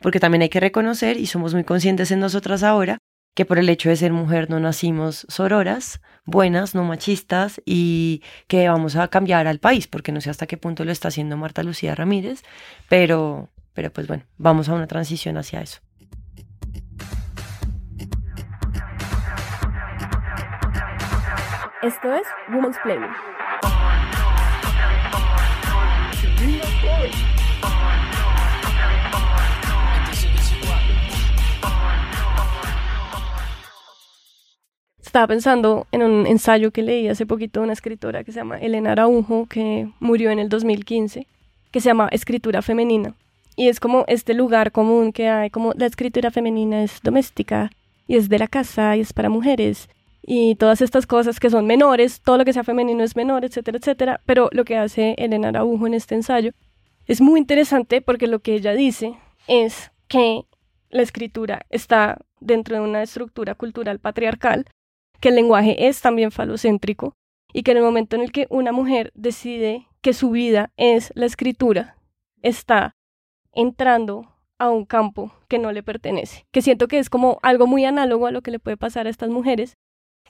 Porque 0.00 0.20
también 0.20 0.42
hay 0.42 0.48
que 0.48 0.60
reconocer, 0.60 1.16
y 1.16 1.26
somos 1.26 1.54
muy 1.54 1.64
conscientes 1.64 2.10
en 2.10 2.20
nosotras 2.20 2.62
ahora, 2.62 2.98
que 3.34 3.44
por 3.44 3.58
el 3.58 3.68
hecho 3.68 3.88
de 3.88 3.96
ser 3.96 4.12
mujer 4.12 4.48
no 4.50 4.60
nacimos 4.60 5.26
sororas, 5.28 6.00
buenas, 6.24 6.74
no 6.74 6.84
machistas, 6.84 7.60
y 7.64 8.22
que 8.46 8.68
vamos 8.68 8.96
a 8.96 9.08
cambiar 9.08 9.46
al 9.46 9.58
país, 9.58 9.86
porque 9.88 10.12
no 10.12 10.20
sé 10.20 10.30
hasta 10.30 10.46
qué 10.46 10.56
punto 10.56 10.84
lo 10.84 10.92
está 10.92 11.08
haciendo 11.08 11.36
Marta 11.36 11.62
Lucía 11.62 11.94
Ramírez, 11.94 12.42
pero, 12.88 13.48
pero 13.74 13.92
pues 13.92 14.06
bueno, 14.06 14.24
vamos 14.38 14.68
a 14.68 14.74
una 14.74 14.86
transición 14.86 15.36
hacia 15.36 15.60
eso. 15.62 15.80
Esto 21.82 22.12
es 22.12 22.26
Women's 22.52 22.76
Planning. 22.82 23.10
Estaba 35.18 35.34
pensando 35.34 35.88
en 35.90 36.04
un 36.04 36.28
ensayo 36.28 36.70
que 36.70 36.80
leí 36.80 37.08
hace 37.08 37.26
poquito 37.26 37.58
de 37.58 37.64
una 37.64 37.72
escritora 37.72 38.22
que 38.22 38.30
se 38.30 38.38
llama 38.38 38.58
Elena 38.58 38.92
Araujo, 38.92 39.46
que 39.46 39.90
murió 39.98 40.30
en 40.30 40.38
el 40.38 40.48
2015, 40.48 41.26
que 41.72 41.80
se 41.80 41.88
llama 41.88 42.06
Escritura 42.12 42.62
Femenina. 42.62 43.16
Y 43.56 43.66
es 43.66 43.80
como 43.80 44.04
este 44.06 44.32
lugar 44.32 44.70
común 44.70 45.12
que 45.12 45.28
hay, 45.28 45.50
como 45.50 45.72
la 45.72 45.86
escritura 45.86 46.30
femenina 46.30 46.84
es 46.84 47.00
doméstica 47.02 47.72
y 48.06 48.14
es 48.14 48.28
de 48.28 48.38
la 48.38 48.46
casa 48.46 48.96
y 48.96 49.00
es 49.00 49.12
para 49.12 49.28
mujeres 49.28 49.88
y 50.22 50.54
todas 50.54 50.82
estas 50.82 51.04
cosas 51.04 51.40
que 51.40 51.50
son 51.50 51.66
menores, 51.66 52.20
todo 52.20 52.38
lo 52.38 52.44
que 52.44 52.52
sea 52.52 52.62
femenino 52.62 53.02
es 53.02 53.16
menor, 53.16 53.44
etcétera, 53.44 53.78
etcétera. 53.78 54.20
Pero 54.24 54.48
lo 54.52 54.64
que 54.64 54.76
hace 54.76 55.16
Elena 55.18 55.48
Araujo 55.48 55.88
en 55.88 55.94
este 55.94 56.14
ensayo 56.14 56.52
es 57.08 57.20
muy 57.20 57.40
interesante 57.40 58.02
porque 58.02 58.28
lo 58.28 58.38
que 58.38 58.54
ella 58.54 58.72
dice 58.72 59.14
es 59.48 59.90
que 60.06 60.44
la 60.90 61.02
escritura 61.02 61.66
está 61.70 62.18
dentro 62.38 62.76
de 62.76 62.82
una 62.82 63.02
estructura 63.02 63.56
cultural 63.56 63.98
patriarcal, 63.98 64.64
que 65.20 65.30
el 65.30 65.34
lenguaje 65.34 65.88
es 65.88 66.00
también 66.00 66.30
falocéntrico 66.30 67.14
y 67.52 67.62
que 67.62 67.72
en 67.72 67.78
el 67.78 67.82
momento 67.82 68.16
en 68.16 68.22
el 68.22 68.32
que 68.32 68.46
una 68.50 68.72
mujer 68.72 69.12
decide 69.14 69.86
que 70.00 70.12
su 70.12 70.30
vida 70.30 70.72
es 70.76 71.12
la 71.14 71.26
escritura, 71.26 71.96
está 72.42 72.94
entrando 73.52 74.34
a 74.58 74.70
un 74.70 74.84
campo 74.84 75.32
que 75.48 75.58
no 75.58 75.72
le 75.72 75.82
pertenece, 75.82 76.46
que 76.52 76.62
siento 76.62 76.88
que 76.88 76.98
es 76.98 77.10
como 77.10 77.38
algo 77.42 77.66
muy 77.66 77.84
análogo 77.84 78.26
a 78.26 78.30
lo 78.30 78.42
que 78.42 78.50
le 78.50 78.58
puede 78.58 78.76
pasar 78.76 79.06
a 79.06 79.10
estas 79.10 79.30
mujeres 79.30 79.76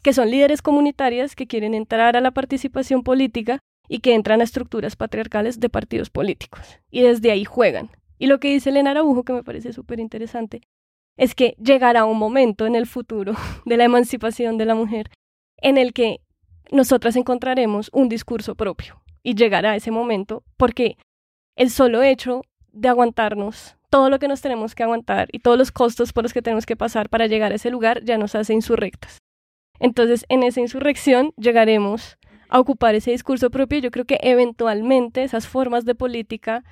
que 0.02 0.12
son 0.12 0.30
líderes 0.30 0.62
comunitarias 0.62 1.34
que 1.34 1.46
quieren 1.46 1.74
entrar 1.74 2.16
a 2.16 2.20
la 2.20 2.30
participación 2.30 3.02
política 3.02 3.60
y 3.88 4.00
que 4.00 4.14
entran 4.14 4.40
a 4.40 4.44
estructuras 4.44 4.96
patriarcales 4.96 5.60
de 5.60 5.68
partidos 5.68 6.10
políticos. 6.10 6.78
Y 6.90 7.02
desde 7.02 7.30
ahí 7.30 7.44
juegan. 7.44 7.90
Y 8.18 8.26
lo 8.26 8.38
que 8.38 8.48
dice 8.48 8.70
Elena 8.70 8.90
Araujo, 8.90 9.24
que 9.24 9.32
me 9.32 9.42
parece 9.42 9.72
súper 9.72 10.00
interesante, 10.00 10.62
es 11.18 11.34
que 11.34 11.54
llegará 11.62 12.06
un 12.06 12.16
momento 12.16 12.64
en 12.64 12.74
el 12.74 12.86
futuro 12.86 13.34
de 13.66 13.76
la 13.76 13.84
emancipación 13.84 14.56
de 14.56 14.64
la 14.64 14.74
mujer 14.74 15.10
en 15.58 15.76
el 15.76 15.92
que 15.92 16.20
nosotras 16.70 17.16
encontraremos 17.16 17.90
un 17.92 18.08
discurso 18.08 18.54
propio. 18.54 19.02
Y 19.22 19.34
llegará 19.34 19.76
ese 19.76 19.90
momento 19.90 20.44
porque 20.56 20.96
el 21.56 21.70
solo 21.70 22.02
hecho 22.02 22.42
de 22.72 22.88
aguantarnos 22.88 23.76
todo 23.90 24.10
lo 24.10 24.18
que 24.18 24.28
nos 24.28 24.40
tenemos 24.40 24.74
que 24.74 24.82
aguantar 24.82 25.28
y 25.32 25.40
todos 25.40 25.58
los 25.58 25.72
costos 25.72 26.12
por 26.12 26.22
los 26.22 26.32
que 26.32 26.42
tenemos 26.42 26.66
que 26.66 26.76
pasar 26.76 27.08
para 27.08 27.26
llegar 27.26 27.52
a 27.52 27.56
ese 27.56 27.70
lugar 27.70 28.04
ya 28.04 28.18
nos 28.18 28.34
hace 28.34 28.52
insurrectas. 28.54 29.18
Entonces, 29.80 30.24
en 30.28 30.42
esa 30.42 30.60
insurrección 30.60 31.32
llegaremos 31.36 32.18
a 32.48 32.60
ocupar 32.60 32.94
ese 32.94 33.12
discurso 33.12 33.50
propio. 33.50 33.78
Yo 33.78 33.90
creo 33.90 34.04
que 34.04 34.18
eventualmente 34.22 35.22
esas 35.22 35.46
formas 35.46 35.84
de 35.84 35.94
política 35.94 36.64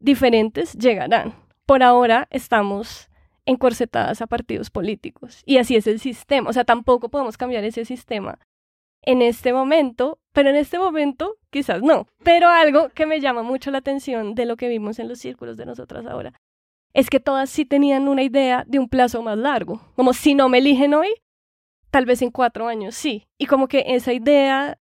diferentes 0.00 0.74
llegarán. 0.74 1.34
Por 1.66 1.82
ahora 1.82 2.26
estamos 2.30 3.08
encorsetadas 3.46 4.20
a 4.20 4.26
partidos 4.26 4.70
políticos 4.70 5.42
y 5.46 5.58
así 5.58 5.76
es 5.76 5.86
el 5.86 6.00
sistema. 6.00 6.50
O 6.50 6.52
sea, 6.52 6.64
tampoco 6.64 7.08
podemos 7.08 7.36
cambiar 7.36 7.64
ese 7.64 7.84
sistema 7.84 8.38
en 9.02 9.22
este 9.22 9.52
momento, 9.52 10.18
pero 10.32 10.50
en 10.50 10.56
este 10.56 10.78
momento 10.78 11.36
quizás 11.50 11.80
no. 11.80 12.06
Pero 12.24 12.48
algo 12.48 12.90
que 12.90 13.06
me 13.06 13.20
llama 13.20 13.42
mucho 13.42 13.70
la 13.70 13.78
atención 13.78 14.34
de 14.34 14.46
lo 14.46 14.56
que 14.56 14.68
vimos 14.68 14.98
en 14.98 15.08
los 15.08 15.20
círculos 15.20 15.56
de 15.56 15.64
nosotras 15.64 16.04
ahora 16.06 16.34
es 16.92 17.10
que 17.10 17.20
todas 17.20 17.50
sí 17.50 17.66
tenían 17.66 18.08
una 18.08 18.22
idea 18.22 18.64
de 18.66 18.78
un 18.78 18.88
plazo 18.88 19.22
más 19.22 19.36
largo. 19.36 19.82
Como 19.96 20.14
si 20.14 20.34
no 20.34 20.48
me 20.48 20.58
eligen 20.58 20.94
hoy, 20.94 21.08
tal 21.90 22.06
vez 22.06 22.22
en 22.22 22.30
cuatro 22.30 22.68
años 22.68 22.94
sí. 22.94 23.26
Y 23.38 23.46
como 23.46 23.68
que 23.68 23.84
esa 23.88 24.14
idea 24.14 24.78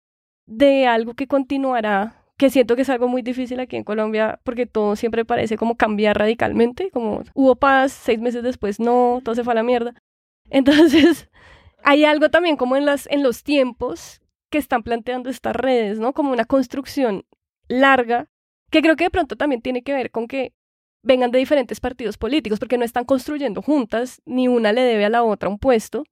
de 0.47 0.87
algo 0.87 1.15
que 1.15 1.27
continuará, 1.27 2.22
que 2.43 2.51
siento 2.51 2.75
que 2.75 2.83
es 2.83 2.91
algo 2.91 3.07
muy 3.07 3.23
difícil 3.23 3.61
aquí 3.61 3.77
en 3.77 3.85
Colombia, 3.85 4.41
porque 4.43 4.67
todo 4.67 4.97
siempre 4.97 5.25
parece 5.25 5.57
como 5.57 5.77
cambiar 5.77 6.19
radicalmente, 6.19 6.91
como 6.91 7.23
hubo 7.35 7.55
paz, 7.55 7.93
seis 7.93 8.19
meses 8.19 8.43
después 8.43 8.81
no, 8.81 9.21
todo 9.23 9.37
se 9.37 9.45
fue 9.45 9.53
a 9.53 9.55
la 9.55 9.63
mierda. 9.63 9.95
Entonces, 10.51 11.31
hay 11.85 12.05
algo 12.05 12.31
también 12.31 12.57
como 12.57 12.75
en, 12.77 12.85
las, 12.85 13.07
en 13.13 13.23
los 13.23 13.45
tiempos 13.45 14.21
que 14.51 14.59
están 14.59 14.83
planteando 14.83 15.31
estas 15.31 15.55
redes, 15.55 16.01
¿no? 16.01 16.15
Como 16.15 16.33
una 16.33 16.45
construcción 16.45 17.25
larga, 17.69 18.29
que 18.73 18.83
creo 18.83 18.97
que 18.97 19.05
de 19.05 19.11
pronto 19.11 19.37
también 19.37 19.63
tiene 19.63 19.85
que 19.85 19.93
ver 19.93 20.11
con 20.11 20.27
que 20.27 20.53
vengan 21.05 21.31
de 21.31 21.39
diferentes 21.39 21.79
partidos 21.79 22.19
políticos, 22.19 22.59
porque 22.59 22.77
no 22.77 22.85
están 22.85 23.05
construyendo 23.05 23.63
juntas, 23.63 24.21
ni 24.25 24.49
una 24.49 24.73
le 24.73 24.81
debe 24.81 25.05
a 25.05 25.11
la 25.11 25.23
otra 25.23 25.49
un 25.49 25.61
puesto, 25.61 26.03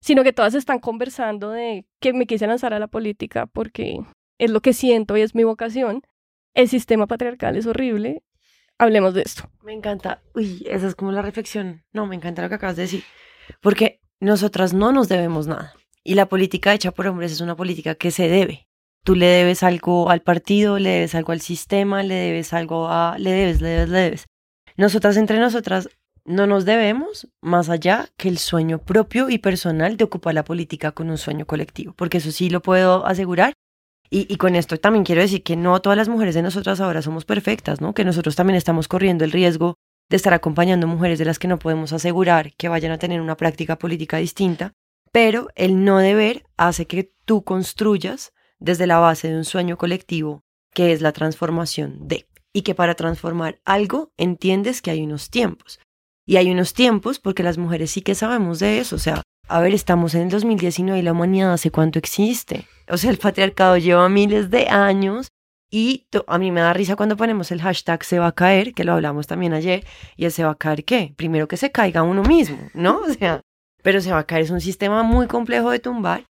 sino 0.00 0.22
que 0.22 0.32
todas 0.32 0.54
están 0.54 0.78
conversando 0.78 1.50
de 1.50 1.86
que 2.00 2.12
me 2.12 2.26
quise 2.26 2.46
lanzar 2.46 2.72
a 2.72 2.78
la 2.78 2.86
política 2.86 3.46
porque 3.46 3.98
es 4.42 4.50
lo 4.50 4.60
que 4.60 4.72
siento 4.72 5.16
y 5.16 5.20
es 5.20 5.36
mi 5.36 5.44
vocación. 5.44 6.02
El 6.52 6.68
sistema 6.68 7.06
patriarcal 7.06 7.56
es 7.56 7.66
horrible. 7.66 8.24
Hablemos 8.76 9.14
de 9.14 9.22
esto. 9.22 9.48
Me 9.62 9.72
encanta. 9.72 10.20
Uy, 10.34 10.66
esa 10.68 10.88
es 10.88 10.96
como 10.96 11.12
la 11.12 11.22
reflexión. 11.22 11.84
No, 11.92 12.06
me 12.06 12.16
encanta 12.16 12.42
lo 12.42 12.48
que 12.48 12.56
acabas 12.56 12.74
de 12.74 12.82
decir. 12.82 13.04
Porque 13.60 14.00
nosotras 14.18 14.74
no 14.74 14.90
nos 14.90 15.08
debemos 15.08 15.46
nada. 15.46 15.74
Y 16.02 16.16
la 16.16 16.26
política 16.26 16.74
hecha 16.74 16.90
por 16.90 17.06
hombres 17.06 17.30
es 17.30 17.40
una 17.40 17.54
política 17.54 17.94
que 17.94 18.10
se 18.10 18.28
debe. 18.28 18.66
Tú 19.04 19.14
le 19.14 19.26
debes 19.26 19.62
algo 19.62 20.10
al 20.10 20.22
partido, 20.22 20.80
le 20.80 20.90
debes 20.90 21.14
algo 21.14 21.30
al 21.30 21.40
sistema, 21.40 22.02
le 22.02 22.14
debes 22.14 22.52
algo 22.52 22.88
a... 22.88 23.16
Le 23.18 23.30
debes, 23.30 23.60
le 23.60 23.68
debes, 23.68 23.88
le 23.90 23.98
debes. 23.98 24.26
Nosotras 24.76 25.16
entre 25.16 25.38
nosotras 25.38 25.88
no 26.24 26.48
nos 26.48 26.64
debemos 26.64 27.28
más 27.40 27.68
allá 27.68 28.08
que 28.16 28.28
el 28.28 28.38
sueño 28.38 28.80
propio 28.80 29.30
y 29.30 29.38
personal 29.38 29.96
de 29.96 30.04
ocupar 30.04 30.34
la 30.34 30.44
política 30.44 30.90
con 30.90 31.10
un 31.10 31.18
sueño 31.18 31.46
colectivo, 31.46 31.94
porque 31.96 32.18
eso 32.18 32.32
sí 32.32 32.50
lo 32.50 32.60
puedo 32.60 33.06
asegurar. 33.06 33.54
Y, 34.14 34.36
con 34.36 34.56
esto 34.56 34.76
también 34.76 35.04
quiero 35.04 35.22
decir 35.22 35.42
que 35.42 35.56
no 35.56 35.80
todas 35.80 35.96
las 35.96 36.10
mujeres 36.10 36.34
de 36.34 36.42
nosotras 36.42 36.80
ahora 36.80 37.00
somos 37.00 37.24
perfectas, 37.24 37.80
¿no? 37.80 37.94
Que 37.94 38.04
nosotros 38.04 38.36
también 38.36 38.58
estamos 38.58 38.86
corriendo 38.86 39.24
el 39.24 39.32
riesgo 39.32 39.76
de 40.10 40.16
estar 40.16 40.34
acompañando 40.34 40.86
mujeres 40.86 41.18
de 41.18 41.24
las 41.24 41.38
que 41.38 41.48
no 41.48 41.58
podemos 41.58 41.94
asegurar 41.94 42.52
que 42.56 42.68
vayan 42.68 42.92
a 42.92 42.98
tener 42.98 43.22
una 43.22 43.38
práctica 43.38 43.78
política 43.78 44.18
distinta, 44.18 44.74
pero 45.12 45.48
el 45.54 45.86
no 45.86 45.96
deber 45.96 46.44
hace 46.58 46.86
que 46.86 47.10
tú 47.24 47.42
construyas 47.42 48.34
desde 48.58 48.86
la 48.86 48.98
base 48.98 49.28
de 49.28 49.36
un 49.38 49.46
sueño 49.46 49.78
colectivo 49.78 50.42
que 50.74 50.92
es 50.92 51.00
la 51.00 51.12
transformación 51.12 52.06
de 52.06 52.26
y 52.52 52.62
que 52.62 52.74
para 52.74 52.94
transformar 52.94 53.62
algo 53.64 54.12
entiendes 54.18 54.82
que 54.82 54.90
hay 54.90 55.00
unos 55.00 55.30
tiempos. 55.30 55.80
Y 56.26 56.36
hay 56.36 56.50
unos 56.50 56.74
tiempos 56.74 57.18
porque 57.18 57.42
las 57.42 57.56
mujeres 57.56 57.92
sí 57.92 58.02
que 58.02 58.14
sabemos 58.14 58.58
de 58.58 58.78
eso. 58.78 58.96
O 58.96 58.98
sea, 58.98 59.22
a 59.52 59.60
ver, 59.60 59.74
estamos 59.74 60.14
en 60.14 60.22
el 60.22 60.30
2019 60.30 60.98
y 60.98 61.02
la 61.02 61.12
humanidad 61.12 61.52
hace 61.52 61.70
cuánto 61.70 61.98
existe. 61.98 62.66
O 62.88 62.96
sea, 62.96 63.10
el 63.10 63.18
patriarcado 63.18 63.76
lleva 63.76 64.08
miles 64.08 64.48
de 64.50 64.68
años 64.68 65.28
y 65.70 66.06
a 66.26 66.38
mí 66.38 66.50
me 66.50 66.62
da 66.62 66.72
risa 66.72 66.96
cuando 66.96 67.18
ponemos 67.18 67.50
el 67.50 67.60
hashtag 67.60 68.02
se 68.02 68.18
va 68.18 68.28
a 68.28 68.32
caer, 68.32 68.72
que 68.72 68.84
lo 68.84 68.94
hablamos 68.94 69.26
también 69.26 69.52
ayer, 69.52 69.84
y 70.16 70.24
el 70.24 70.32
se 70.32 70.42
va 70.42 70.52
a 70.52 70.54
caer 70.54 70.86
qué? 70.86 71.12
Primero 71.16 71.48
que 71.48 71.58
se 71.58 71.70
caiga 71.70 72.02
uno 72.02 72.22
mismo, 72.22 72.56
¿no? 72.72 73.00
O 73.06 73.12
sea, 73.12 73.42
pero 73.82 74.00
se 74.00 74.10
va 74.10 74.20
a 74.20 74.26
caer 74.26 74.44
es 74.44 74.50
un 74.50 74.62
sistema 74.62 75.02
muy 75.02 75.26
complejo 75.26 75.68
de 75.68 75.80
tumbar. 75.80 76.24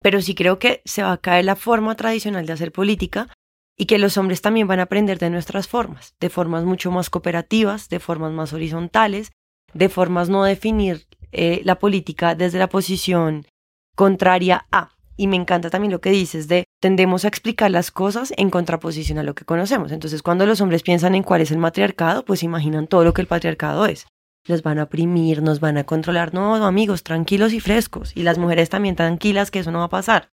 Pero 0.00 0.22
sí 0.22 0.34
creo 0.34 0.58
que 0.58 0.80
se 0.86 1.02
va 1.02 1.12
a 1.12 1.18
caer 1.18 1.44
la 1.44 1.56
forma 1.56 1.94
tradicional 1.94 2.46
de 2.46 2.54
hacer 2.54 2.72
política 2.72 3.28
y 3.76 3.84
que 3.84 3.98
los 3.98 4.16
hombres 4.16 4.40
también 4.40 4.66
van 4.66 4.80
a 4.80 4.84
aprender 4.84 5.18
de 5.18 5.28
nuestras 5.28 5.68
formas, 5.68 6.14
de 6.18 6.30
formas 6.30 6.64
mucho 6.64 6.90
más 6.90 7.10
cooperativas, 7.10 7.90
de 7.90 8.00
formas 8.00 8.32
más 8.32 8.54
horizontales, 8.54 9.30
de 9.74 9.90
formas 9.90 10.30
no 10.30 10.42
definir 10.44 11.06
eh, 11.32 11.60
la 11.64 11.78
política 11.78 12.34
desde 12.34 12.58
la 12.58 12.68
posición 12.68 13.46
contraria 13.94 14.66
a. 14.72 14.92
Y 15.16 15.26
me 15.26 15.36
encanta 15.36 15.68
también 15.68 15.92
lo 15.92 16.00
que 16.00 16.10
dices 16.10 16.48
de 16.48 16.64
tendemos 16.80 17.24
a 17.24 17.28
explicar 17.28 17.70
las 17.70 17.90
cosas 17.90 18.32
en 18.38 18.48
contraposición 18.48 19.18
a 19.18 19.22
lo 19.22 19.34
que 19.34 19.44
conocemos. 19.44 19.92
Entonces, 19.92 20.22
cuando 20.22 20.46
los 20.46 20.62
hombres 20.62 20.82
piensan 20.82 21.14
en 21.14 21.22
cuál 21.22 21.42
es 21.42 21.50
el 21.50 21.58
matriarcado, 21.58 22.24
pues 22.24 22.42
imaginan 22.42 22.86
todo 22.86 23.04
lo 23.04 23.12
que 23.12 23.20
el 23.20 23.26
patriarcado 23.26 23.84
es. 23.84 24.06
Nos 24.48 24.62
van 24.62 24.78
a 24.78 24.84
oprimir, 24.84 25.42
nos 25.42 25.60
van 25.60 25.76
a 25.76 25.84
controlar. 25.84 26.32
No, 26.32 26.54
amigos, 26.64 27.02
tranquilos 27.02 27.52
y 27.52 27.60
frescos. 27.60 28.16
Y 28.16 28.22
las 28.22 28.38
mujeres 28.38 28.70
también 28.70 28.96
tranquilas 28.96 29.50
que 29.50 29.58
eso 29.58 29.70
no 29.70 29.80
va 29.80 29.84
a 29.84 29.90
pasar. 29.90 30.30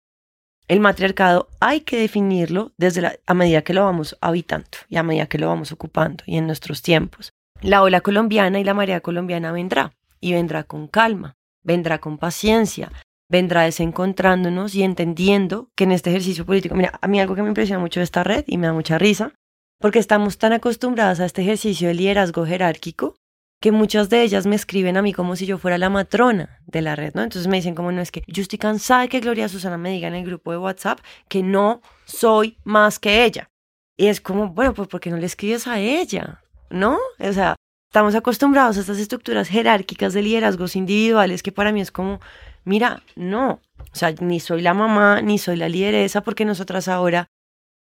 El 0.66 0.80
matriarcado 0.80 1.48
hay 1.60 1.82
que 1.82 1.98
definirlo 1.98 2.72
desde 2.78 3.20
a 3.26 3.34
medida 3.34 3.62
que 3.62 3.74
lo 3.74 3.84
vamos 3.84 4.16
habitando 4.20 4.68
y 4.88 4.96
a 4.96 5.02
medida 5.02 5.26
que 5.26 5.38
lo 5.38 5.48
vamos 5.48 5.72
ocupando 5.72 6.24
y 6.26 6.38
en 6.38 6.46
nuestros 6.46 6.80
tiempos. 6.80 7.32
La 7.60 7.82
ola 7.82 8.00
colombiana 8.00 8.60
y 8.60 8.64
la 8.64 8.72
marea 8.72 9.00
colombiana 9.00 9.52
vendrá 9.52 9.92
y 10.20 10.32
vendrá 10.32 10.64
con 10.64 10.88
calma, 10.88 11.34
vendrá 11.62 11.98
con 11.98 12.18
paciencia, 12.18 12.92
vendrá 13.28 13.62
desencontrándonos 13.62 14.74
y 14.74 14.82
entendiendo 14.82 15.68
que 15.76 15.84
en 15.84 15.92
este 15.92 16.10
ejercicio 16.10 16.44
político, 16.44 16.74
mira, 16.74 16.98
a 17.00 17.08
mí 17.08 17.20
algo 17.20 17.34
que 17.34 17.42
me 17.42 17.48
impresiona 17.48 17.80
mucho 17.80 18.00
de 18.00 18.04
esta 18.04 18.24
red 18.24 18.44
y 18.46 18.58
me 18.58 18.66
da 18.66 18.72
mucha 18.72 18.98
risa, 18.98 19.32
porque 19.78 19.98
estamos 19.98 20.38
tan 20.38 20.52
acostumbradas 20.52 21.20
a 21.20 21.24
este 21.24 21.42
ejercicio 21.42 21.88
de 21.88 21.94
liderazgo 21.94 22.44
jerárquico 22.44 23.16
que 23.60 23.72
muchas 23.72 24.08
de 24.08 24.22
ellas 24.22 24.46
me 24.46 24.56
escriben 24.56 24.96
a 24.96 25.02
mí 25.02 25.12
como 25.12 25.36
si 25.36 25.46
yo 25.46 25.58
fuera 25.58 25.76
la 25.76 25.90
matrona 25.90 26.60
de 26.66 26.80
la 26.80 26.96
red, 26.96 27.14
¿no? 27.14 27.22
Entonces 27.22 27.46
me 27.46 27.58
dicen 27.58 27.74
como 27.74 27.92
no 27.92 28.00
es 28.00 28.10
que 28.10 28.24
yo 28.26 28.42
estoy 28.42 28.58
cansada 28.58 29.02
de 29.02 29.08
que 29.08 29.20
Gloria 29.20 29.48
Susana 29.48 29.76
me 29.76 29.90
diga 29.90 30.08
en 30.08 30.14
el 30.14 30.24
grupo 30.24 30.50
de 30.50 30.58
WhatsApp 30.58 31.00
que 31.28 31.42
no 31.42 31.82
soy 32.06 32.56
más 32.64 32.98
que 32.98 33.24
ella. 33.24 33.50
Y 33.98 34.06
es 34.06 34.22
como, 34.22 34.48
bueno, 34.48 34.72
pues 34.72 34.88
¿por 34.88 34.98
qué 34.98 35.10
no 35.10 35.18
le 35.18 35.26
escribes 35.26 35.66
a 35.66 35.78
ella? 35.78 36.42
¿No? 36.70 36.98
O 37.18 37.32
sea, 37.32 37.54
estamos 37.90 38.14
acostumbrados 38.14 38.76
a 38.76 38.80
estas 38.80 39.00
estructuras 39.00 39.48
jerárquicas 39.48 40.12
de 40.12 40.22
liderazgos 40.22 40.76
individuales 40.76 41.42
que 41.42 41.50
para 41.50 41.72
mí 41.72 41.80
es 41.80 41.90
como, 41.90 42.20
mira, 42.64 43.02
no, 43.16 43.60
o 43.80 43.94
sea, 43.96 44.12
ni 44.20 44.38
soy 44.38 44.62
la 44.62 44.74
mamá, 44.74 45.22
ni 45.22 45.38
soy 45.38 45.56
la 45.56 45.68
lideresa, 45.68 46.20
porque 46.20 46.44
nosotras 46.44 46.86
ahora, 46.86 47.26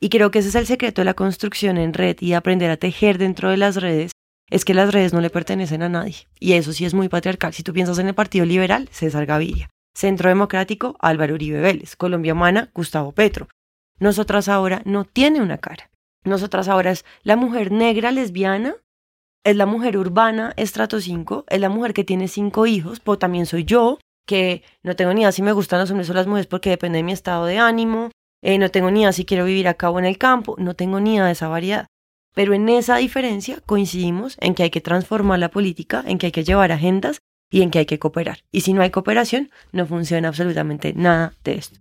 y 0.01 0.09
creo 0.09 0.29
que 0.29 0.39
ese 0.39 0.49
es 0.49 0.55
el 0.55 0.67
secreto 0.67 0.99
de 0.99 1.05
la 1.05 1.13
construcción 1.13 1.77
en 1.77 1.93
red 1.93 2.17
y 2.19 2.33
aprender 2.33 2.69
a 2.69 2.75
tejer 2.75 3.17
dentro 3.17 3.49
de 3.49 3.55
las 3.55 3.77
redes, 3.77 4.11
es 4.49 4.65
que 4.65 4.73
las 4.73 4.91
redes 4.91 5.13
no 5.13 5.21
le 5.21 5.29
pertenecen 5.29 5.83
a 5.83 5.87
nadie. 5.89 6.27
Y 6.37 6.51
eso 6.53 6.73
sí 6.73 6.83
es 6.83 6.93
muy 6.93 7.07
patriarcal. 7.07 7.53
Si 7.53 7.63
tú 7.63 7.71
piensas 7.71 7.97
en 7.97 8.09
el 8.09 8.13
Partido 8.13 8.45
Liberal, 8.45 8.89
César 8.91 9.25
Gaviria. 9.25 9.69
Centro 9.95 10.27
Democrático, 10.27 10.97
Álvaro 10.99 11.35
Uribe 11.35 11.61
Vélez. 11.61 11.95
Colombia 11.95 12.33
Humana, 12.33 12.69
Gustavo 12.73 13.13
Petro. 13.13 13.47
Nosotras 13.99 14.49
ahora 14.49 14.81
no 14.83 15.05
tiene 15.05 15.41
una 15.41 15.59
cara. 15.59 15.89
Nosotras 16.25 16.67
ahora 16.67 16.91
es 16.91 17.05
la 17.23 17.37
mujer 17.37 17.71
negra 17.71 18.11
lesbiana, 18.11 18.75
es 19.43 19.55
la 19.55 19.65
mujer 19.65 19.97
urbana 19.97 20.53
estrato 20.55 21.01
5, 21.01 21.45
es 21.49 21.59
la 21.59 21.69
mujer 21.69 21.93
que 21.93 22.03
tiene 22.03 22.27
cinco 22.27 22.65
hijos, 22.65 22.99
pero 22.99 23.17
también 23.17 23.45
soy 23.45 23.65
yo, 23.65 23.99
que 24.25 24.63
no 24.83 24.95
tengo 24.95 25.13
ni 25.13 25.21
idea 25.21 25.31
si 25.31 25.41
me 25.41 25.51
gustan 25.51 25.79
los 25.79 25.91
hombres 25.91 26.09
o 26.09 26.13
las 26.13 26.27
mujeres 26.27 26.47
porque 26.47 26.69
depende 26.69 26.97
de 26.97 27.03
mi 27.03 27.11
estado 27.11 27.45
de 27.45 27.57
ánimo, 27.57 28.09
eh, 28.41 28.57
no 28.57 28.69
tengo 28.71 28.89
ni 28.89 29.01
idea 29.01 29.11
si 29.11 29.25
quiero 29.25 29.45
vivir 29.45 29.67
acá 29.67 29.89
o 29.89 29.99
en 29.99 30.05
el 30.05 30.17
campo, 30.17 30.55
no 30.57 30.75
tengo 30.75 30.99
ni 30.99 31.15
idea 31.15 31.25
de 31.25 31.33
esa 31.33 31.49
variedad. 31.49 31.87
Pero 32.33 32.53
en 32.53 32.67
esa 32.69 32.97
diferencia 32.97 33.59
coincidimos 33.65 34.37
en 34.39 34.55
que 34.55 34.63
hay 34.63 34.69
que 34.69 34.81
transformar 34.81 35.39
la 35.39 35.49
política, 35.49 36.03
en 36.07 36.17
que 36.17 36.27
hay 36.27 36.31
que 36.31 36.43
llevar 36.43 36.71
agendas 36.71 37.19
y 37.51 37.61
en 37.61 37.69
que 37.69 37.79
hay 37.79 37.85
que 37.85 37.99
cooperar. 37.99 38.39
Y 38.51 38.61
si 38.61 38.73
no 38.73 38.81
hay 38.81 38.89
cooperación, 38.89 39.51
no 39.71 39.85
funciona 39.85 40.29
absolutamente 40.29 40.93
nada 40.93 41.33
de 41.43 41.55
esto. 41.55 41.79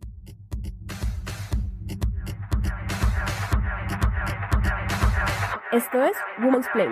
Esto 5.72 6.04
es 6.04 6.12
Women's 6.38 6.68
Play. 6.74 6.88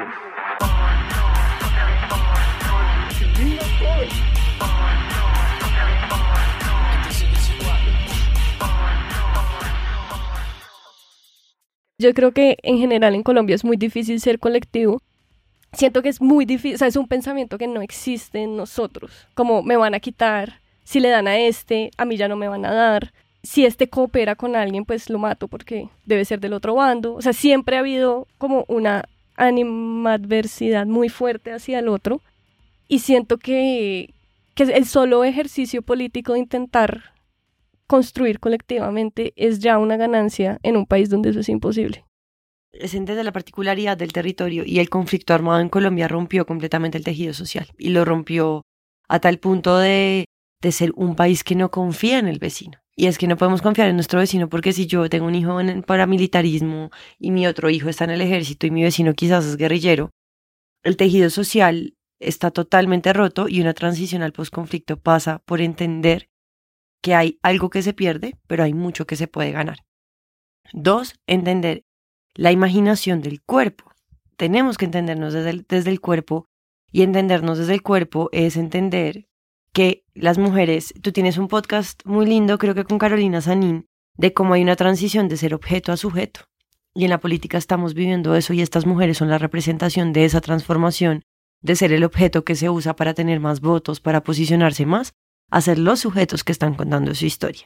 Yo 12.01 12.15
creo 12.15 12.33
que 12.33 12.57
en 12.63 12.79
general 12.79 13.15
en 13.15 13.23
Colombia 13.23 13.55
es 13.55 13.63
muy 13.63 13.77
difícil 13.77 14.21
ser 14.21 14.39
colectivo. 14.39 15.03
Siento 15.75 16.01
que 16.01 16.09
es 16.09 16.23
muy 16.23 16.47
difícil, 16.47 16.77
o 16.77 16.79
sea, 16.79 16.89
es 16.89 16.97
un 16.97 17.07
pensamiento 17.07 17.59
que 17.59 17.67
no 17.67 17.83
existe 17.83 18.43
en 18.43 18.57
nosotros, 18.57 19.29
como 19.35 19.63
me 19.63 19.77
van 19.77 19.95
a 19.95 20.01
quitar, 20.01 20.61
si 20.83 20.99
le 20.99 21.11
dan 21.11 21.29
a 21.29 21.39
este, 21.39 21.91
a 21.99 22.07
mí 22.07 22.17
ya 22.17 22.27
no 22.27 22.37
me 22.37 22.49
van 22.49 22.65
a 22.65 22.73
dar, 22.73 23.13
si 23.43 23.67
este 23.67 23.89
coopera 23.89 24.35
con 24.35 24.57
alguien, 24.57 24.87
pues 24.87 25.11
lo 25.11 25.19
mato 25.19 25.47
porque 25.47 25.91
debe 26.07 26.25
ser 26.25 26.41
del 26.41 26.55
otro 26.55 26.75
bando, 26.75 27.15
o 27.15 27.23
sea, 27.23 27.35
siempre 27.35 27.77
ha 27.77 27.81
habido 27.81 28.27
como 28.39 28.65
una 28.67 29.05
animadversidad 29.37 30.87
muy 30.87 31.11
fuerte 31.11 31.53
hacia 31.53 31.79
el 31.79 31.89
otro 31.89 32.23
y 32.91 32.99
siento 32.99 33.39
que, 33.39 34.13
que 34.55 34.65
el 34.65 34.85
solo 34.85 35.25
ejercicio 35.25 35.81
político 35.81 36.35
de 36.35 36.41
intentar 36.41 37.15
construir 37.87 38.41
colectivamente 38.41 39.33
es 39.37 39.61
ya 39.61 39.79
una 39.79 39.97
ganancia 39.97 40.59
en 40.63 40.77
un 40.77 40.87
país 40.87 41.09
donde 41.09 41.31
eso 41.31 41.41
es 41.41 41.49
imposible 41.49 42.05
es 42.73 42.95
entender 42.95 43.25
la 43.25 43.33
particularidad 43.33 43.97
del 43.97 44.13
territorio 44.13 44.65
y 44.65 44.79
el 44.79 44.89
conflicto 44.89 45.35
armado 45.35 45.61
en 45.61 45.69
Colombia 45.69 46.09
rompió 46.09 46.47
completamente 46.47 46.99
el 46.99 47.05
tejido 47.05 47.35
social 47.35 47.67
y 47.79 47.91
lo 47.91 48.05
rompió 48.05 48.63
a 49.09 49.19
tal 49.19 49.39
punto 49.39 49.77
de, 49.79 50.27
de 50.63 50.73
ser 50.73 50.93
un 50.95 51.17
país 51.17 51.43
que 51.43 51.57
no 51.57 51.71
confía 51.71 52.19
en 52.19 52.29
el 52.29 52.39
vecino. 52.39 52.79
Y 52.97 53.07
es 53.07 53.19
que 53.19 53.27
no 53.27 53.37
podemos 53.37 53.61
confiar 53.61 53.89
en 53.89 53.97
nuestro 53.97 54.21
vecino 54.21 54.49
porque 54.49 54.73
si 54.73 54.87
yo 54.87 55.09
tengo 55.11 55.27
un 55.27 55.35
hijo 55.35 55.61
en 55.61 55.69
el 55.69 55.83
paramilitarismo 55.83 56.91
y 57.19 57.33
mi 57.33 57.47
otro 57.47 57.71
hijo 57.71 57.89
está 57.89 58.05
en 58.05 58.11
el 58.11 58.21
ejército 58.21 58.67
y 58.67 58.71
mi 58.71 58.83
vecino 58.83 59.15
quizás 59.15 59.45
es 59.47 59.57
guerrillero, 59.57 60.11
el 60.85 60.97
tejido 60.97 61.29
social 61.29 61.95
está 62.21 62.51
totalmente 62.51 63.13
roto 63.13 63.49
y 63.49 63.61
una 63.61 63.75
transición 63.75 64.23
al 64.23 64.33
posconflicto 64.33 64.99
pasa 64.99 65.41
por 65.45 65.61
entender 65.61 66.29
que 67.03 67.15
hay 67.15 67.39
algo 67.43 67.71
que 67.71 67.83
se 67.83 67.95
pierde, 67.95 68.37
pero 68.47 68.63
hay 68.63 68.75
mucho 68.75 69.07
que 69.07 69.17
se 69.17 69.27
puede 69.27 69.53
ganar. 69.53 69.79
Dos, 70.73 71.19
entender 71.27 71.85
la 72.35 72.53
imaginación 72.53 73.23
del 73.23 73.43
cuerpo. 73.43 73.91
Tenemos 74.37 74.79
que 74.79 74.85
entendernos 74.85 75.33
desde 75.33 75.65
desde 75.69 75.91
el 75.91 76.01
cuerpo 76.01 76.47
y 76.93 77.03
entendernos 77.03 77.59
desde 77.59 77.75
el 77.75 77.83
cuerpo 77.83 78.29
es 78.33 78.57
entender 78.57 79.27
que 79.73 80.05
las 80.15 80.39
mujeres, 80.39 80.93
tú 81.03 81.13
tienes 81.13 81.39
un 81.39 81.49
podcast 81.49 82.05
muy 82.05 82.27
lindo, 82.27 82.59
creo 82.59 82.75
que 82.75 82.85
con 82.85 82.99
Carolina 82.99 83.41
Sanín, 83.41 83.87
de 84.17 84.33
cómo 84.33 84.55
hay 84.55 84.63
una 84.63 84.77
transición 84.77 85.29
de 85.29 85.37
ser 85.37 85.55
objeto 85.55 85.93
a 85.93 85.97
sujeto. 85.97 86.43
Y 86.95 87.05
en 87.05 87.11
la 87.11 87.21
política 87.21 87.57
estamos 87.57 87.95
viviendo 87.95 88.35
eso 88.35 88.53
y 88.53 88.61
estas 88.61 88.85
mujeres 88.85 89.19
son 89.19 89.31
la 89.31 89.39
representación 89.39 90.13
de 90.13 90.25
esa 90.25 90.41
transformación 90.41 91.23
de 91.63 91.77
ser 91.77 91.93
el 91.93 92.05
objeto 92.05 92.45
que 92.45 92.57
se 92.57 92.71
usa 92.71 92.97
para 92.97 93.15
tener 93.15 93.41
más 93.41 93.61
votos, 93.61 94.01
para 94.01 94.23
posicionarse 94.23 94.87
más, 94.87 95.13
a 95.51 95.61
ser 95.61 95.79
los 95.79 96.01
sujetos 96.01 96.45
que 96.45 96.53
están 96.53 96.75
contando 96.75 97.15
su 97.15 97.27
historia. 97.27 97.65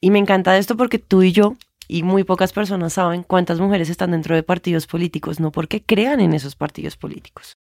Y 0.00 0.10
me 0.10 0.18
encanta 0.18 0.56
esto 0.56 0.76
porque 0.76 0.98
tú 0.98 1.22
y 1.22 1.32
yo 1.32 1.56
y 1.88 2.02
muy 2.02 2.24
pocas 2.24 2.52
personas 2.52 2.92
saben 2.92 3.22
cuántas 3.22 3.60
mujeres 3.60 3.90
están 3.90 4.12
dentro 4.12 4.34
de 4.34 4.42
partidos 4.42 4.86
políticos, 4.86 5.40
no 5.40 5.50
porque 5.50 5.82
crean 5.82 6.20
en 6.20 6.34
esos 6.34 6.54
partidos 6.54 6.96
políticos, 6.96 7.54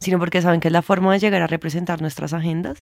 sino 0.00 0.18
porque 0.18 0.40
saben 0.40 0.60
que 0.60 0.68
es 0.68 0.72
la 0.72 0.82
forma 0.82 1.12
de 1.12 1.18
llegar 1.18 1.42
a 1.42 1.46
representar 1.46 2.00
nuestras 2.00 2.32
agendas. 2.32 2.78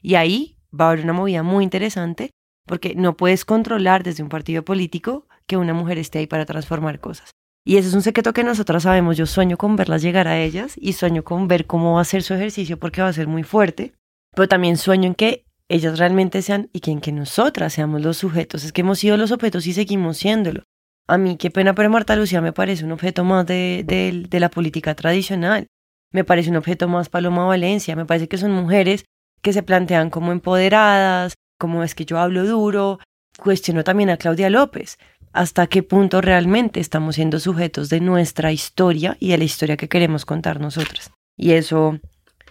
Y 0.00 0.14
ahí 0.14 0.56
va 0.78 0.86
a 0.86 0.90
haber 0.92 1.04
una 1.04 1.12
movida 1.12 1.42
muy 1.42 1.62
interesante, 1.62 2.30
porque 2.66 2.94
no 2.94 3.16
puedes 3.16 3.44
controlar 3.44 4.02
desde 4.02 4.22
un 4.22 4.28
partido 4.28 4.64
político 4.64 5.26
que 5.46 5.56
una 5.56 5.74
mujer 5.74 5.98
esté 5.98 6.20
ahí 6.20 6.26
para 6.26 6.46
transformar 6.46 7.00
cosas. 7.00 7.35
Y 7.68 7.78
eso 7.78 7.88
es 7.88 7.94
un 7.94 8.02
secreto 8.02 8.32
que 8.32 8.44
nosotras 8.44 8.84
sabemos. 8.84 9.16
Yo 9.16 9.26
sueño 9.26 9.56
con 9.56 9.74
verlas 9.74 10.00
llegar 10.00 10.28
a 10.28 10.40
ellas 10.40 10.76
y 10.80 10.92
sueño 10.92 11.24
con 11.24 11.48
ver 11.48 11.66
cómo 11.66 11.94
va 11.94 12.00
a 12.00 12.04
ser 12.04 12.22
su 12.22 12.32
ejercicio 12.32 12.78
porque 12.78 13.02
va 13.02 13.08
a 13.08 13.12
ser 13.12 13.26
muy 13.26 13.42
fuerte. 13.42 13.92
Pero 14.36 14.46
también 14.46 14.76
sueño 14.76 15.08
en 15.08 15.16
que 15.16 15.44
ellas 15.68 15.98
realmente 15.98 16.42
sean 16.42 16.70
y 16.72 16.78
que 16.78 16.92
en 16.92 17.00
que 17.00 17.10
nosotras 17.10 17.72
seamos 17.72 18.02
los 18.02 18.18
sujetos. 18.18 18.62
Es 18.62 18.72
que 18.72 18.82
hemos 18.82 19.00
sido 19.00 19.16
los 19.16 19.32
objetos 19.32 19.66
y 19.66 19.72
seguimos 19.72 20.16
siéndolo. 20.16 20.62
A 21.08 21.18
mí, 21.18 21.36
qué 21.36 21.50
pena, 21.50 21.74
pero 21.74 21.90
Marta 21.90 22.14
Lucía 22.14 22.40
me 22.40 22.52
parece 22.52 22.84
un 22.84 22.92
objeto 22.92 23.24
más 23.24 23.44
de, 23.46 23.82
de, 23.84 24.40
la 24.40 24.48
política 24.48 24.94
tradicional. 24.94 25.66
Me 26.12 26.22
parece 26.22 26.50
un 26.50 26.56
objeto 26.56 26.86
más 26.86 27.08
Paloma 27.08 27.46
Valencia. 27.46 27.96
Me 27.96 28.06
parece 28.06 28.28
que 28.28 28.38
son 28.38 28.52
mujeres 28.52 29.06
que 29.42 29.52
se 29.52 29.64
plantean 29.64 30.10
como 30.10 30.30
empoderadas, 30.30 31.34
como 31.58 31.82
es 31.82 31.96
que 31.96 32.04
yo 32.04 32.20
hablo 32.20 32.46
duro. 32.46 33.00
Cuestiono 33.42 33.82
también 33.82 34.10
a 34.10 34.18
Claudia 34.18 34.50
López. 34.50 34.98
¿Hasta 35.36 35.66
qué 35.66 35.82
punto 35.82 36.22
realmente 36.22 36.80
estamos 36.80 37.16
siendo 37.16 37.38
sujetos 37.40 37.90
de 37.90 38.00
nuestra 38.00 38.52
historia 38.52 39.18
y 39.20 39.32
de 39.32 39.36
la 39.36 39.44
historia 39.44 39.76
que 39.76 39.86
queremos 39.86 40.24
contar 40.24 40.60
nosotras? 40.60 41.12
Y 41.36 41.52
eso 41.52 42.00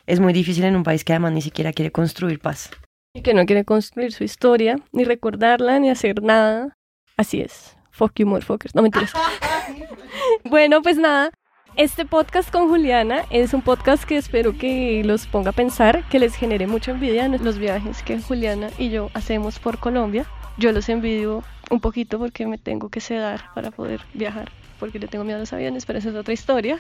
es 0.06 0.20
muy 0.20 0.34
difícil 0.34 0.66
en 0.66 0.76
un 0.76 0.84
país 0.84 1.04
que 1.04 1.14
además 1.14 1.32
ni 1.32 1.42
siquiera 1.42 1.74
quiere 1.74 1.92
construir 1.92 2.40
paz. 2.40 2.70
Y 3.16 3.24
que 3.24 3.34
no 3.34 3.48
quiere 3.48 3.66
construir 3.66 4.14
su 4.14 4.24
historia, 4.24 4.76
ni 4.92 5.04
recordarla, 5.04 5.80
ni 5.80 5.90
hacer 5.90 6.22
nada. 6.22 6.78
Así 7.18 7.42
es. 7.42 7.76
Fuck 7.90 8.20
you, 8.20 8.28
motherfuckers. 8.28 8.76
No 8.76 8.84
mentiras. 8.84 9.14
bueno, 10.44 10.84
pues 10.84 11.00
nada. 11.00 11.32
Este 11.78 12.06
podcast 12.06 12.52
con 12.52 12.68
Juliana 12.68 13.24
es 13.32 13.56
un 13.56 13.64
podcast 13.64 14.04
que 14.04 14.18
espero 14.18 14.56
que 14.56 15.02
los 15.04 15.26
ponga 15.26 15.50
a 15.50 15.54
pensar, 15.54 16.08
que 16.10 16.20
les 16.20 16.36
genere 16.36 16.68
mucha 16.68 16.92
envidia 16.92 17.26
en 17.26 17.44
los 17.44 17.58
viajes 17.58 18.04
que 18.04 18.22
Juliana 18.22 18.70
y 18.78 18.92
yo 18.92 19.10
hacemos 19.16 19.58
por 19.58 19.80
Colombia. 19.80 20.28
Yo 20.60 20.72
los 20.72 20.88
envidio 20.88 21.44
un 21.70 21.80
poquito 21.80 22.20
porque 22.20 22.46
me 22.48 22.58
tengo 22.58 22.90
que 22.90 23.02
sedar 23.02 23.54
para 23.54 23.72
poder 23.72 24.02
viajar 24.14 24.52
porque 24.80 25.00
le 25.00 25.08
tengo 25.08 25.24
miedo 25.24 25.38
a 25.38 25.40
los 25.40 25.54
aviones, 25.54 25.86
pero 25.86 26.00
esa 26.00 26.10
es 26.10 26.16
otra 26.16 26.34
historia. 26.34 26.80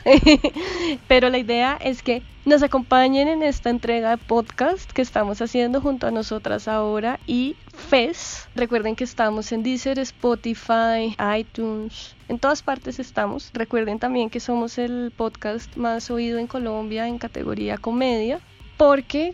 pero 1.07 1.29
la 1.29 1.38
idea 1.38 1.77
es 1.81 2.03
que 2.03 2.21
nos 2.45 2.61
acompañen 2.63 3.27
en 3.27 3.43
esta 3.43 3.69
entrega 3.69 4.11
de 4.11 4.17
podcast 4.17 4.91
que 4.91 5.01
estamos 5.01 5.41
haciendo 5.41 5.81
junto 5.81 6.07
a 6.07 6.11
nosotras 6.11 6.67
ahora 6.67 7.19
y 7.25 7.55
FES. 7.89 8.47
Recuerden 8.55 8.95
que 8.95 9.03
estamos 9.03 9.51
en 9.51 9.63
Deezer, 9.63 9.99
Spotify, 9.99 11.15
iTunes, 11.38 12.15
en 12.27 12.39
todas 12.39 12.61
partes 12.61 12.99
estamos. 12.99 13.51
Recuerden 13.53 13.99
también 13.99 14.29
que 14.29 14.39
somos 14.39 14.77
el 14.77 15.11
podcast 15.15 15.75
más 15.75 16.11
oído 16.11 16.38
en 16.38 16.47
Colombia 16.47 17.07
en 17.07 17.17
categoría 17.17 17.77
comedia, 17.77 18.39
porque 18.77 19.33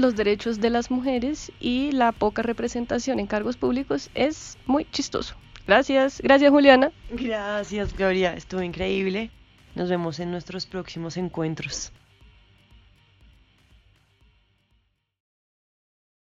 los 0.00 0.16
derechos 0.16 0.60
de 0.60 0.70
las 0.70 0.90
mujeres 0.90 1.52
y 1.60 1.92
la 1.92 2.12
poca 2.12 2.42
representación 2.42 3.20
en 3.20 3.26
cargos 3.26 3.56
públicos 3.56 4.10
es 4.14 4.58
muy 4.66 4.84
chistoso. 4.90 5.34
Gracias, 5.66 6.20
gracias 6.20 6.50
Juliana. 6.50 6.90
Gracias 7.10 7.96
Gloria, 7.96 8.34
estuvo 8.34 8.62
increíble. 8.62 9.30
Nos 9.74 9.88
vemos 9.88 10.18
en 10.18 10.30
nuestros 10.30 10.66
próximos 10.66 11.16
encuentros. 11.16 11.92